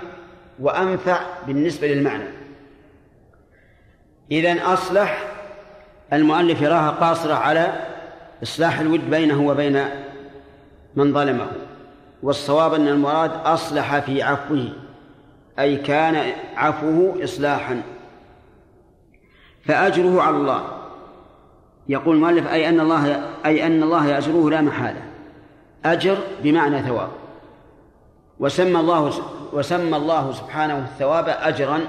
وأنفع 0.59 1.21
بالنسبة 1.47 1.89
للمعنى. 1.89 2.29
إذن 4.31 4.59
أصلح 4.59 5.36
المؤلف 6.13 6.63
يراها 6.63 6.91
قاصرة 6.91 7.35
على 7.35 7.73
إصلاح 8.43 8.81
الود 8.81 9.11
بينه 9.11 9.47
وبين 9.47 9.85
من 10.97 11.15
ظلمه 11.15 11.47
والصواب 12.23 12.75
أن 12.75 12.89
المراد 12.89 13.31
أصلح 13.45 13.99
في 13.99 14.23
عفوه 14.23 14.69
أي 15.59 15.77
كان 15.77 16.33
عفوه 16.57 17.25
إصلاحا. 17.25 17.83
فأجره 19.65 20.23
على 20.23 20.37
الله. 20.37 20.65
يقول 21.89 22.17
المؤلف 22.17 22.53
أي 22.53 22.69
أن 22.69 22.81
الله 22.81 23.31
أي 23.47 23.67
أن 23.67 23.83
الله 23.83 24.07
يأجره 24.07 24.51
لا 24.51 24.61
محالة. 24.61 25.03
أجر 25.85 26.19
بمعنى 26.43 26.83
ثواب. 26.83 27.09
وسمى 28.41 28.81
الله 28.81 29.13
وسمى 29.53 29.97
الله 29.97 30.33
سبحانه 30.33 30.79
الثواب 30.79 31.29
أجرا 31.29 31.81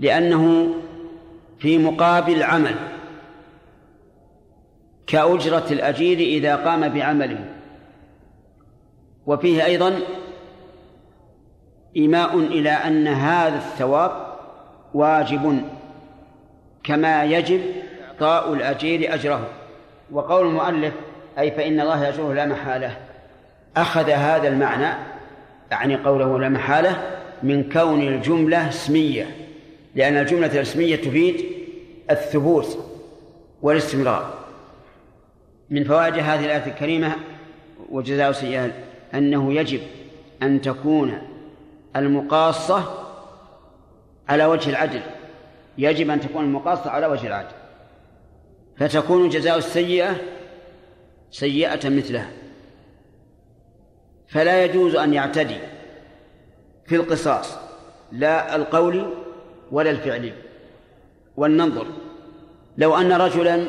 لأنه 0.00 0.74
في 1.58 1.78
مقابل 1.78 2.42
عمل 2.42 2.74
كأجرة 5.08 5.66
الأجير 5.70 6.18
إذا 6.18 6.56
قام 6.56 6.88
بعمله. 6.88 7.44
وفيه 9.26 9.64
أيضا 9.64 9.98
إيماء 11.96 12.38
إلى 12.38 12.70
أن 12.70 13.08
هذا 13.08 13.56
الثواب 13.56 14.10
واجب 14.94 15.62
كما 16.84 17.24
يجب 17.24 17.60
إعطاء 18.08 18.52
الأجير 18.52 19.14
أجره. 19.14 19.48
وقول 20.12 20.46
المؤلف 20.46 20.94
أي 21.38 21.50
فإن 21.50 21.80
الله 21.80 22.04
يأجره 22.04 22.34
لا 22.34 22.46
محالة. 22.46 22.96
أخذ 23.76 24.10
هذا 24.10 24.48
المعنى 24.48 24.94
يعني 25.70 25.96
قوله 25.96 26.38
لا 26.38 26.48
محالة 26.48 27.18
من 27.42 27.70
كون 27.70 28.02
الجملة 28.02 28.68
اسمية 28.68 29.36
لأن 29.94 30.16
الجملة 30.16 30.46
الاسمية 30.46 30.96
تفيد 30.96 31.44
الثبوت 32.10 32.78
والاستمرار. 33.62 34.37
من 35.70 35.84
فوائد 35.84 36.14
هذه 36.14 36.44
الآية 36.44 36.66
الكريمة 36.66 37.16
وجزاء 37.90 38.32
سيئة 38.32 38.70
أنه 39.14 39.52
يجب 39.52 39.80
أن 40.42 40.60
تكون 40.60 41.18
المقاصة 41.96 43.04
على 44.28 44.44
وجه 44.44 44.70
العدل. 44.70 45.00
يجب 45.78 46.10
أن 46.10 46.20
تكون 46.20 46.44
المقاصة 46.44 46.90
على 46.90 47.06
وجه 47.06 47.26
العدل. 47.26 47.54
فتكون 48.76 49.28
جزاء 49.28 49.58
السيئة 49.58 50.16
سيئة 51.30 51.88
مثلها. 51.88 52.30
فلا 54.28 54.64
يجوز 54.64 54.96
أن 54.96 55.14
يعتدي 55.14 55.58
في 56.86 56.96
القصاص 56.96 57.58
لا 58.12 58.56
القولي 58.56 59.06
ولا 59.72 59.90
الفعلي 59.90 60.32
ولننظر 61.36 61.86
لو 62.78 62.96
أن 62.96 63.12
رجلا 63.12 63.66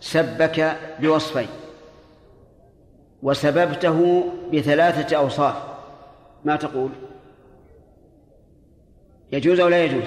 سبك 0.00 0.76
بوصفين. 1.00 1.48
وسببته 3.22 4.24
بثلاثة 4.52 5.16
أوصاف. 5.16 5.56
ما 6.44 6.56
تقول؟ 6.56 6.90
يجوز 9.32 9.60
أو 9.60 9.68
لا 9.68 9.84
يجوز؟ 9.84 10.04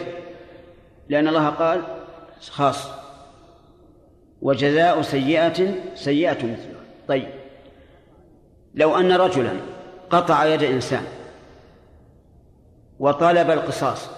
لأن 1.09 1.27
الله 1.27 1.49
قال 1.49 1.81
خاص. 2.49 2.87
وجزاء 4.41 5.01
سيئة 5.01 5.73
سيئة 5.95 6.43
مثلها. 6.43 6.81
طيب. 7.07 7.29
لو 8.75 8.97
أن 8.97 9.11
رجلا 9.11 9.53
قطع 10.09 10.45
يد 10.45 10.63
إنسان 10.63 11.03
وطلب 12.99 13.49
القصاص 13.51 14.09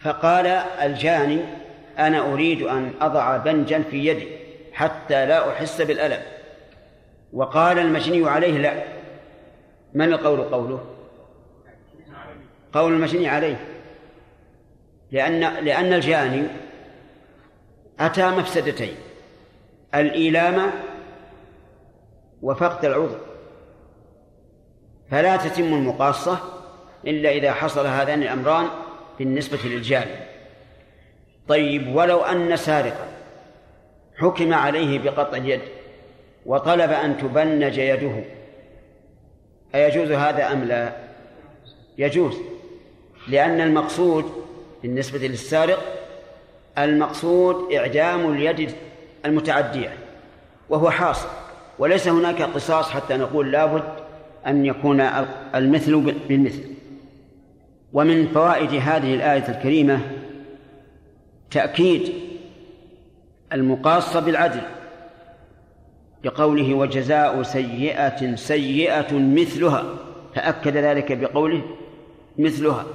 فقال 0.00 0.46
الجاني 0.46 1.40
أنا 1.98 2.32
أريد 2.32 2.62
أن 2.62 2.92
أضع 3.00 3.36
بنجا 3.36 3.82
في 3.82 4.06
يدي. 4.06 4.37
حتى 4.78 5.26
لا 5.26 5.52
أحس 5.52 5.80
بالألم. 5.80 6.22
وقال 7.32 7.78
المجني 7.78 8.28
عليه 8.28 8.58
لا. 8.58 8.84
من 9.94 10.12
القول 10.12 10.42
قوله؟ 10.42 10.84
قول 12.72 12.92
المجني 12.92 13.28
عليه. 13.28 13.56
لأن 15.12 15.40
لأن 15.40 15.92
الجاني 15.92 16.46
أتى 18.00 18.30
مفسدتين 18.30 18.94
الإيلام 19.94 20.70
وفقد 22.42 22.84
العذر. 22.84 23.20
فلا 25.10 25.36
تتم 25.36 25.74
المقاصة 25.74 26.38
إلا 27.06 27.30
إذا 27.30 27.52
حصل 27.52 27.86
هذان 27.86 28.22
الأمران 28.22 28.68
بالنسبة 29.18 29.58
للجاني. 29.64 30.16
طيب 31.48 31.96
ولو 31.96 32.20
أن 32.20 32.56
سارقا 32.56 33.07
حكم 34.18 34.54
عليه 34.54 34.98
بقطع 34.98 35.36
اليد 35.36 35.60
وطلب 36.46 36.90
أن 36.90 37.16
تبنج 37.16 37.78
يده. 37.78 38.24
أيجوز 39.74 40.10
هذا 40.10 40.52
أم 40.52 40.64
لا؟ 40.64 40.92
يجوز 41.98 42.36
لأن 43.28 43.60
المقصود 43.60 44.24
بالنسبة 44.82 45.18
للسارق 45.18 45.78
المقصود 46.78 47.72
إعدام 47.72 48.32
اليد 48.32 48.72
المتعدية 49.26 49.92
وهو 50.68 50.90
حاصل. 50.90 51.28
وليس 51.78 52.08
هناك 52.08 52.42
قصاص 52.42 52.90
حتى 52.90 53.16
نقول 53.16 53.52
لابد 53.52 53.84
أن 54.46 54.66
يكون 54.66 55.00
المثل 55.54 56.00
بالمثل. 56.28 56.64
ومن 57.92 58.28
فوائد 58.28 58.74
هذه 58.74 59.14
الآية 59.14 59.48
الكريمة 59.48 60.00
تأكيد 61.50 62.27
المقاصة 63.52 64.20
بالعدل 64.20 64.60
بقوله 66.24 66.74
وجزاء 66.74 67.42
سيئة 67.42 68.34
سيئة 68.34 69.18
مثلها 69.18 69.84
فأكد 70.34 70.76
ذلك 70.76 71.12
بقوله 71.12 71.62
مثلها. 72.38 72.86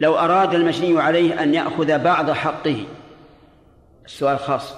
لو 0.00 0.14
أراد 0.14 0.54
المجني 0.54 1.00
عليه 1.00 1.42
أن 1.42 1.54
يأخذ 1.54 1.98
بعض 1.98 2.30
حقه 2.30 2.86
السؤال 4.04 4.38
خاص 4.38 4.74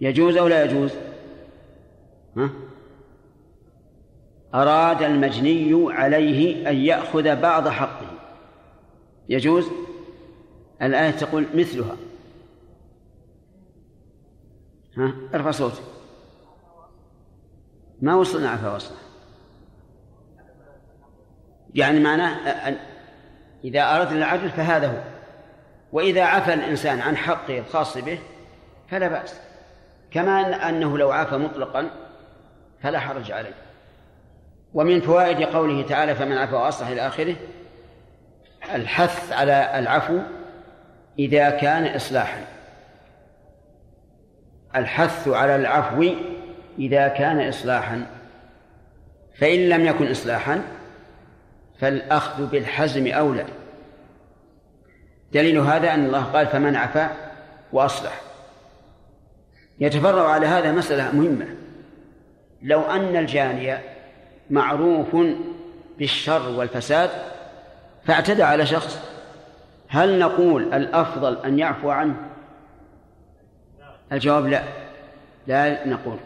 يجوز 0.00 0.36
أو 0.36 0.48
لا 0.48 0.64
يجوز؟ 0.64 0.94
ها؟ 2.36 2.50
أراد 4.54 5.02
المجني 5.02 5.92
عليه 5.92 6.70
أن 6.70 6.76
يأخذ 6.76 7.36
بعض 7.36 7.68
حقه 7.68 8.06
يجوز؟ 9.28 9.66
الآية 10.82 11.10
تقول 11.10 11.46
مثلها. 11.54 11.96
ها؟ 14.96 15.14
ارفع 15.34 15.50
صوتك. 15.50 15.82
ما 18.02 18.14
وصلنا 18.14 18.50
عفا 18.50 18.74
وصلنا. 18.74 19.00
يعني 21.74 22.00
معناه 22.00 22.36
إذا 23.64 23.96
أردنا 23.96 24.18
العدل 24.18 24.50
فهذا 24.50 24.86
هو. 24.86 25.02
وإذا 25.92 26.24
عفى 26.24 26.54
الإنسان 26.54 27.00
عن 27.00 27.16
حقه 27.16 27.58
الخاص 27.58 27.98
به 27.98 28.18
فلا 28.88 29.08
بأس. 29.08 29.40
كما 30.10 30.68
أنه 30.68 30.98
لو 30.98 31.10
عفى 31.10 31.36
مطلقا 31.36 31.90
فلا 32.82 33.00
حرج 33.00 33.32
عليه. 33.32 33.54
ومن 34.74 35.00
فوائد 35.00 35.42
قوله 35.42 35.82
تعالى 35.82 36.14
فمن 36.14 36.38
عفى 36.38 36.54
وأصلح 36.54 36.88
إلى 36.88 37.06
آخره 37.06 37.36
الحث 38.74 39.32
على 39.32 39.78
العفو 39.78 40.20
إذا 41.18 41.50
كان 41.50 41.94
إصلاحا. 41.96 42.44
الحث 44.76 45.28
على 45.28 45.56
العفو 45.56 46.10
إذا 46.78 47.08
كان 47.08 47.48
إصلاحا. 47.48 48.06
فإن 49.38 49.68
لم 49.68 49.86
يكن 49.86 50.10
إصلاحا 50.10 50.62
فالأخذ 51.78 52.46
بالحزم 52.46 53.06
أولى. 53.06 53.44
دليل 55.32 55.58
هذا 55.58 55.94
أن 55.94 56.04
الله 56.04 56.24
قال 56.24 56.46
فمن 56.46 56.76
عفا 56.76 57.10
وأصلح. 57.72 58.20
يتفرع 59.80 60.28
على 60.28 60.46
هذا 60.46 60.72
مسألة 60.72 61.16
مهمة. 61.16 61.46
لو 62.62 62.82
أن 62.82 63.16
الجاني 63.16 63.78
معروف 64.50 65.16
بالشر 65.98 66.48
والفساد 66.48 67.10
فاعتدى 68.04 68.42
على 68.42 68.66
شخص 68.66 69.15
هل 69.88 70.18
نقول 70.18 70.74
الأفضل 70.74 71.36
أن 71.44 71.58
يعفو 71.58 71.90
عنه؟ 71.90 72.16
الجواب 74.12 74.46
لا. 74.46 74.62
لا 75.46 75.88
نقول. 75.88 76.16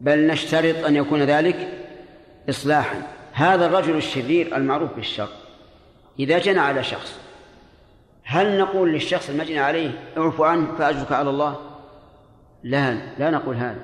بل 0.00 0.26
نشترط 0.26 0.84
أن 0.84 0.96
يكون 0.96 1.22
ذلك 1.22 1.68
إصلاحا. 2.48 3.02
هذا 3.32 3.66
الرجل 3.66 3.96
الشرير 3.96 4.56
المعروف 4.56 4.94
بالشر. 4.94 5.28
إذا 6.18 6.38
جنى 6.38 6.60
على 6.60 6.84
شخص 6.84 7.20
هل 8.24 8.58
نقول 8.58 8.92
للشخص 8.92 9.30
المجني 9.30 9.58
عليه 9.58 9.90
اعفو 10.16 10.44
عنه 10.44 10.66
فأجرك 10.78 11.12
على 11.12 11.30
الله؟ 11.30 11.56
لا 12.62 12.98
لا 13.18 13.30
نقول 13.30 13.56
هذا. 13.56 13.80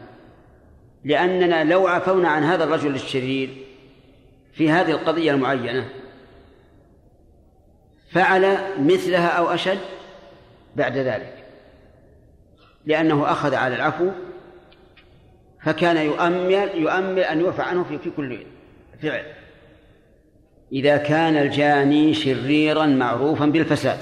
لأننا 1.05 1.65
لو 1.65 1.87
عفونا 1.87 2.29
عن 2.29 2.43
هذا 2.43 2.65
الرجل 2.65 2.95
الشرير 2.95 3.51
في 4.53 4.71
هذه 4.71 4.91
القضية 4.91 5.33
المعينة 5.33 5.89
فعل 8.13 8.57
مثلها 8.79 9.29
أو 9.29 9.49
أشد 9.49 9.79
بعد 10.77 10.97
ذلك 10.97 11.35
لأنه 12.87 13.33
أخذ 13.33 13.55
على 13.55 13.75
العفو 13.75 14.11
فكان 15.65 15.97
يؤمل 15.97 16.71
يؤمل 16.75 17.19
أن 17.19 17.45
يعفى 17.45 17.63
عنه 17.63 17.85
في, 17.85 18.11
كل 18.17 18.39
فعل. 19.03 19.25
إذا 20.73 20.97
كان 20.97 21.37
الجاني 21.37 22.15
شريرا 22.15 22.87
معروفا 22.87 23.47
بالفساد 23.47 23.99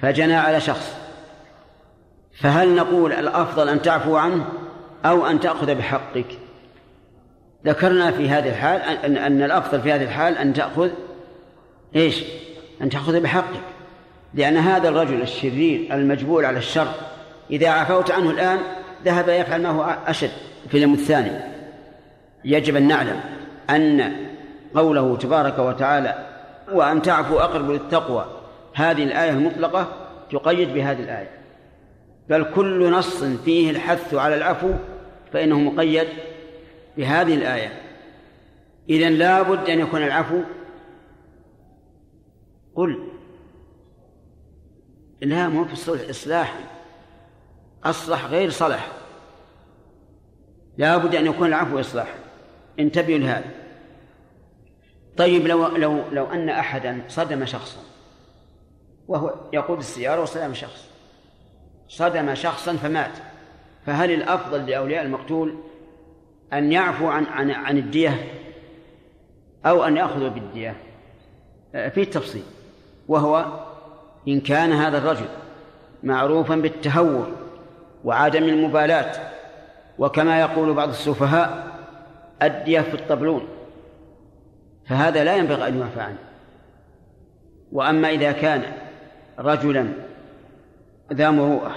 فجنى 0.00 0.34
على 0.34 0.60
شخص 0.60 0.96
فهل 2.40 2.74
نقول 2.74 3.12
الأفضل 3.12 3.68
أن 3.68 3.82
تعفو 3.82 4.16
عنه 4.16 4.46
أو 5.04 5.26
أن 5.26 5.40
تأخذ 5.40 5.74
بحقك؟ 5.74 6.38
ذكرنا 7.66 8.10
في 8.10 8.28
هذه 8.28 8.48
الحال 8.48 8.80
أن, 8.80 9.16
أن 9.16 9.42
الأفضل 9.42 9.82
في 9.82 9.92
هذه 9.92 10.02
الحال 10.02 10.38
أن 10.38 10.52
تأخذ 10.52 10.90
إيش؟ 11.96 12.24
أن 12.82 12.90
تأخذ 12.90 13.20
بحقك 13.20 13.60
لأن 14.34 14.56
هذا 14.56 14.88
الرجل 14.88 15.22
الشرير 15.22 15.94
المجبول 15.94 16.44
على 16.44 16.58
الشر 16.58 16.88
إذا 17.50 17.68
عفوت 17.68 18.10
عنه 18.10 18.30
الآن 18.30 18.58
ذهب 19.04 19.28
يفعل 19.28 19.62
ما 19.62 19.68
هو 19.68 19.96
أشد 20.06 20.30
في 20.68 20.76
اليوم 20.76 20.94
الثاني. 20.94 21.30
يجب 22.44 22.76
أن 22.76 22.88
نعلم 22.88 23.20
أن 23.70 24.12
قوله 24.74 25.16
تبارك 25.16 25.58
وتعالى 25.58 26.26
وأن 26.72 27.02
تعفوا 27.02 27.42
أقرب 27.42 27.70
للتقوى 27.70 28.26
هذه 28.74 29.04
الآية 29.04 29.30
المطلقة 29.30 29.88
تقيد 30.32 30.74
بهذه 30.74 31.00
الآية. 31.00 31.30
بل 32.28 32.44
كل 32.54 32.90
نص 32.90 33.24
فيه 33.24 33.70
الحث 33.70 34.14
على 34.14 34.34
العفو 34.34 34.70
فإنه 35.32 35.58
مقيد 35.58 36.08
بهذه 36.96 37.34
الآية. 37.34 37.72
إذن 38.90 39.12
لا 39.12 39.42
بد 39.42 39.70
أن 39.70 39.80
يكون 39.80 40.02
العفو 40.02 40.40
قل 42.76 43.08
لا 45.22 45.48
مو 45.48 45.64
في 45.64 45.72
الصلح 45.72 46.08
إصلاحا 46.08 46.60
أصلح 47.84 48.24
غير 48.24 48.50
صلح. 48.50 48.92
لا 50.78 50.96
بد 50.96 51.14
أن 51.14 51.26
يكون 51.26 51.46
العفو 51.46 51.80
إصلاحا 51.80 52.18
انتبهوا 52.78 53.18
لهذا. 53.18 53.50
طيب 55.16 55.46
لو 55.46 55.66
لو 55.66 56.02
لو 56.12 56.26
أن 56.26 56.48
أحدا 56.48 57.02
صدم 57.08 57.44
شخصا 57.44 57.80
وهو 59.08 59.34
يقود 59.52 59.78
السيارة 59.78 60.22
وصدم 60.22 60.54
شخص 60.54 60.90
صدم 61.88 62.34
شخصا 62.34 62.76
فمات 62.76 63.12
فهل 63.86 64.10
الأفضل 64.10 64.66
لأولياء 64.66 65.04
المقتول 65.04 65.58
أن 66.52 66.72
يعفو 66.72 67.08
عن 67.08 67.24
عن 67.24 67.50
عن 67.50 67.78
الدية 67.78 68.32
أو 69.66 69.84
أن 69.84 69.96
يأخذوا 69.96 70.28
بالدية؟ 70.28 70.76
في 71.72 72.04
تفصيل 72.04 72.42
وهو 73.08 73.46
إن 74.28 74.40
كان 74.40 74.72
هذا 74.72 74.98
الرجل 74.98 75.26
معروفا 76.02 76.56
بالتهور 76.56 77.26
وعدم 78.04 78.44
المبالاة 78.44 79.12
وكما 79.98 80.40
يقول 80.40 80.74
بعض 80.74 80.88
السفهاء 80.88 81.66
الدية 82.42 82.80
في 82.80 82.94
الطبلون 82.94 83.48
فهذا 84.86 85.24
لا 85.24 85.36
ينبغي 85.36 85.68
أن 85.68 85.80
يعفى 85.80 86.00
عنه. 86.00 86.18
وأما 87.72 88.08
إذا 88.08 88.32
كان 88.32 88.62
رجلا 89.38 89.88
ذا 91.12 91.30
مروءة 91.30 91.74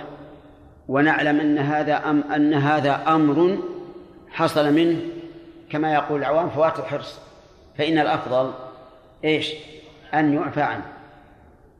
ونعلم 0.87 1.39
أن 1.39 1.57
هذا 1.57 2.09
أم 2.09 2.23
أن 2.31 2.53
هذا 2.53 3.03
أمر 3.07 3.57
حصل 4.29 4.73
منه 4.73 4.99
كما 5.69 5.93
يقول 5.93 6.19
العوام 6.19 6.49
فوات 6.49 6.79
الحرص. 6.79 7.19
فإن 7.77 7.99
الأفضل 7.99 8.51
إيش؟ 9.23 9.53
أن 10.13 10.33
يعفى 10.33 10.61
عنه. 10.61 10.85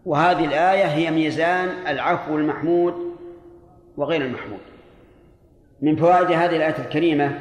وهذه 0.05 0.45
الآية 0.45 0.85
هي 0.85 1.11
ميزان 1.11 1.87
العفو 1.87 2.37
المحمود 2.37 2.93
وغير 3.97 4.21
المحمود. 4.21 4.59
من 5.81 5.95
فوائد 5.95 6.31
هذه 6.31 6.55
الآية 6.55 6.77
الكريمة 6.79 7.39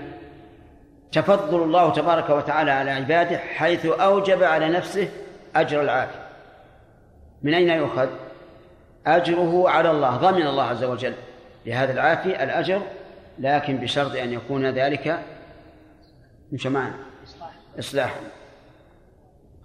تفضل 1.12 1.62
الله 1.62 1.92
تبارك 1.92 2.30
وتعالى 2.30 2.70
على 2.70 2.90
عباده 2.90 3.38
حيث 3.38 3.86
أوجب 3.86 4.42
على 4.42 4.68
نفسه 4.68 5.08
أجر 5.56 5.80
العافية. 5.82 6.28
من 7.42 7.54
أين 7.54 7.68
يؤخذ؟ 7.68 8.08
أجره 9.06 9.70
على 9.70 9.90
الله 9.90 10.16
ضمن 10.16 10.46
الله 10.46 10.62
عز 10.62 10.84
وجل 10.84 11.14
لهذا 11.66 11.92
العافي 11.92 12.42
الأجر 12.44 12.82
لكن 13.38 13.76
بشرط 13.76 14.16
أن 14.16 14.32
يكون 14.32 14.66
ذلك 14.66 15.18
مش 16.52 16.66
معنا 16.66 16.98
إصلاحا 17.78 18.20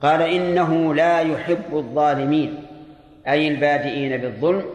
قال 0.01 0.21
إنه 0.21 0.93
لا 0.93 1.19
يحب 1.19 1.77
الظالمين. 1.77 2.62
أي 3.27 3.47
البادئين 3.47 4.21
بالظلم 4.21 4.65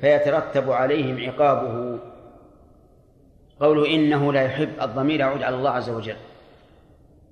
فيترتب 0.00 0.70
عليهم 0.70 1.30
عقابه. 1.30 1.98
قوله 3.60 3.94
إنه 3.94 4.32
لا 4.32 4.42
يحب 4.42 4.70
الضمير 4.82 5.20
يعود 5.20 5.42
على 5.42 5.56
الله 5.56 5.70
عز 5.70 5.90
وجل. 5.90 6.16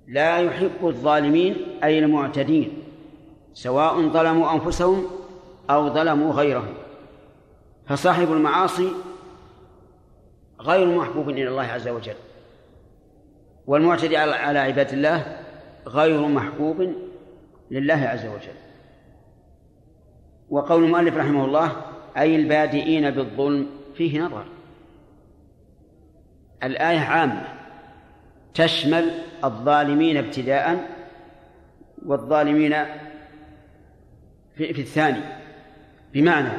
لا 0.09 0.39
يحب 0.39 0.71
الظالمين 0.83 1.57
أي 1.85 1.99
المعتدين 1.99 2.83
سواء 3.55 4.01
ظلموا 4.01 4.53
أنفسهم 4.53 5.07
أو 5.71 5.89
ظلموا 5.89 6.33
غيرهم. 6.33 6.75
فصاحب 7.87 8.33
المعاصي 8.33 8.89
غير 10.61 10.87
محبوب 10.87 11.31
إلى 11.31 11.49
الله 11.49 11.62
عز 11.62 11.89
وجل 11.89 12.14
والمعتدي 13.66 14.16
على 14.16 14.59
عباد 14.59 14.93
الله 14.93 15.37
غير 15.87 16.21
محبوب 16.21 16.93
لله 17.71 17.95
عز 17.95 18.27
وجل. 18.27 18.70
وقول 20.51 20.85
المؤلف 20.85 21.17
رحمه 21.17 21.45
الله 21.45 21.73
أي 22.17 22.37
البادئين 22.37 23.11
بالظلم 23.11 23.67
فيه 23.95 24.21
نظر. 24.21 24.45
الآية 26.63 26.99
عامة 26.99 27.43
تشمل 28.55 29.11
الظالمين 29.45 30.17
ابتداء 30.17 30.89
والظالمين 32.07 32.77
في, 34.57 34.75
في 34.75 34.81
الثاني. 34.81 35.21
بمعنى 36.13 36.53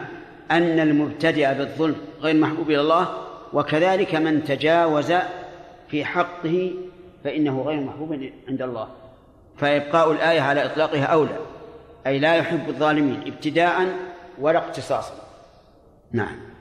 أن 0.52 0.80
المبتدئ 0.80 1.54
بالظلم 1.54 1.96
غير 2.22 2.36
محبوب 2.36 2.70
إلى 2.70 2.82
الله 2.82 3.08
وكذلك 3.54 4.16
من 4.16 4.44
تجاوز 4.44 5.14
في 5.88 6.06
حقه 6.06 6.74
فإنه 7.24 7.62
غير 7.62 7.80
محبوب 7.80 8.30
عند 8.48 8.62
الله. 8.62 8.88
فإبقاء 9.58 10.12
الآية 10.12 10.42
على 10.42 10.66
إطلاقها 10.66 11.06
أولى. 11.06 11.51
أي 12.08 12.20
لا 12.20 12.36
يحب 12.36 12.70
الظالمين 12.70 13.22
ابتداء 13.28 13.96
ولا 14.40 14.60
اقتصاصا. 14.60 15.14
نعم. 16.12 16.52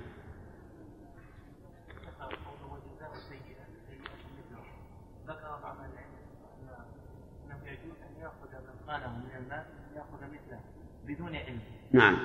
بدون 11.10 11.36
علم 11.36 11.60
نعم. 11.92 12.18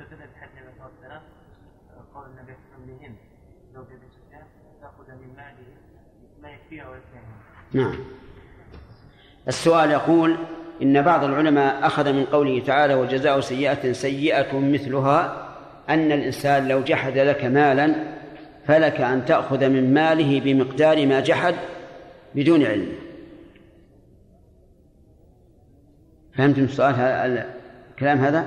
استدل 0.00 0.22
الله 0.76 0.84
عليه 0.84 1.06
وسلم 1.06 1.22
قول 2.14 2.26
النبي 2.26 2.52
وسلم 2.52 3.16
زوج 3.74 3.86
ابي 3.86 4.08
سفيان 4.08 4.46
تاخذ 4.80 5.12
من 5.12 5.36
ماله 5.36 5.76
ما 6.42 6.50
يكفيها 6.50 6.88
ويكفيها 6.88 7.22
نعم. 7.72 7.94
السؤال 9.48 9.90
يقول 9.90 10.36
إن 10.84 11.02
بعض 11.02 11.24
العلماء 11.24 11.86
أخذ 11.86 12.12
من 12.12 12.24
قوله 12.24 12.62
تعالى 12.66 12.94
وجزاء 12.94 13.40
سيئة 13.40 13.92
سيئة 13.92 14.58
مثلها 14.58 15.46
أن 15.88 16.12
الإنسان 16.12 16.68
لو 16.68 16.80
جحد 16.80 17.18
لك 17.18 17.44
مالا 17.44 17.94
فلك 18.66 19.00
أن 19.00 19.24
تأخذ 19.24 19.68
من 19.68 19.94
ماله 19.94 20.40
بمقدار 20.40 21.06
ما 21.06 21.20
جحد 21.20 21.54
بدون 22.34 22.62
علم. 22.62 22.92
فهمتم 26.36 26.64
السؤال 26.64 26.94
الكلام 27.90 28.18
هذا؟ 28.18 28.46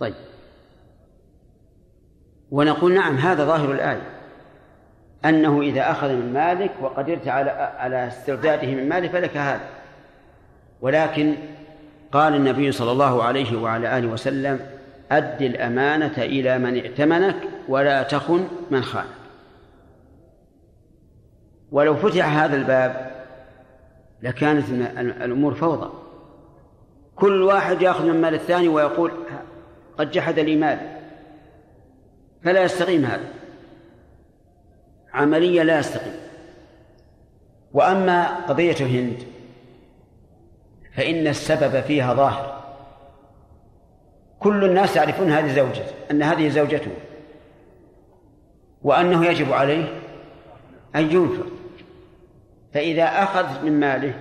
طيب. 0.00 0.14
ونقول 2.50 2.94
نعم 2.94 3.16
هذا 3.16 3.44
ظاهر 3.44 3.72
الآية. 3.72 4.10
أنه 5.24 5.62
إذا 5.62 5.90
أخذ 5.90 6.08
من 6.08 6.32
مالك 6.32 6.70
وقدرت 6.80 7.28
على 7.28 7.50
على 7.50 8.06
استرداده 8.06 8.68
من 8.68 8.88
ماله 8.88 9.08
فلك 9.08 9.36
هذا. 9.36 9.68
ولكن 10.80 11.34
قال 12.14 12.34
النبي 12.34 12.72
صلى 12.72 12.92
الله 12.92 13.22
عليه 13.22 13.58
وعلى 13.58 13.98
آله 13.98 14.08
وسلم 14.08 14.60
أد 15.10 15.42
الأمانة 15.42 16.18
إلى 16.18 16.58
من 16.58 16.74
ائتمنك 16.76 17.36
ولا 17.68 18.02
تخن 18.02 18.48
من 18.70 18.82
خانك. 18.82 19.06
ولو 21.72 21.96
فتح 21.96 22.38
هذا 22.38 22.56
الباب 22.56 23.24
لكانت 24.22 24.68
الأمور 24.98 25.54
فوضى. 25.54 25.92
كل 27.16 27.42
واحد 27.42 27.82
يأخذ 27.82 28.04
من 28.04 28.20
مال 28.20 28.34
الثاني 28.34 28.68
ويقول 28.68 29.12
قد 29.98 30.10
جحد 30.10 30.38
لي 30.38 30.56
مالي 30.56 30.98
فلا 32.44 32.62
يستقيم 32.62 33.04
هذا. 33.04 33.28
عملية 35.12 35.62
لا 35.62 35.78
يستقيم. 35.78 36.14
وأما 37.72 38.40
قضية 38.40 38.86
هند 38.86 39.33
فإن 40.96 41.26
السبب 41.26 41.80
فيها 41.80 42.14
ظاهر. 42.14 42.64
كل 44.38 44.64
الناس 44.64 44.96
يعرفون 44.96 45.30
هذه 45.30 45.54
زوجته 45.54 45.92
أن 46.10 46.22
هذه 46.22 46.48
زوجته 46.48 46.90
وأنه 48.82 49.26
يجب 49.26 49.52
عليه 49.52 50.00
أن 50.96 51.12
ينفق. 51.12 51.46
فإذا 52.74 53.04
أخذ 53.04 53.64
من 53.64 53.80
ماله 53.80 54.14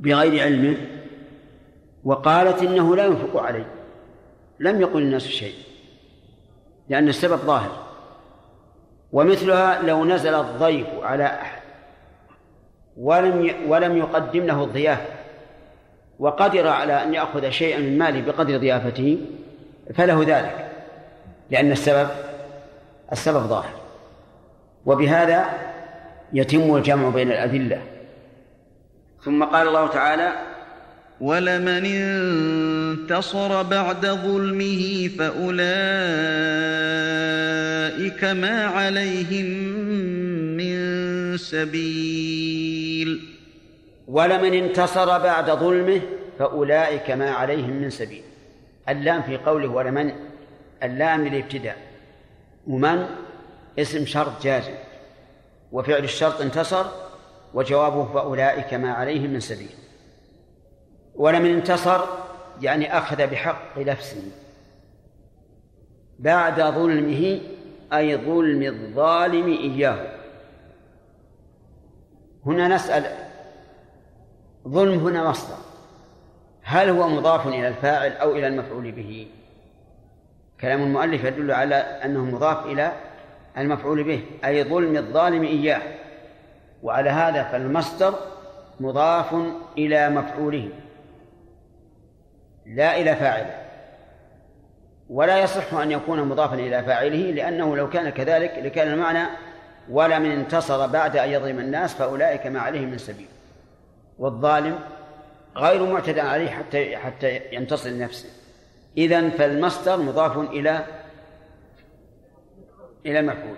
بغير 0.00 0.42
علمه 0.42 0.76
وقالت 2.04 2.62
إنه 2.62 2.96
لا 2.96 3.04
ينفق 3.04 3.40
عليه 3.40 3.66
لم 4.60 4.80
يقل 4.80 5.02
الناس 5.02 5.26
شيء 5.26 5.54
لأن 6.88 7.08
السبب 7.08 7.36
ظاهر. 7.36 7.86
ومثلها 9.12 9.82
لو 9.82 10.04
نزل 10.04 10.34
الضيف 10.34 10.86
على 11.02 11.24
أحد 11.24 11.55
ولم 12.96 13.50
ولم 13.68 13.96
يقدم 13.96 14.44
له 14.44 14.64
الضيافة 14.64 15.06
وقدر 16.18 16.68
على 16.68 17.02
أن 17.02 17.14
يأخذ 17.14 17.50
شيئا 17.50 17.78
من 17.78 17.98
ماله 17.98 18.20
بقدر 18.20 18.56
ضيافته 18.56 19.18
فله 19.94 20.24
ذلك 20.26 20.70
لأن 21.50 21.72
السبب 21.72 22.08
السبب 23.12 23.40
ظاهر 23.40 23.74
وبهذا 24.86 25.44
يتم 26.32 26.76
الجمع 26.76 27.08
بين 27.08 27.30
الأدلة. 27.30 27.82
ثم 29.24 29.44
قال 29.44 29.68
الله 29.68 29.86
تعالى 29.86 30.32
ولمن 31.20 31.84
انتصر 31.86 33.62
بعد 33.62 34.06
ظلمه 34.06 35.10
فأولئك 35.18 35.54
ما 38.24 38.64
عليهم 38.66 39.46
من 40.56 40.76
سبيل. 41.36 42.25
ولمن 44.08 44.54
انتصر 44.54 45.18
بعد 45.18 45.50
ظلمه 45.50 46.00
فأولئك 46.38 47.10
ما 47.10 47.30
عليهم 47.30 47.70
من 47.70 47.90
سبيل. 47.90 48.22
اللام 48.88 49.22
في 49.22 49.36
قوله 49.36 49.68
ولمن 49.68 50.12
اللام 50.82 51.28
للابتداء. 51.28 51.76
ومن؟ 52.66 53.06
اسم 53.78 54.06
شرط 54.06 54.42
جازم. 54.42 54.74
وفعل 55.72 56.04
الشرط 56.04 56.40
انتصر 56.40 56.86
وجوابه 57.54 58.12
فأولئك 58.12 58.74
ما 58.74 58.92
عليهم 58.92 59.30
من 59.30 59.40
سبيل. 59.40 59.74
ولمن 61.14 61.50
انتصر 61.50 62.00
يعني 62.62 62.98
أخذ 62.98 63.26
بحق 63.26 63.78
نفسه. 63.78 64.22
بعد 66.18 66.60
ظلمه 66.60 67.40
أي 67.92 68.16
ظلم 68.16 68.62
الظالم 68.62 69.46
إياه. 69.46 70.15
هنا 72.46 72.68
نسأل 72.68 73.04
ظلم 74.68 75.06
هنا 75.06 75.30
مصدر 75.30 75.56
هل 76.62 76.88
هو 76.88 77.08
مضاف 77.08 77.46
إلى 77.46 77.68
الفاعل 77.68 78.12
أو 78.12 78.32
إلى 78.32 78.46
المفعول 78.46 78.92
به؟ 78.92 79.28
كلام 80.60 80.82
المؤلف 80.82 81.24
يدل 81.24 81.52
على 81.52 81.74
أنه 81.74 82.24
مضاف 82.24 82.66
إلى 82.66 82.92
المفعول 83.58 84.04
به 84.04 84.22
أي 84.44 84.64
ظلم 84.64 84.96
الظالم 84.96 85.42
إياه. 85.42 85.82
وعلى 86.82 87.10
هذا 87.10 87.42
فالمصدر 87.42 88.14
مضاف 88.80 89.34
إلى 89.78 90.10
مفعوله. 90.10 90.68
لا 92.66 93.00
إلى 93.00 93.16
فاعله. 93.16 93.66
ولا 95.10 95.38
يصح 95.38 95.74
أن 95.74 95.92
يكون 95.92 96.22
مضافا 96.28 96.54
إلى 96.54 96.82
فاعله 96.82 97.30
لأنه 97.30 97.76
لو 97.76 97.90
كان 97.90 98.10
كذلك 98.10 98.58
لكان 98.58 98.92
المعنى 98.92 99.28
ولا 99.90 100.18
من 100.18 100.30
انتصر 100.30 100.86
بعد 100.86 101.16
أن 101.16 101.30
يظلم 101.30 101.58
الناس 101.58 101.94
فأولئك 101.94 102.46
ما 102.46 102.60
عليهم 102.60 102.88
من 102.88 102.98
سبيل. 102.98 103.28
والظالم 104.18 104.78
غير 105.56 105.86
معتدى 105.86 106.20
عليه 106.20 106.50
حتى 106.50 106.96
حتى 106.96 107.40
ينتصر 107.52 107.90
لنفسه. 107.90 108.28
إذا 108.98 109.28
فالمصدر 109.28 109.96
مضاف 109.96 110.38
إلى 110.38 110.84
إلى 113.06 113.20
المفعول. 113.20 113.56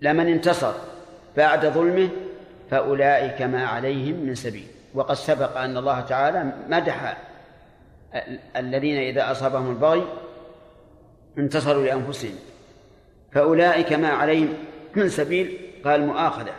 لمن 0.00 0.26
انتصر 0.26 0.72
بعد 1.36 1.66
ظلمه 1.66 2.08
فأولئك 2.70 3.42
ما 3.42 3.66
عليهم 3.66 4.16
من 4.16 4.34
سبيل. 4.34 4.66
وقد 4.94 5.14
سبق 5.14 5.58
أن 5.58 5.76
الله 5.76 6.00
تعالى 6.00 6.52
مدح 6.68 7.16
الذين 8.56 8.98
إذا 8.98 9.30
أصابهم 9.30 9.70
البغي 9.70 10.06
انتصروا 11.38 11.84
لأنفسهم. 11.84 12.34
فأولئك 13.32 13.92
ما 13.92 14.08
عليهم 14.08 14.54
من 14.96 15.08
سبيل 15.08 15.58
قال 15.84 16.06
مؤاخذة. 16.06 16.54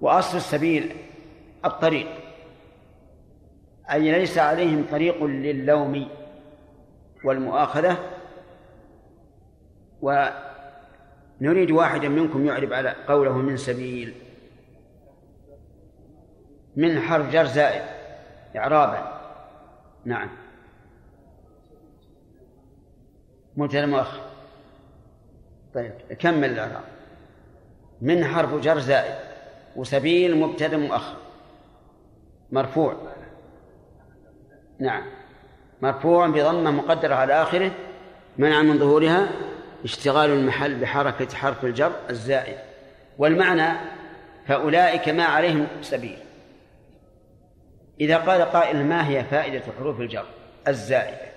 وأصل 0.00 0.36
السبيل 0.36 0.96
الطريق. 1.64 2.08
أي 3.92 4.12
ليس 4.12 4.38
عليهم 4.38 4.86
طريق 4.90 5.24
للوم 5.24 6.08
والمؤاخذة. 7.24 7.98
ونريد 10.02 11.70
واحدا 11.70 12.08
منكم 12.08 12.46
يعرب 12.46 12.72
على 12.72 12.94
قوله 13.08 13.36
من 13.36 13.56
سبيل. 13.56 14.14
من 16.76 17.00
حرف 17.00 17.32
جر 17.32 17.44
زائد 17.44 17.82
إعرابا. 18.56 19.20
نعم. 20.04 20.28
مبتدا 23.56 23.86
مؤخر. 23.86 24.20
طيب 25.74 25.92
كمل 26.18 26.50
الإعراب. 26.50 26.99
من 28.00 28.24
حرف 28.24 28.54
جر 28.54 28.78
زائد 28.78 29.14
وسبيل 29.76 30.36
مبتدا 30.36 30.76
مؤخر. 30.76 31.16
مرفوع. 32.52 32.96
نعم. 34.78 35.02
مرفوع 35.82 36.26
بضمة 36.26 36.70
مقدرة 36.70 37.14
على 37.14 37.42
آخره 37.42 37.70
منع 38.38 38.62
من 38.62 38.78
ظهورها 38.78 39.28
اشتغال 39.84 40.30
المحل 40.30 40.74
بحركة 40.74 41.36
حرف 41.36 41.64
الجر 41.64 41.92
الزائد. 42.10 42.58
والمعنى 43.18 43.78
فأولئك 44.46 45.08
ما 45.08 45.24
عليهم 45.24 45.66
سبيل. 45.82 46.18
إذا 48.00 48.16
قال 48.16 48.42
قائل 48.42 48.84
ما 48.84 49.08
هي 49.08 49.24
فائدة 49.24 49.62
حروف 49.78 50.00
الجر 50.00 50.26
الزائدة؟ 50.68 51.30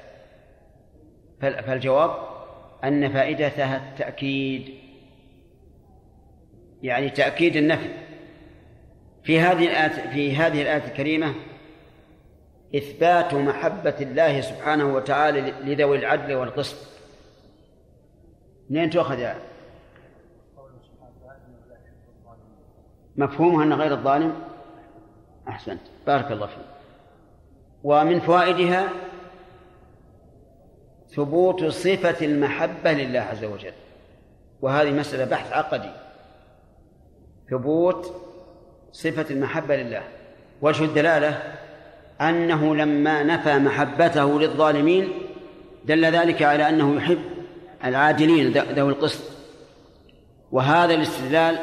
فالجواب 1.41 2.15
أن 2.83 3.13
فائدتها 3.13 3.77
التأكيد. 3.77 4.82
يعني 6.83 7.09
تأكيد 7.09 7.55
النفي. 7.55 7.89
في 9.23 9.39
هذه 9.39 9.67
الآية 9.67 10.11
في 10.11 10.35
هذه 10.35 10.61
الآية 10.61 10.85
الكريمة 10.85 11.33
إثبات 12.75 13.33
محبة 13.33 13.95
الله 14.01 14.41
سبحانه 14.41 14.95
وتعالى 14.95 15.41
لذوي 15.41 15.97
العدل 15.97 16.35
والقسط. 16.35 16.77
منين 18.69 18.89
تؤخذ 18.89 19.19
يعني؟ 19.19 19.39
مفهومها 23.15 23.63
أن 23.63 23.73
غير 23.73 23.91
الظالم؟ 23.91 24.41
أحسنت. 25.47 25.81
بارك 26.07 26.31
الله 26.31 26.47
فيك. 26.47 26.65
ومن 27.83 28.19
فوائدها 28.19 28.89
ثبوت 31.09 31.65
صفة 31.65 32.25
المحبة 32.25 32.91
لله 32.91 33.19
عز 33.19 33.43
وجل. 33.43 33.73
وهذه 34.61 34.91
مسألة 34.91 35.25
بحث 35.25 35.53
عقدي. 35.53 36.02
ثبوت 37.53 38.13
صفة 38.91 39.25
المحبة 39.33 39.75
لله. 39.75 40.01
وجه 40.61 40.83
الدلالة 40.83 41.41
أنه 42.21 42.75
لما 42.75 43.23
نفى 43.23 43.57
محبته 43.57 44.39
للظالمين 44.39 45.09
دل 45.85 46.05
ذلك 46.05 46.41
على 46.41 46.69
أنه 46.69 46.95
يحب 46.95 47.19
العادلين 47.85 48.51
ذوي 48.51 48.89
القسط. 48.91 49.23
وهذا 50.51 50.93
الاستدلال 50.93 51.59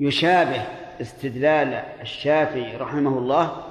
يشابه 0.00 0.62
استدلال 1.00 1.82
الشافعي 2.02 2.76
رحمه 2.76 3.18
الله 3.18 3.64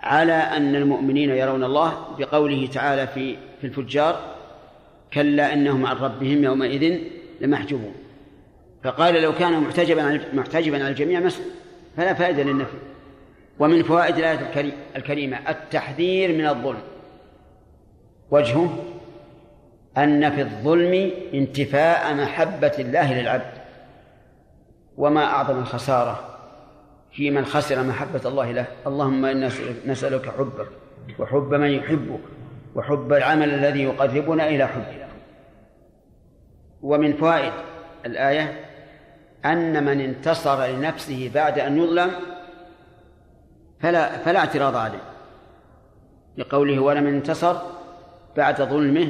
على 0.00 0.32
أن 0.32 0.74
المؤمنين 0.76 1.30
يرون 1.30 1.64
الله 1.64 2.16
بقوله 2.18 2.66
تعالى 2.66 3.06
في 3.06 3.36
في 3.60 3.66
الفجار 3.66 4.34
كلا 5.12 5.52
إنهم 5.52 5.86
عن 5.86 5.96
ربهم 5.96 6.44
يومئذ 6.44 7.00
لمحجوبون. 7.40 8.01
فقال 8.84 9.22
لو 9.22 9.34
كان 9.34 9.60
محتجبا 9.60 10.20
محتجبا 10.32 10.76
على 10.76 10.88
الجميع 10.88 11.28
فلا 11.96 12.14
فائدة 12.14 12.42
للنفي. 12.42 12.76
ومن 13.58 13.82
فوائد 13.82 14.16
الآية 14.18 14.70
الكريمة 14.96 15.38
التحذير 15.48 16.32
من 16.32 16.46
الظلم. 16.46 16.82
وجهه 18.30 18.78
أن 19.98 20.30
في 20.30 20.40
الظلم 20.40 21.10
انتفاء 21.34 22.14
محبة 22.14 22.72
الله 22.78 23.20
للعبد 23.20 23.52
وما 24.96 25.24
أعظم 25.24 25.58
الخسارة 25.58 26.38
في 27.12 27.30
من 27.30 27.44
خسر 27.44 27.82
محبة 27.82 28.20
الله 28.24 28.52
له. 28.52 28.66
اللهم 28.86 29.24
إنا 29.24 29.50
نسألك 29.86 30.28
حبك 30.28 30.68
وحب 31.18 31.54
من 31.54 31.70
يحبك 31.70 32.20
وحب 32.74 33.12
العمل 33.12 33.54
الذي 33.54 33.82
يقربنا 33.82 34.48
إلى 34.48 34.66
حبك. 34.66 35.06
ومن 36.82 37.12
فوائد 37.12 37.52
الآية 38.06 38.60
أن 39.44 39.84
من 39.84 40.00
انتصر 40.00 40.66
لنفسه 40.66 41.30
بعد 41.34 41.58
أن 41.58 41.78
يظلم 41.78 42.10
فلا 43.80 44.18
فلا 44.18 44.38
اعتراض 44.38 44.76
عليه. 44.76 45.02
لقوله 46.36 46.80
ولمن 46.80 47.14
انتصر 47.14 47.56
بعد 48.36 48.62
ظلمه 48.62 49.08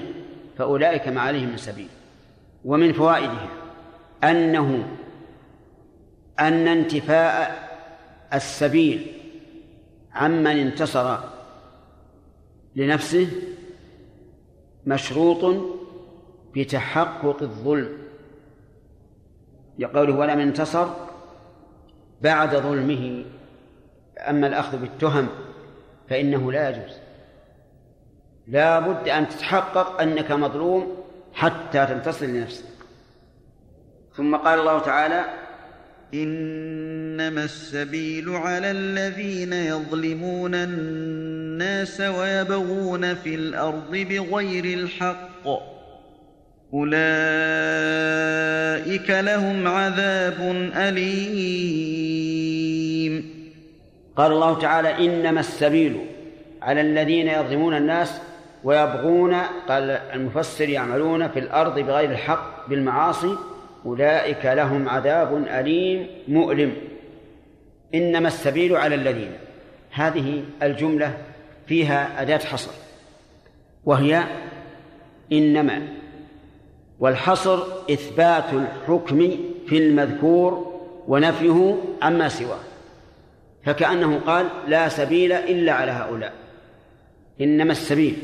فأولئك 0.59 1.09
ما 1.09 1.21
عليهم 1.21 1.49
من 1.49 1.57
سبيل. 1.57 1.89
ومن 2.65 2.93
فوائدها 2.93 3.49
أنه 4.25 4.89
أن 6.41 6.69
انتفاء 6.69 7.69
السبيل 8.35 9.07
عمن 10.13 10.47
انتصر 10.47 11.19
لنفسه 12.77 13.29
مشروط 14.87 15.57
بتحقق 16.57 17.43
الظلم. 17.43 18.02
لقوله 19.79 20.15
ولمن 20.15 20.41
انتصر 20.41 20.89
بعد 22.23 22.57
ظلمه 22.57 23.25
أما 24.19 24.47
الأخذ 24.47 24.79
بالتهم 24.79 25.29
فإنه 26.11 26.53
لا 26.53 26.71
يجوز. 26.71 26.97
لا 28.49 28.81
بد 28.81 29.09
أن 29.09 29.29
تتحقق 29.29 30.01
أنك 30.01 30.33
مظلوم 30.33 30.97
حتى 31.35 31.87
تنتصر 31.87 32.27
لنفسك. 32.27 32.65
ثم 34.17 34.37
قال 34.37 34.61
الله 34.61 34.79
تعالى 34.79 35.25
إنما 36.15 37.45
السبيل 37.45 38.29
على 38.29 38.71
الذين 38.71 39.53
يظلمون 39.53 40.55
الناس 40.55 42.01
ويبغون 42.01 43.15
في 43.15 43.35
الأرض 43.35 43.91
بغير 43.91 44.65
الحق. 44.79 45.49
أولئك 46.75 46.93
لهم 49.11 49.69
عذاب 49.69 50.71
أليم. 50.77 51.93
قال 54.17 54.33
الله 54.33 54.59
تعالى 54.59 55.07
إنما 55.07 55.41
السبيل 55.41 55.97
على 56.63 56.81
الذين 56.81 57.29
يظلمون 57.29 57.77
الناس 57.77 58.21
ويبغون 58.65 59.35
قال 59.69 59.91
المفسر 59.91 60.69
يعملون 60.69 61.29
في 61.29 61.39
الأرض 61.39 61.79
بغير 61.79 62.11
الحق 62.11 62.69
بالمعاصي. 62.69 63.37
أولئك 63.87 64.45
لهم 64.45 64.89
عذاب 64.89 65.47
أليم 65.51 66.07
مؤلم. 66.29 66.73
إنما 67.95 68.29
السبيل 68.29 68.77
على 68.77 68.95
الذين. 68.95 69.33
هذه 69.91 70.45
الجملة 70.63 71.17
فيها 71.67 72.23
أداة 72.23 72.39
حصر 72.39 72.73
وهي 73.85 74.25
إنما 75.33 76.02
والحصر 77.03 77.63
إثبات 77.91 78.45
الحكم 78.53 79.31
في 79.67 79.79
المذكور 79.79 80.81
ونفيه 81.09 81.77
عما 82.03 82.29
سواه. 82.29 82.59
فكأنه 83.65 84.21
قال 84.27 84.47
لا 84.67 84.89
سبيل 84.89 85.33
إلا 85.33 85.73
على 85.73 85.91
هؤلاء. 85.91 86.33
إنما 87.41 87.73
السبيل 87.73 88.17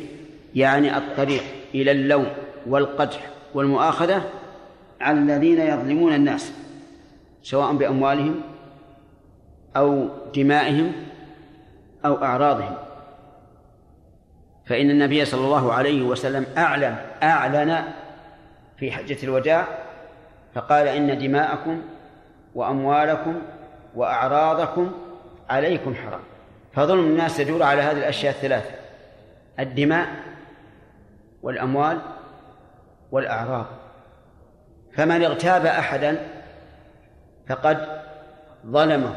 يعني 0.55 0.97
الطريق 0.97 1.43
إلى 1.75 1.91
اللوم 1.91 2.27
والقدح 2.67 3.31
والمؤاخذة 3.55 4.23
على 5.01 5.19
الذين 5.19 5.61
يظلمون 5.61 6.15
الناس 6.15 6.53
سواء 7.43 7.73
بأموالهم 7.73 8.41
أو 9.77 10.09
دمائهم 10.35 10.93
أو 12.05 12.25
أعراضهم. 12.25 12.75
فإن 14.67 14.91
النبي 14.91 15.25
صلى 15.25 15.45
الله 15.45 15.73
عليه 15.73 16.03
وسلم 16.03 16.47
أعلم 16.59 16.97
أعلن 17.23 17.85
في 18.79 18.93
حجة 18.93 19.17
الوداع 19.23 19.67
فقال 20.55 20.89
إن 20.89 21.19
دماءكم 21.19 21.83
وأموالكم 22.55 23.43
وأعراضكم 23.95 24.93
عليكم 25.51 25.95
حرام. 25.95 26.21
فظلم 26.73 27.05
الناس 27.05 27.41
يدور 27.41 27.63
على 27.63 27.83
هذه 27.83 27.99
الأشياء 27.99 28.35
الثلاثة 28.35 28.71
الدماء 29.59 30.09
والأموال 31.43 31.99
والأعراض. 33.13 33.67
فمن 34.93 35.25
اغتاب 35.25 35.67
أحدا 35.67 36.27
فقد 37.49 38.03
ظلمه 38.67 39.15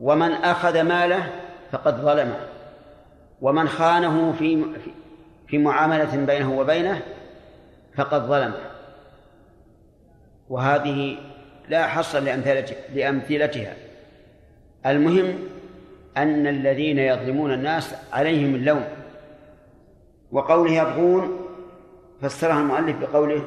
ومن 0.00 0.32
أخذ 0.32 0.82
ماله 0.82 1.30
فقد 1.72 2.00
ظلمه 2.00 2.36
ومن 3.40 3.68
خانه 3.68 4.32
في 4.32 4.64
في 5.46 5.58
معاملة 5.58 6.16
بينه 6.16 6.58
وبينه 6.58 7.02
فقد 7.96 8.22
ظلمه 8.22 8.70
وهذه 10.48 11.16
لا 11.68 11.86
حصر 11.86 12.18
لأمثلتها. 12.94 13.74
المهم 14.86 15.38
أن 16.16 16.46
الذين 16.46 16.98
يظلمون 16.98 17.54
الناس 17.54 17.94
عليهم 18.12 18.54
اللوم. 18.54 18.84
وقوله 20.32 20.72
يبغون 20.72 21.40
فسرها 22.20 22.60
المؤلف 22.60 22.96
بقوله 22.96 23.44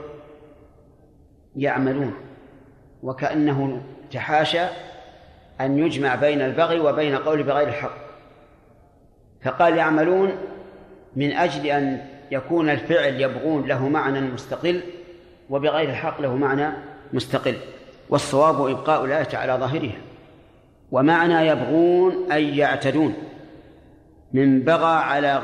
يعملون. 1.55 2.13
وكأنه 3.03 3.81
تحاشى 4.11 4.65
أن 5.61 5.77
يجمع 5.79 6.15
بين 6.15 6.41
البغي 6.41 6.79
وبين 6.79 7.15
قول 7.15 7.43
بغير 7.43 7.67
الحق. 7.67 7.97
فقال 9.41 9.77
يعملون 9.77 10.31
من 11.15 11.31
أجل 11.31 11.65
أن 11.65 12.16
يكون 12.31 12.69
الفعل 12.69 13.21
يبغون 13.21 13.67
له 13.67 13.89
معنى 13.89 14.21
مستقل 14.21 14.81
وبغير 15.49 15.89
الحق 15.89 16.21
له 16.21 16.35
معنى 16.35 16.73
مستقل. 17.13 17.55
والصواب 18.09 18.69
إبقاء 18.69 19.05
الآية 19.05 19.37
على 19.37 19.53
ظاهرها. 19.53 19.97
ومعنى 20.91 21.47
يبغون 21.47 22.31
أي 22.31 22.57
يعتدون. 22.57 23.13
من 24.33 24.61
بغى 24.61 24.95
على 24.95 25.41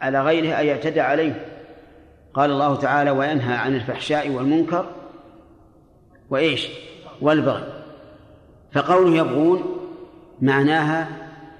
على 0.00 0.22
غيره 0.22 0.60
أن 0.60 0.66
يعتدى 0.66 1.00
عليه. 1.00 1.44
قال 2.34 2.50
الله 2.50 2.76
تعالى 2.76 3.10
وينهى 3.10 3.56
عن 3.56 3.74
الفحشاء 3.74 4.30
والمنكر 4.30 4.86
وإيش؟ 6.30 6.68
والبغي. 7.20 7.64
فقوله 8.72 9.16
يبغون 9.16 9.76
معناها 10.40 11.08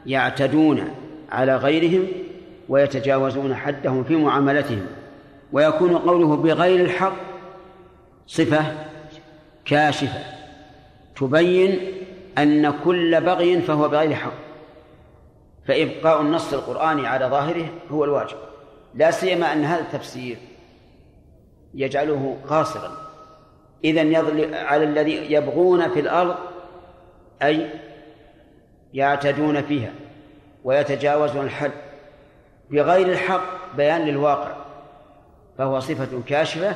يعتدون 0.07 0.89
على 1.31 1.57
غيرهم 1.57 2.07
ويتجاوزون 2.69 3.55
حدهم 3.55 4.05
في 4.05 4.17
معاملتهم. 4.17 4.87
ويكون 5.53 5.99
قوله 5.99 6.37
بغير 6.37 6.85
الحق 6.85 7.17
صفة 8.27 8.65
كاشفة 9.65 10.19
تبين 11.17 11.81
أن 12.39 12.71
كل 12.85 13.21
بغي 13.21 13.61
فهو 13.61 13.89
بغير 13.89 14.15
حق. 14.15 14.33
فإبقاء 15.67 16.21
النص 16.21 16.53
القرآني 16.53 17.07
على 17.07 17.27
ظاهره 17.27 17.69
هو 17.91 18.05
الواجب 18.05 18.37
لا 18.95 19.11
سيما 19.11 19.53
أن 19.53 19.65
هذا 19.65 19.81
التفسير 19.81 20.37
يجعله 21.75 22.37
قاصرا. 22.49 22.93
إذا 23.85 24.19
على 24.67 24.85
الذي 24.85 25.33
يبغون 25.33 25.89
في 25.89 26.01
الأرض 26.01 26.35
أي 27.43 27.71
يعتدون 28.95 29.63
فيها 29.63 29.91
ويتجاوزون 30.65 31.45
الحد. 31.45 31.73
بغير 32.71 33.09
الحق 33.09 33.77
بيان 33.77 34.01
للواقع 34.01 34.57
فهو 35.59 35.81
صفة 35.81 36.23
كاشفة 36.29 36.75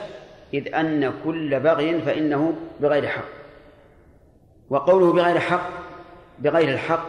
إذ 0.55 0.75
أن 0.75 1.13
كل 1.25 1.61
بغي 1.61 2.01
فإنه 2.01 2.55
بغير 2.81 3.07
حق. 3.07 3.29
وقوله 4.71 5.13
بغير 5.13 5.41
حق 5.41 5.69
بغير 6.39 6.69
الحق 6.69 7.07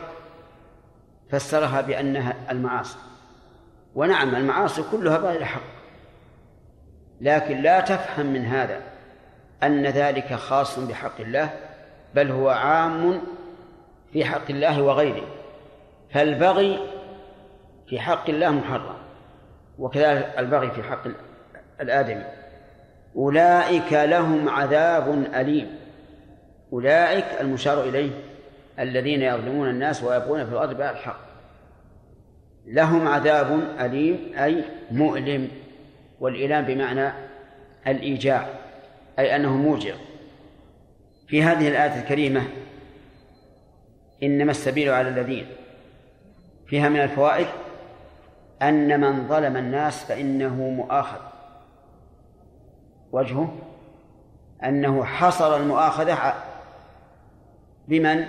فسرها 1.30 1.82
بأنها 1.82 2.36
المعاصي. 2.52 2.98
ونعم 3.96 4.36
المعاصي 4.36 4.84
كلها 4.92 5.18
بغير 5.18 5.46
حق. 5.46 5.62
لكن 7.22 7.62
لا 7.62 7.80
تفهم 7.80 8.26
من 8.26 8.46
هذا 8.46 8.82
أن 9.64 9.86
ذلك 9.86 10.34
خاص 10.34 10.80
بحق 10.80 11.22
الله 11.22 11.50
بل 12.16 12.32
هو 12.32 12.50
عام 12.50 13.22
في 14.14 14.26
حق 14.26 14.50
الله 14.50 14.82
وغيره. 14.82 15.28
فالبغي 16.14 16.80
في 17.92 18.00
حق 18.00 18.30
الله 18.30 18.52
محرم 18.52 18.96
وكذلك 19.80 20.34
البغي 20.38 20.72
في 20.72 20.84
حق 20.84 21.04
الآدمي. 21.82 22.24
أولئك 23.16 23.94
لهم 23.94 24.50
عذاب 24.50 25.26
أليم. 25.36 25.76
أولئك 26.74 27.26
المشار 27.42 27.84
إليه 27.84 28.12
الذين 28.80 29.22
يظلمون 29.22 29.70
الناس 29.70 30.04
ويبغون 30.04 30.46
في 30.46 30.52
الأرض 30.52 30.74
بغير 30.74 30.90
الحق. 30.90 31.20
لهم 32.66 33.08
عذاب 33.08 33.60
أليم 33.80 34.32
أي 34.38 34.64
مؤلم 34.92 35.48
والإيلام 36.20 36.66
بمعنى 36.66 37.12
الإيجاع 37.88 38.50
أي 39.20 39.36
أنه 39.36 39.58
موجع. 39.58 39.96
في 41.28 41.44
هذه 41.44 41.68
الآية 41.68 42.02
الكريمة 42.02 42.44
إنما 44.24 44.52
السبيل 44.52 44.90
على 44.90 45.10
الذين 45.10 45.46
فيها 46.68 46.90
من 46.90 47.00
الفوائد 47.00 47.48
أن 48.62 49.00
من 49.00 49.28
ظلم 49.28 49.58
الناس 49.58 50.04
فإنه 50.04 50.56
مؤاخذ 50.56 51.20
وجهه 53.12 53.54
أنه 54.64 55.04
حصر 55.04 55.56
المؤاخذة 55.56 56.34
بمن؟ 57.88 58.26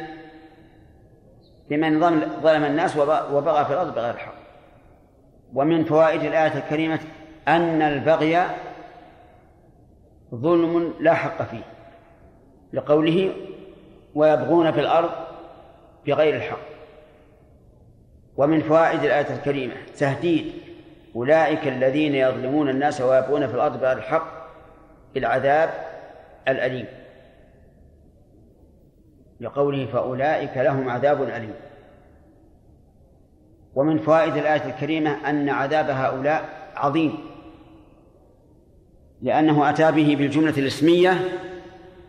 بمن 1.70 2.00
ظلم 2.42 2.64
الناس 2.64 2.96
وبغى 2.96 3.64
في 3.64 3.72
الأرض 3.72 3.94
بغير 3.94 4.14
الحق 4.14 4.34
ومن 5.54 5.84
فوائد 5.84 6.22
الآية 6.22 6.58
الكريمة 6.58 7.00
أن 7.48 7.82
البغي 7.82 8.46
ظلم 10.34 10.94
لا 11.00 11.14
حق 11.14 11.42
فيه 11.42 11.62
لقوله 12.72 13.32
ويبغون 14.14 14.72
في 14.72 14.80
الأرض 14.80 15.10
بغير 16.06 16.36
الحق. 16.36 16.71
ومن 18.36 18.60
فوائد 18.60 19.04
الآية 19.04 19.34
الكريمة 19.34 19.74
تهديد 19.98 20.52
أولئك 21.16 21.68
الذين 21.68 22.14
يظلمون 22.14 22.68
الناس 22.68 23.00
ويبغون 23.00 23.46
في 23.46 23.54
الأرض 23.54 23.80
بغير 23.80 23.98
الحق 23.98 24.48
بالعذاب 25.14 25.70
الأليم. 26.48 26.86
لقوله 29.40 29.86
فأولئك 29.86 30.56
لهم 30.56 30.88
عذاب 30.88 31.22
أليم. 31.22 31.54
ومن 33.74 33.98
فوائد 33.98 34.36
الآية 34.36 34.64
الكريمة 34.66 35.30
أن 35.30 35.48
عذاب 35.48 35.90
هؤلاء 35.90 36.48
عظيم 36.76 37.18
لأنه 39.22 39.70
أتى 39.70 39.92
به 39.92 40.16
بالجملة 40.16 40.58
الاسمية 40.58 41.18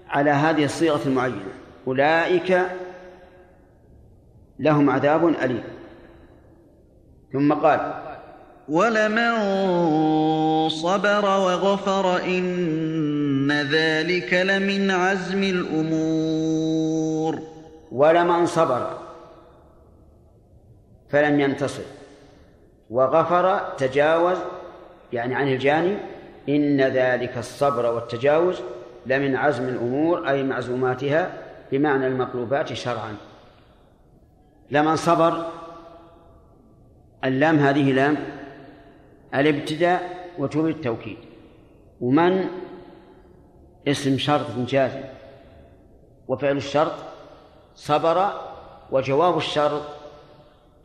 على 0.09 0.31
هذه 0.31 0.65
الصيغة 0.65 1.07
المعينة 1.07 1.53
أولئك 1.87 2.61
لهم 4.59 4.89
عذاب 4.89 5.27
أليم. 5.27 5.63
ثم 7.33 7.53
قال 7.53 7.93
ولمن 8.69 9.33
صبر 10.69 11.25
وغفر 11.25 12.23
إن 12.23 13.51
ذلك 13.51 14.33
لمن 14.33 14.91
عزم 14.91 15.43
الأمور 15.43 17.39
ولمن 17.91 18.45
صبر 18.45 18.97
فلم 21.09 21.39
ينتصر 21.39 21.83
وغفر 22.89 23.59
تجاوز 23.77 24.37
يعني 25.13 25.35
عن 25.35 25.47
الجاني 25.47 25.97
إن 26.49 26.81
ذلك 26.81 27.37
الصبر 27.37 27.85
والتجاوز 27.85 28.61
لمن 29.05 29.35
عزم 29.35 29.63
الأمور 29.63 30.29
أي 30.29 30.43
معزوماتها 30.43 31.33
بمعنى 31.71 32.07
المطلوبات 32.07 32.73
شرعا 32.73 33.15
لمن 34.71 34.95
صبر 34.95 35.45
اللام 37.25 37.59
هذه 37.59 37.91
لام 37.91 38.17
الابتداء 39.35 40.29
وتوب 40.37 40.67
التوكيد. 40.67 41.17
ومن 42.01 42.45
اسم 43.87 44.17
شرط 44.17 44.57
جازم 44.57 45.03
وفعل 46.27 46.57
الشرط 46.57 46.93
صبر 47.75 48.31
وجواب 48.91 49.37
الشرط 49.37 49.81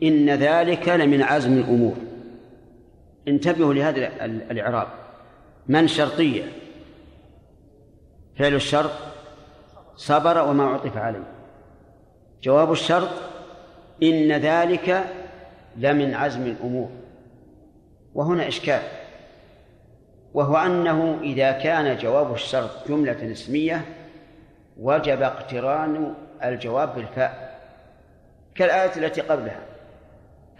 إن 0.02 0.30
ذلك 0.30 0.88
لمن 0.88 1.22
عزم 1.22 1.58
الأمور. 1.58 1.96
انتبهوا 3.28 3.74
لهذا 3.74 4.24
الإعراب. 4.24 4.86
من 5.68 5.86
شرطية؟ 5.86 6.42
فعل 8.38 8.54
الشرط 8.54 8.90
صبر 9.96 10.48
وما 10.48 10.64
عطف 10.64 10.96
عليه. 10.96 11.32
جواب 12.42 12.72
الشرط 12.72 13.10
إن 14.02 14.32
ذلك 14.32 15.04
لمن 15.78 16.14
عزم 16.14 16.42
الأمور. 16.42 16.90
وهنا 18.14 18.48
إشكال. 18.48 18.82
وهو 20.34 20.56
أنه 20.56 21.18
إذا 21.22 21.52
كان 21.52 21.96
جواب 21.96 22.34
الشرط 22.34 22.88
جملة 22.88 23.32
اسمية 23.32 23.84
وجب 24.80 25.22
اقتران 25.22 26.14
الجواب 26.44 26.94
بالفاء. 26.94 27.60
كالآية 28.54 28.96
التي 28.96 29.20
قبلها. 29.20 29.60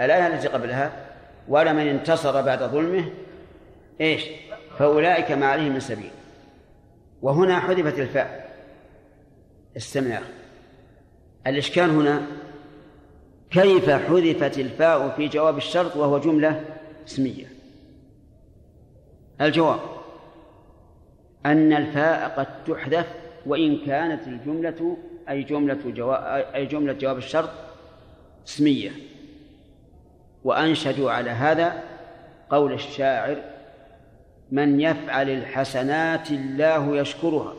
الآية 0.01 0.27
التي 0.27 0.49
قبلها 0.49 0.93
ولمن 1.49 1.89
انتصر 1.89 2.43
بعد 2.43 2.63
ظلمه 2.63 3.11
إيش؟ 4.01 4.25
فأولئك 4.79 5.31
ما 5.31 5.47
عليهم 5.47 5.73
من 5.73 5.81
سبيل. 5.81 6.11
وهنا 7.23 7.61
حذفت 7.61 7.99
الفاء. 7.99 8.49
استمع 9.77 10.19
الإشكال 11.47 11.91
هنا 11.91 12.23
كيف 13.51 13.91
حذفت 13.91 14.59
الفاء 14.59 15.09
في 15.09 15.29
جواب 15.29 15.57
الشرط 15.57 15.97
وهو 15.97 16.19
جملة 16.19 16.65
اسمية؟ 17.07 17.47
الجواب 19.41 19.81
أن 21.47 21.73
الفاء 21.73 22.29
قد 22.29 22.65
تحذف 22.65 23.07
وإن 23.47 23.79
كانت 23.87 24.27
الجملة 24.27 24.97
أي 25.29 25.43
جملة 25.43 25.79
جواب 25.87 26.45
أي 26.55 26.67
جملة 26.67 26.93
جواب 26.93 27.19
الشرط 27.19 27.51
اسمية. 28.47 28.91
وأنشدوا 30.45 31.11
على 31.11 31.31
هذا 31.31 31.83
قول 32.51 32.73
الشاعر 32.73 33.37
من 34.53 34.81
يفعل 34.81 35.31
الحسنات 35.31 36.31
الله 36.31 36.97
يشكرها. 36.97 37.55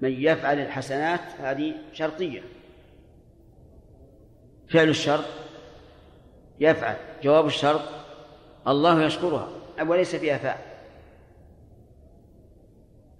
من 0.00 0.12
يفعل 0.12 0.58
الحسنات 0.58 1.20
هذه 1.42 1.74
شرطية. 1.92 2.40
فعل 4.70 4.88
الشرط 4.88 5.24
يفعل 6.60 6.96
جواب 7.22 7.46
الشرط 7.46 7.80
الله 8.68 9.02
يشكرها 9.02 9.48
وليس 9.86 10.16
فيها 10.16 10.38
فاء. 10.38 10.70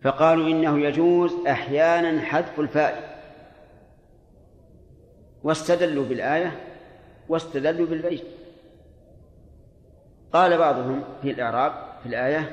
فقالوا 0.02 0.47
إنه 0.47 0.81
يجوز 0.81 1.47
أحيانا 1.47 2.20
حذف 2.20 2.60
الفاء. 2.60 3.20
واستدلوا 5.43 6.05
بالآية 6.05 6.60
واستدلوا 7.28 7.86
بالبيت. 7.86 8.24
قال 10.32 10.59
بعضهم 10.59 11.05
في 11.22 11.31
الإعراب 11.31 11.72
في 12.02 12.09
الآية 12.09 12.52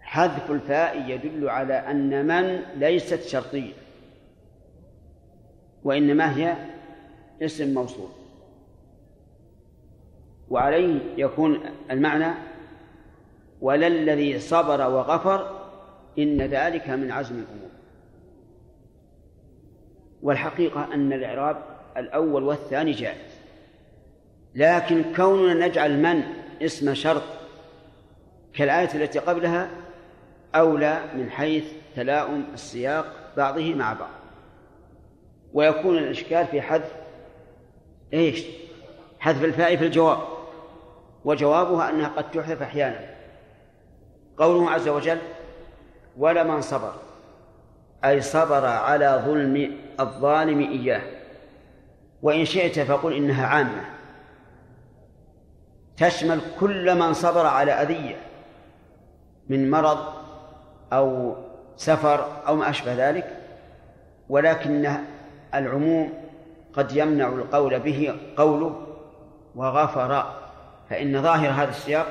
حذف 0.00 0.50
الفاء 0.50 1.10
يدل 1.10 1.48
على 1.48 1.74
أن 1.74 2.26
من 2.26 2.62
ليست 2.80 3.22
شرطية 3.22 3.72
وإنما 5.84 6.36
هي 6.36 6.56
اسم 7.42 7.74
موصول. 7.74 8.08
وعليه 10.50 11.00
يكون 11.16 11.60
المعنى 11.90 12.34
ولا 13.60 13.86
الذي 13.86 14.38
صبر 14.38 14.90
وغفر 14.90 15.68
إن 16.18 16.42
ذلك 16.42 16.90
من 16.90 17.10
عزم 17.10 17.34
الأمور. 17.34 17.70
والحقيقة 20.22 20.94
أن 20.94 21.12
الإعراب 21.12 21.62
الأول 21.96 22.42
والثاني 22.42 22.92
جائز. 22.92 23.38
لكن 24.54 25.14
كوننا 25.16 25.66
نجعل 25.66 26.02
من 26.02 26.22
اسم 26.62 26.94
شرط 26.94 27.22
كالآية 28.54 28.94
التي 28.94 29.18
قبلها 29.18 29.70
أولى 30.54 31.04
من 31.14 31.30
حيث 31.30 31.64
تلاؤم 31.96 32.44
السياق 32.54 33.32
بعضه 33.36 33.74
مع 33.74 33.92
بعض. 33.92 34.10
ويكون 35.52 35.98
الإشكال 35.98 36.46
في 36.46 36.60
حذف 36.60 36.97
إيش؟ 38.12 38.44
حذف 39.18 39.44
الفاء 39.44 39.76
في 39.76 39.86
الجواب. 39.86 40.18
وجوابها 41.24 41.90
أنها 41.90 42.08
قد 42.08 42.30
تحذف 42.30 42.62
أحيانا. 42.62 43.14
قوله 44.38 44.70
عز 44.70 44.88
وجل 44.88 45.18
ولمن 46.16 46.60
صبر 46.60 46.92
أي 48.04 48.20
صبر 48.20 48.66
على 48.66 49.22
ظلم 49.26 49.76
الظالم 50.00 50.60
إياه. 50.60 51.02
وإن 52.22 52.44
شئت 52.44 52.80
فقل 52.80 53.12
إنها 53.12 53.46
عامة. 53.46 53.84
تشمل 55.96 56.40
كل 56.60 56.94
من 56.98 57.12
صبر 57.12 57.46
على 57.46 57.72
أذية 57.72 58.16
من 59.48 59.70
مرض 59.70 59.98
أو 60.92 61.36
سفر 61.76 62.26
أو 62.46 62.56
ما 62.56 62.70
أشبه 62.70 63.10
ذلك. 63.10 63.36
ولكن 64.28 64.92
العموم 65.54 66.27
قد 66.72 66.96
يمنع 66.96 67.28
القول 67.28 67.80
به 67.80 68.14
قوله 68.36 68.86
وغفر. 69.54 70.32
فإن 70.90 71.22
ظاهر 71.22 71.50
هذا 71.50 71.70
السياق 71.70 72.06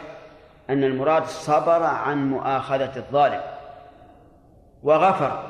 أن 0.70 0.84
المراد 0.84 1.26
صبر 1.26 1.84
عن 1.84 2.30
مؤاخذة 2.30 2.92
الظالم. 2.98 3.42
وغفر 4.84 5.44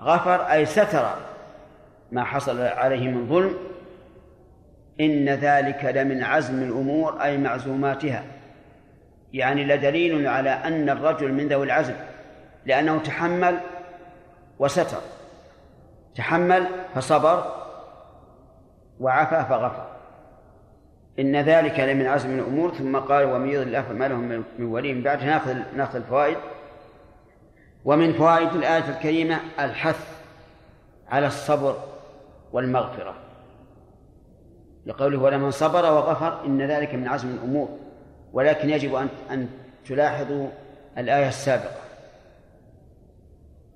غفر 0.00 0.52
أي 0.52 0.66
ستر 0.66 1.04
ما 2.12 2.24
حصل 2.24 2.60
عليه 2.60 3.08
من 3.08 3.28
ظلم. 3.28 3.54
إن 5.00 5.28
ذلك 5.28 5.84
لمن 5.84 6.22
عزم 6.22 6.62
الأمور 6.62 7.22
أي 7.22 7.38
معزوماتها. 7.38 8.24
يعني 9.32 9.64
لدليل 9.64 10.26
على 10.26 10.50
أن 10.50 10.90
الرجل 10.90 11.32
من 11.32 11.48
ذوي 11.48 11.66
العزم 11.66 11.94
لأنه 12.66 12.98
تحمل 12.98 13.58
وستر. 14.58 14.98
تحمل 16.14 16.66
فصبر 16.94 17.61
وعفى 19.02 19.48
فغفر. 19.48 19.86
إن 21.18 21.36
ذلك 21.36 21.80
لمن 21.80 22.06
عزم 22.06 22.38
الأمور 22.38 22.74
ثم 22.74 22.96
قال 22.96 23.24
ومن 23.24 23.48
يضل 23.48 23.62
الله 23.62 23.82
فما 23.82 24.08
لهم 24.08 24.44
من 24.58 24.64
ولي. 24.64 24.92
من 24.92 25.02
بعد 25.02 25.24
ناخذ 25.24 25.56
ناخذ 25.76 25.96
الفوائد. 25.96 26.36
ومن 27.84 28.12
فوائد 28.12 28.48
الآية 28.48 28.88
الكريمة 28.88 29.40
الحث 29.60 30.06
على 31.08 31.26
الصبر 31.26 31.76
والمغفرة. 32.52 33.14
لقوله 34.86 35.18
ولمن 35.18 35.50
صبر 35.50 35.92
وغفر 35.92 36.44
إن 36.44 36.62
ذلك 36.62 36.94
من 36.94 37.08
عزم 37.08 37.30
الأمور. 37.30 37.68
ولكن 38.32 38.70
يجب 38.70 38.94
أن 38.94 39.08
أن 39.30 39.48
تلاحظوا 39.86 40.48
الآية 40.98 41.28
السابقة. 41.28 41.82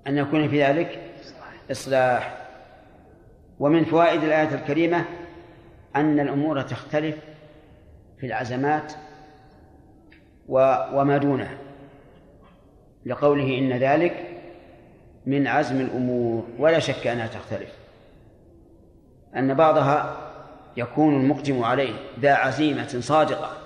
أن 0.07 0.19
يكون 0.19 0.49
في 0.49 0.65
ذلك 0.65 1.01
إصلاح. 1.71 2.46
ومن 3.61 3.85
فوائد 3.85 4.23
الآية 4.25 4.55
الكريمة 4.55 5.05
أن 5.97 6.21
الأمور 6.21 6.63
تختلف 6.63 7.17
في 8.21 8.27
العزمات 8.27 8.93
وما 10.49 11.19
دونها 11.19 11.59
لقوله 13.07 13.59
إن 13.59 13.73
ذلك 13.73 14.27
من 15.27 15.47
عزم 15.47 15.81
الأمور 15.81 16.45
ولا 16.59 16.79
شك 16.79 17.07
أنها 17.07 17.27
تختلف 17.27 17.73
أن 19.37 19.55
بعضها 19.55 20.17
يكون 20.77 21.21
المقدم 21.21 21.65
عليه 21.65 21.95
ذا 22.21 22.35
عزيمة 22.35 23.01
صادقة 23.01 23.57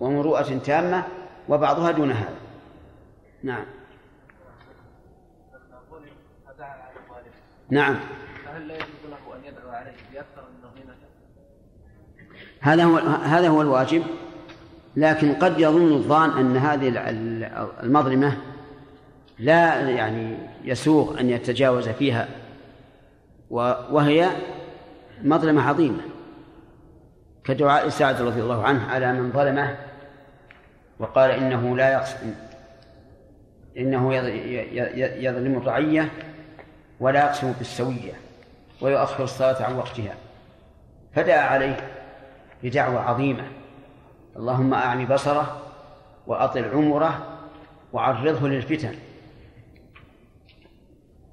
ومروءة 0.00 0.58
تامة 0.58 1.04
وبعضها 1.48 1.90
دون 1.90 2.10
هذا. 2.10 2.36
نعم. 3.42 3.64
نعم. 7.70 8.00
هذا 12.60 12.84
هو 12.84 12.96
هذا 13.24 13.48
هو 13.48 13.62
الواجب 13.62 14.02
لكن 14.96 15.34
قد 15.34 15.60
يظن 15.60 15.92
الظان 15.92 16.30
أن 16.30 16.56
هذه 16.56 16.92
المظلمة 17.82 18.36
لا 19.38 19.90
يعني 19.90 20.36
يسوغ 20.64 21.20
أن 21.20 21.30
يتجاوز 21.30 21.88
فيها 21.88 22.28
وهي 23.90 24.30
مظلمة 25.22 25.68
عظيمة 25.68 26.02
كدعاء 27.44 27.88
سعد 27.88 28.22
رضي 28.22 28.42
الله 28.42 28.64
عنه 28.64 28.86
على 28.86 29.12
من 29.12 29.32
ظلمه 29.32 29.76
وقال 30.98 31.30
إنه 31.30 31.76
لا 31.76 31.92
يقصد 31.92 32.34
إنه 33.78 34.14
يظلم 35.24 35.56
الرعيه 35.56 36.10
ولا 37.00 37.20
يقسم 37.20 37.52
بالسوية. 37.52 38.12
ويؤخر 38.82 39.24
الصلاة 39.24 39.62
عن 39.62 39.76
وقتها. 39.76 40.14
فدعا 41.14 41.40
عليه 41.40 41.76
بدعوة 42.62 43.00
عظيمة. 43.00 43.44
اللهم 44.36 44.74
أعمي 44.74 45.06
بصره 45.06 45.62
وأطل 46.26 46.64
عمره 46.64 47.38
وعرضه 47.92 48.48
للفتن. 48.48 48.94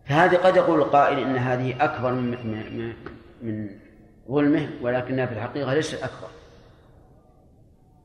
فهذه 0.06 0.36
قد 0.36 0.56
يقول 0.56 0.80
القائل 0.80 1.20
إن 1.20 1.38
هذه 1.38 1.84
أكبر 1.84 2.12
من, 2.12 2.32
من, 2.32 2.94
من 3.42 3.70
ظلمه 4.32 4.70
ولكنها 4.82 5.26
في 5.26 5.34
الحقيقة 5.34 5.74
ليست 5.74 6.04
أكبر. 6.04 6.28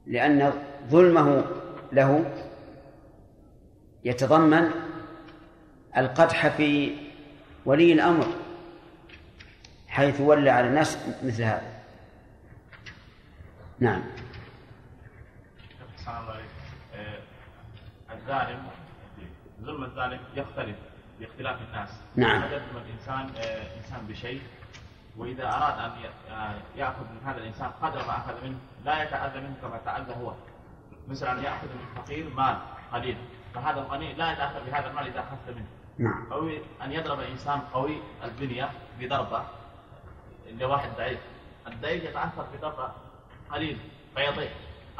لأن 0.06 0.52
ظلمه 0.90 1.44
له 1.92 2.24
يتضمن 4.04 4.70
القدح 5.96 6.48
في 6.48 6.96
ولي 7.66 7.92
الأمر. 7.92 8.26
حيث 9.94 10.20
ولى 10.20 10.50
على 10.50 10.68
الناس 10.68 10.98
مثل 11.22 11.42
هذا. 11.42 11.72
نعم. 13.80 14.02
آه، 16.94 17.18
الظالم 18.12 18.62
ظلم 19.62 19.84
الظالم 19.84 20.20
يختلف 20.34 20.76
باختلاف 21.20 21.58
الناس. 21.68 21.88
نعم. 22.16 22.42
قد 22.42 22.52
يظلم 22.52 22.76
الإنسان 22.86 23.42
آه، 23.44 23.76
انسان 23.76 24.06
بشيء 24.08 24.42
وإذا 25.16 25.44
أراد 25.44 25.78
أن 25.78 26.10
آه، 26.30 26.54
يأخذ 26.76 27.04
من 27.04 27.20
هذا 27.26 27.38
الإنسان 27.38 27.68
قدر 27.82 28.06
ما 28.06 28.16
أخذ 28.16 28.44
منه 28.44 28.58
لا 28.84 29.02
يتأذى 29.02 29.40
منه 29.40 29.54
كما 29.62 29.80
تأذى 29.84 30.12
هو. 30.12 30.34
مثل 31.08 31.26
ان 31.26 31.44
يأخذ 31.44 31.66
من 31.66 32.02
فقير 32.02 32.34
مال 32.34 32.56
قليل 32.92 33.16
فهذا 33.54 33.80
الغني 33.80 34.14
لا 34.14 34.32
يتأثر 34.32 34.60
بهذا 34.66 34.90
المال 34.90 35.06
إذا 35.06 35.20
أخذت 35.20 35.56
منه. 35.56 35.66
نعم. 35.98 36.32
أو 36.32 36.48
أن 36.82 36.92
يضرب 36.92 37.20
إنسان 37.20 37.60
قوي 37.60 37.98
البنية 38.24 38.70
بضربة 40.54 40.66
لواحد 40.66 40.88
ضعيف. 40.98 41.18
الضعيف 41.66 42.04
يتأثر 42.04 42.46
بضربة 42.54 42.88
قليل 43.52 43.78
فيضيع 44.16 44.50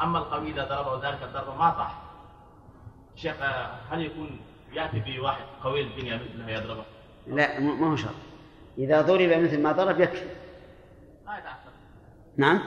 أما 0.01 0.17
القوي 0.17 0.51
إذا 0.51 0.63
ضربه 0.63 1.09
ذلك 1.09 1.23
الضربة 1.23 1.55
ما 1.55 1.69
طاح. 1.69 2.01
شيخ 3.15 3.35
هل 3.91 4.01
يكون 4.01 4.39
يأتي 4.73 4.99
بواحد 4.99 5.43
قوي 5.63 5.81
البنية 5.81 6.15
مثله 6.15 6.49
يضربه؟ 6.49 6.83
لا 7.27 7.59
ما 7.59 7.91
هو 7.91 7.95
شرط. 7.95 8.15
إذا 8.77 9.01
ضرب 9.01 9.29
مثل 9.29 9.61
ما 9.61 9.71
ضرب 9.71 9.99
يكفي. 9.99 10.25
لا 11.25 11.37
يتأثر 11.37 11.71
نعم؟ 12.37 12.61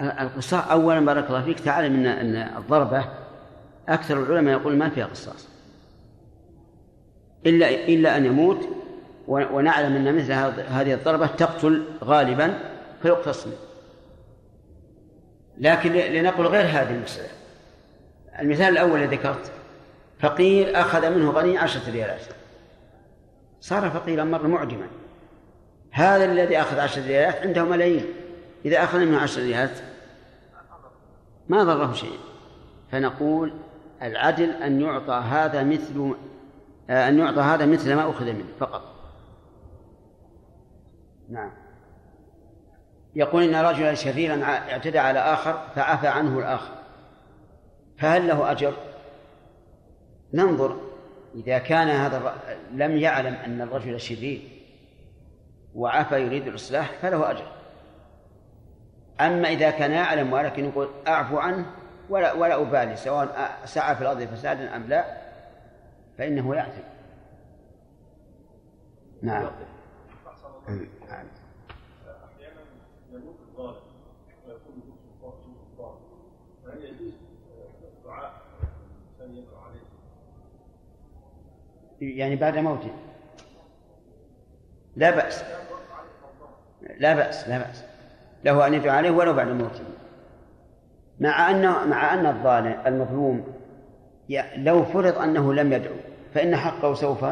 القصاص 0.00 0.68
أولا 0.68 1.00
بارك 1.00 1.28
الله 1.28 1.42
فيك 1.42 1.60
تعلم 1.60 2.06
أن 2.06 2.36
الضربة 2.36 3.04
أكثر 3.88 4.22
العلماء 4.22 4.60
يقول 4.60 4.76
ما 4.76 4.88
فيها 4.88 5.06
قصاص. 5.06 5.48
إلا 7.46 7.70
إلا 7.70 8.16
أن 8.16 8.26
يموت 8.26 8.68
ونعلم 9.28 9.96
أن 9.96 10.16
مثل 10.16 10.32
هذه 10.68 10.94
الضربة 10.94 11.26
تقتل 11.26 11.84
غالبا 12.04 12.58
فيقتص 13.02 13.46
لكن 15.58 15.92
لنقل 15.92 16.46
غير 16.46 16.64
هذه 16.64 16.94
المسألة. 16.94 17.28
المثال 18.40 18.68
الأول 18.68 19.02
الذي 19.02 19.16
ذكرت 19.16 19.52
فقير 20.18 20.80
أخذ 20.80 21.10
منه 21.10 21.30
غني 21.30 21.58
عشرة 21.58 21.90
ريالات. 21.90 22.20
صار 23.60 23.90
فقيرا 23.90 24.24
مرة 24.24 24.46
معدما 24.46 24.86
هذا 25.90 26.24
الذي 26.24 26.60
أخذ 26.60 26.78
عشرة 26.78 27.06
ريالات 27.06 27.36
عنده 27.36 27.64
ملايين. 27.64 28.04
إذا 28.64 28.84
أخذ 28.84 28.98
منه 28.98 29.18
عشرة 29.18 29.42
ريالات 29.42 29.78
ما 31.48 31.64
ضره 31.64 31.92
شيء. 31.92 32.18
فنقول 32.92 33.52
العدل 34.02 34.50
أن 34.50 34.80
يعطى 34.80 35.14
هذا 35.30 35.62
مثل 35.62 36.14
آه، 36.90 37.08
أن 37.08 37.18
يعطى 37.18 37.40
هذا 37.40 37.66
مثل 37.66 37.94
ما 37.94 38.10
أخذ 38.10 38.24
منه 38.24 38.44
فقط. 38.60 38.95
نعم. 41.28 41.50
يقول 43.14 43.42
إن 43.42 43.64
رجلا 43.64 43.94
شريرا 43.94 44.44
اعتدى 44.44 44.98
على 44.98 45.18
آخر 45.18 45.60
فعفى 45.74 46.08
عنه 46.08 46.38
الآخر. 46.38 46.74
فهل 47.98 48.28
له 48.28 48.50
أجر؟ 48.50 48.74
ننظر. 50.34 50.80
إذا 51.34 51.58
كان 51.58 51.88
هذا 51.88 52.34
لم 52.72 52.96
يعلم 52.96 53.34
أن 53.34 53.60
الرجل 53.60 54.00
شرير 54.00 54.40
وعفى 55.74 56.20
يريد 56.26 56.46
الإصلاح 56.46 56.92
فله 57.02 57.30
أجر. 57.30 57.56
أما 59.20 59.48
إذا 59.48 59.70
كان 59.70 59.92
يعلم 59.92 60.32
ولكن 60.32 60.64
يقول 60.64 60.88
أعفو 61.06 61.38
عنه 61.38 61.66
ولا 62.08 62.32
ولا 62.32 62.62
أبالي 62.62 62.96
سواء 62.96 63.58
سعى 63.64 63.96
في 63.96 64.02
الأرض 64.02 64.24
فسادا 64.24 64.76
أم 64.76 64.82
لا 64.82 65.04
فإنه 66.18 66.56
يأثم 66.56 66.82
نعم. 69.22 69.50
أحيانا 71.10 72.60
يموت 73.12 73.36
الظالم 73.48 73.82
ويكون 74.48 74.96
فهل 76.66 76.84
يجوز 76.84 77.12
الدعاء 77.98 78.42
الإنسان 79.18 79.36
يدعو 79.36 79.56
عليه؟ 79.60 79.80
يعني 82.20 82.36
بعد 82.36 82.58
موته. 82.58 82.90
لا 84.96 85.10
بأس. 85.10 85.44
لا 86.98 87.14
بأس 87.14 87.48
لا 87.48 87.58
بأس. 87.58 87.84
له 88.44 88.66
أن 88.66 88.74
يدعو 88.74 88.96
عليه 88.96 89.10
ولو 89.10 89.32
بعد 89.32 89.48
موته. 89.48 89.84
مع 91.20 91.50
أن 91.50 91.88
مع 91.88 92.14
أن 92.14 92.26
الظالم 92.26 92.82
المظلوم 92.86 93.54
لو 94.56 94.84
فرض 94.84 95.18
أنه 95.18 95.54
لم 95.54 95.72
يدعو 95.72 95.96
فإن 96.34 96.56
حقه 96.56 96.94
سوف 96.94 97.24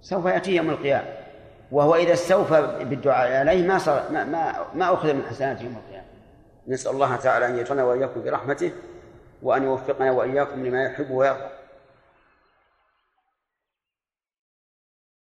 سوف 0.00 0.24
يأتي 0.24 0.56
يوم 0.56 0.70
القيامة. 0.70 1.25
وهو 1.72 1.94
إذا 1.94 2.12
استوفى 2.12 2.84
بالدعاء 2.84 3.36
عليه 3.36 3.66
ما 3.66 3.78
صار 3.78 4.02
ما 4.12 4.24
ما, 4.24 4.54
ما 4.74 4.94
أخذ 4.94 5.14
من 5.14 5.22
حسناته 5.30 5.62
يوم 5.62 5.76
القيامة. 5.86 6.06
نسأل 6.68 6.92
الله 6.92 7.16
تعالى 7.16 7.46
أن 7.46 7.58
يجعلنا 7.58 7.84
وإياكم 7.84 8.22
برحمته 8.22 8.70
وأن 9.42 9.62
يوفقنا 9.62 10.10
وإياكم 10.10 10.66
لما 10.66 10.84
يحب 10.84 11.10
ويرضى. 11.10 11.48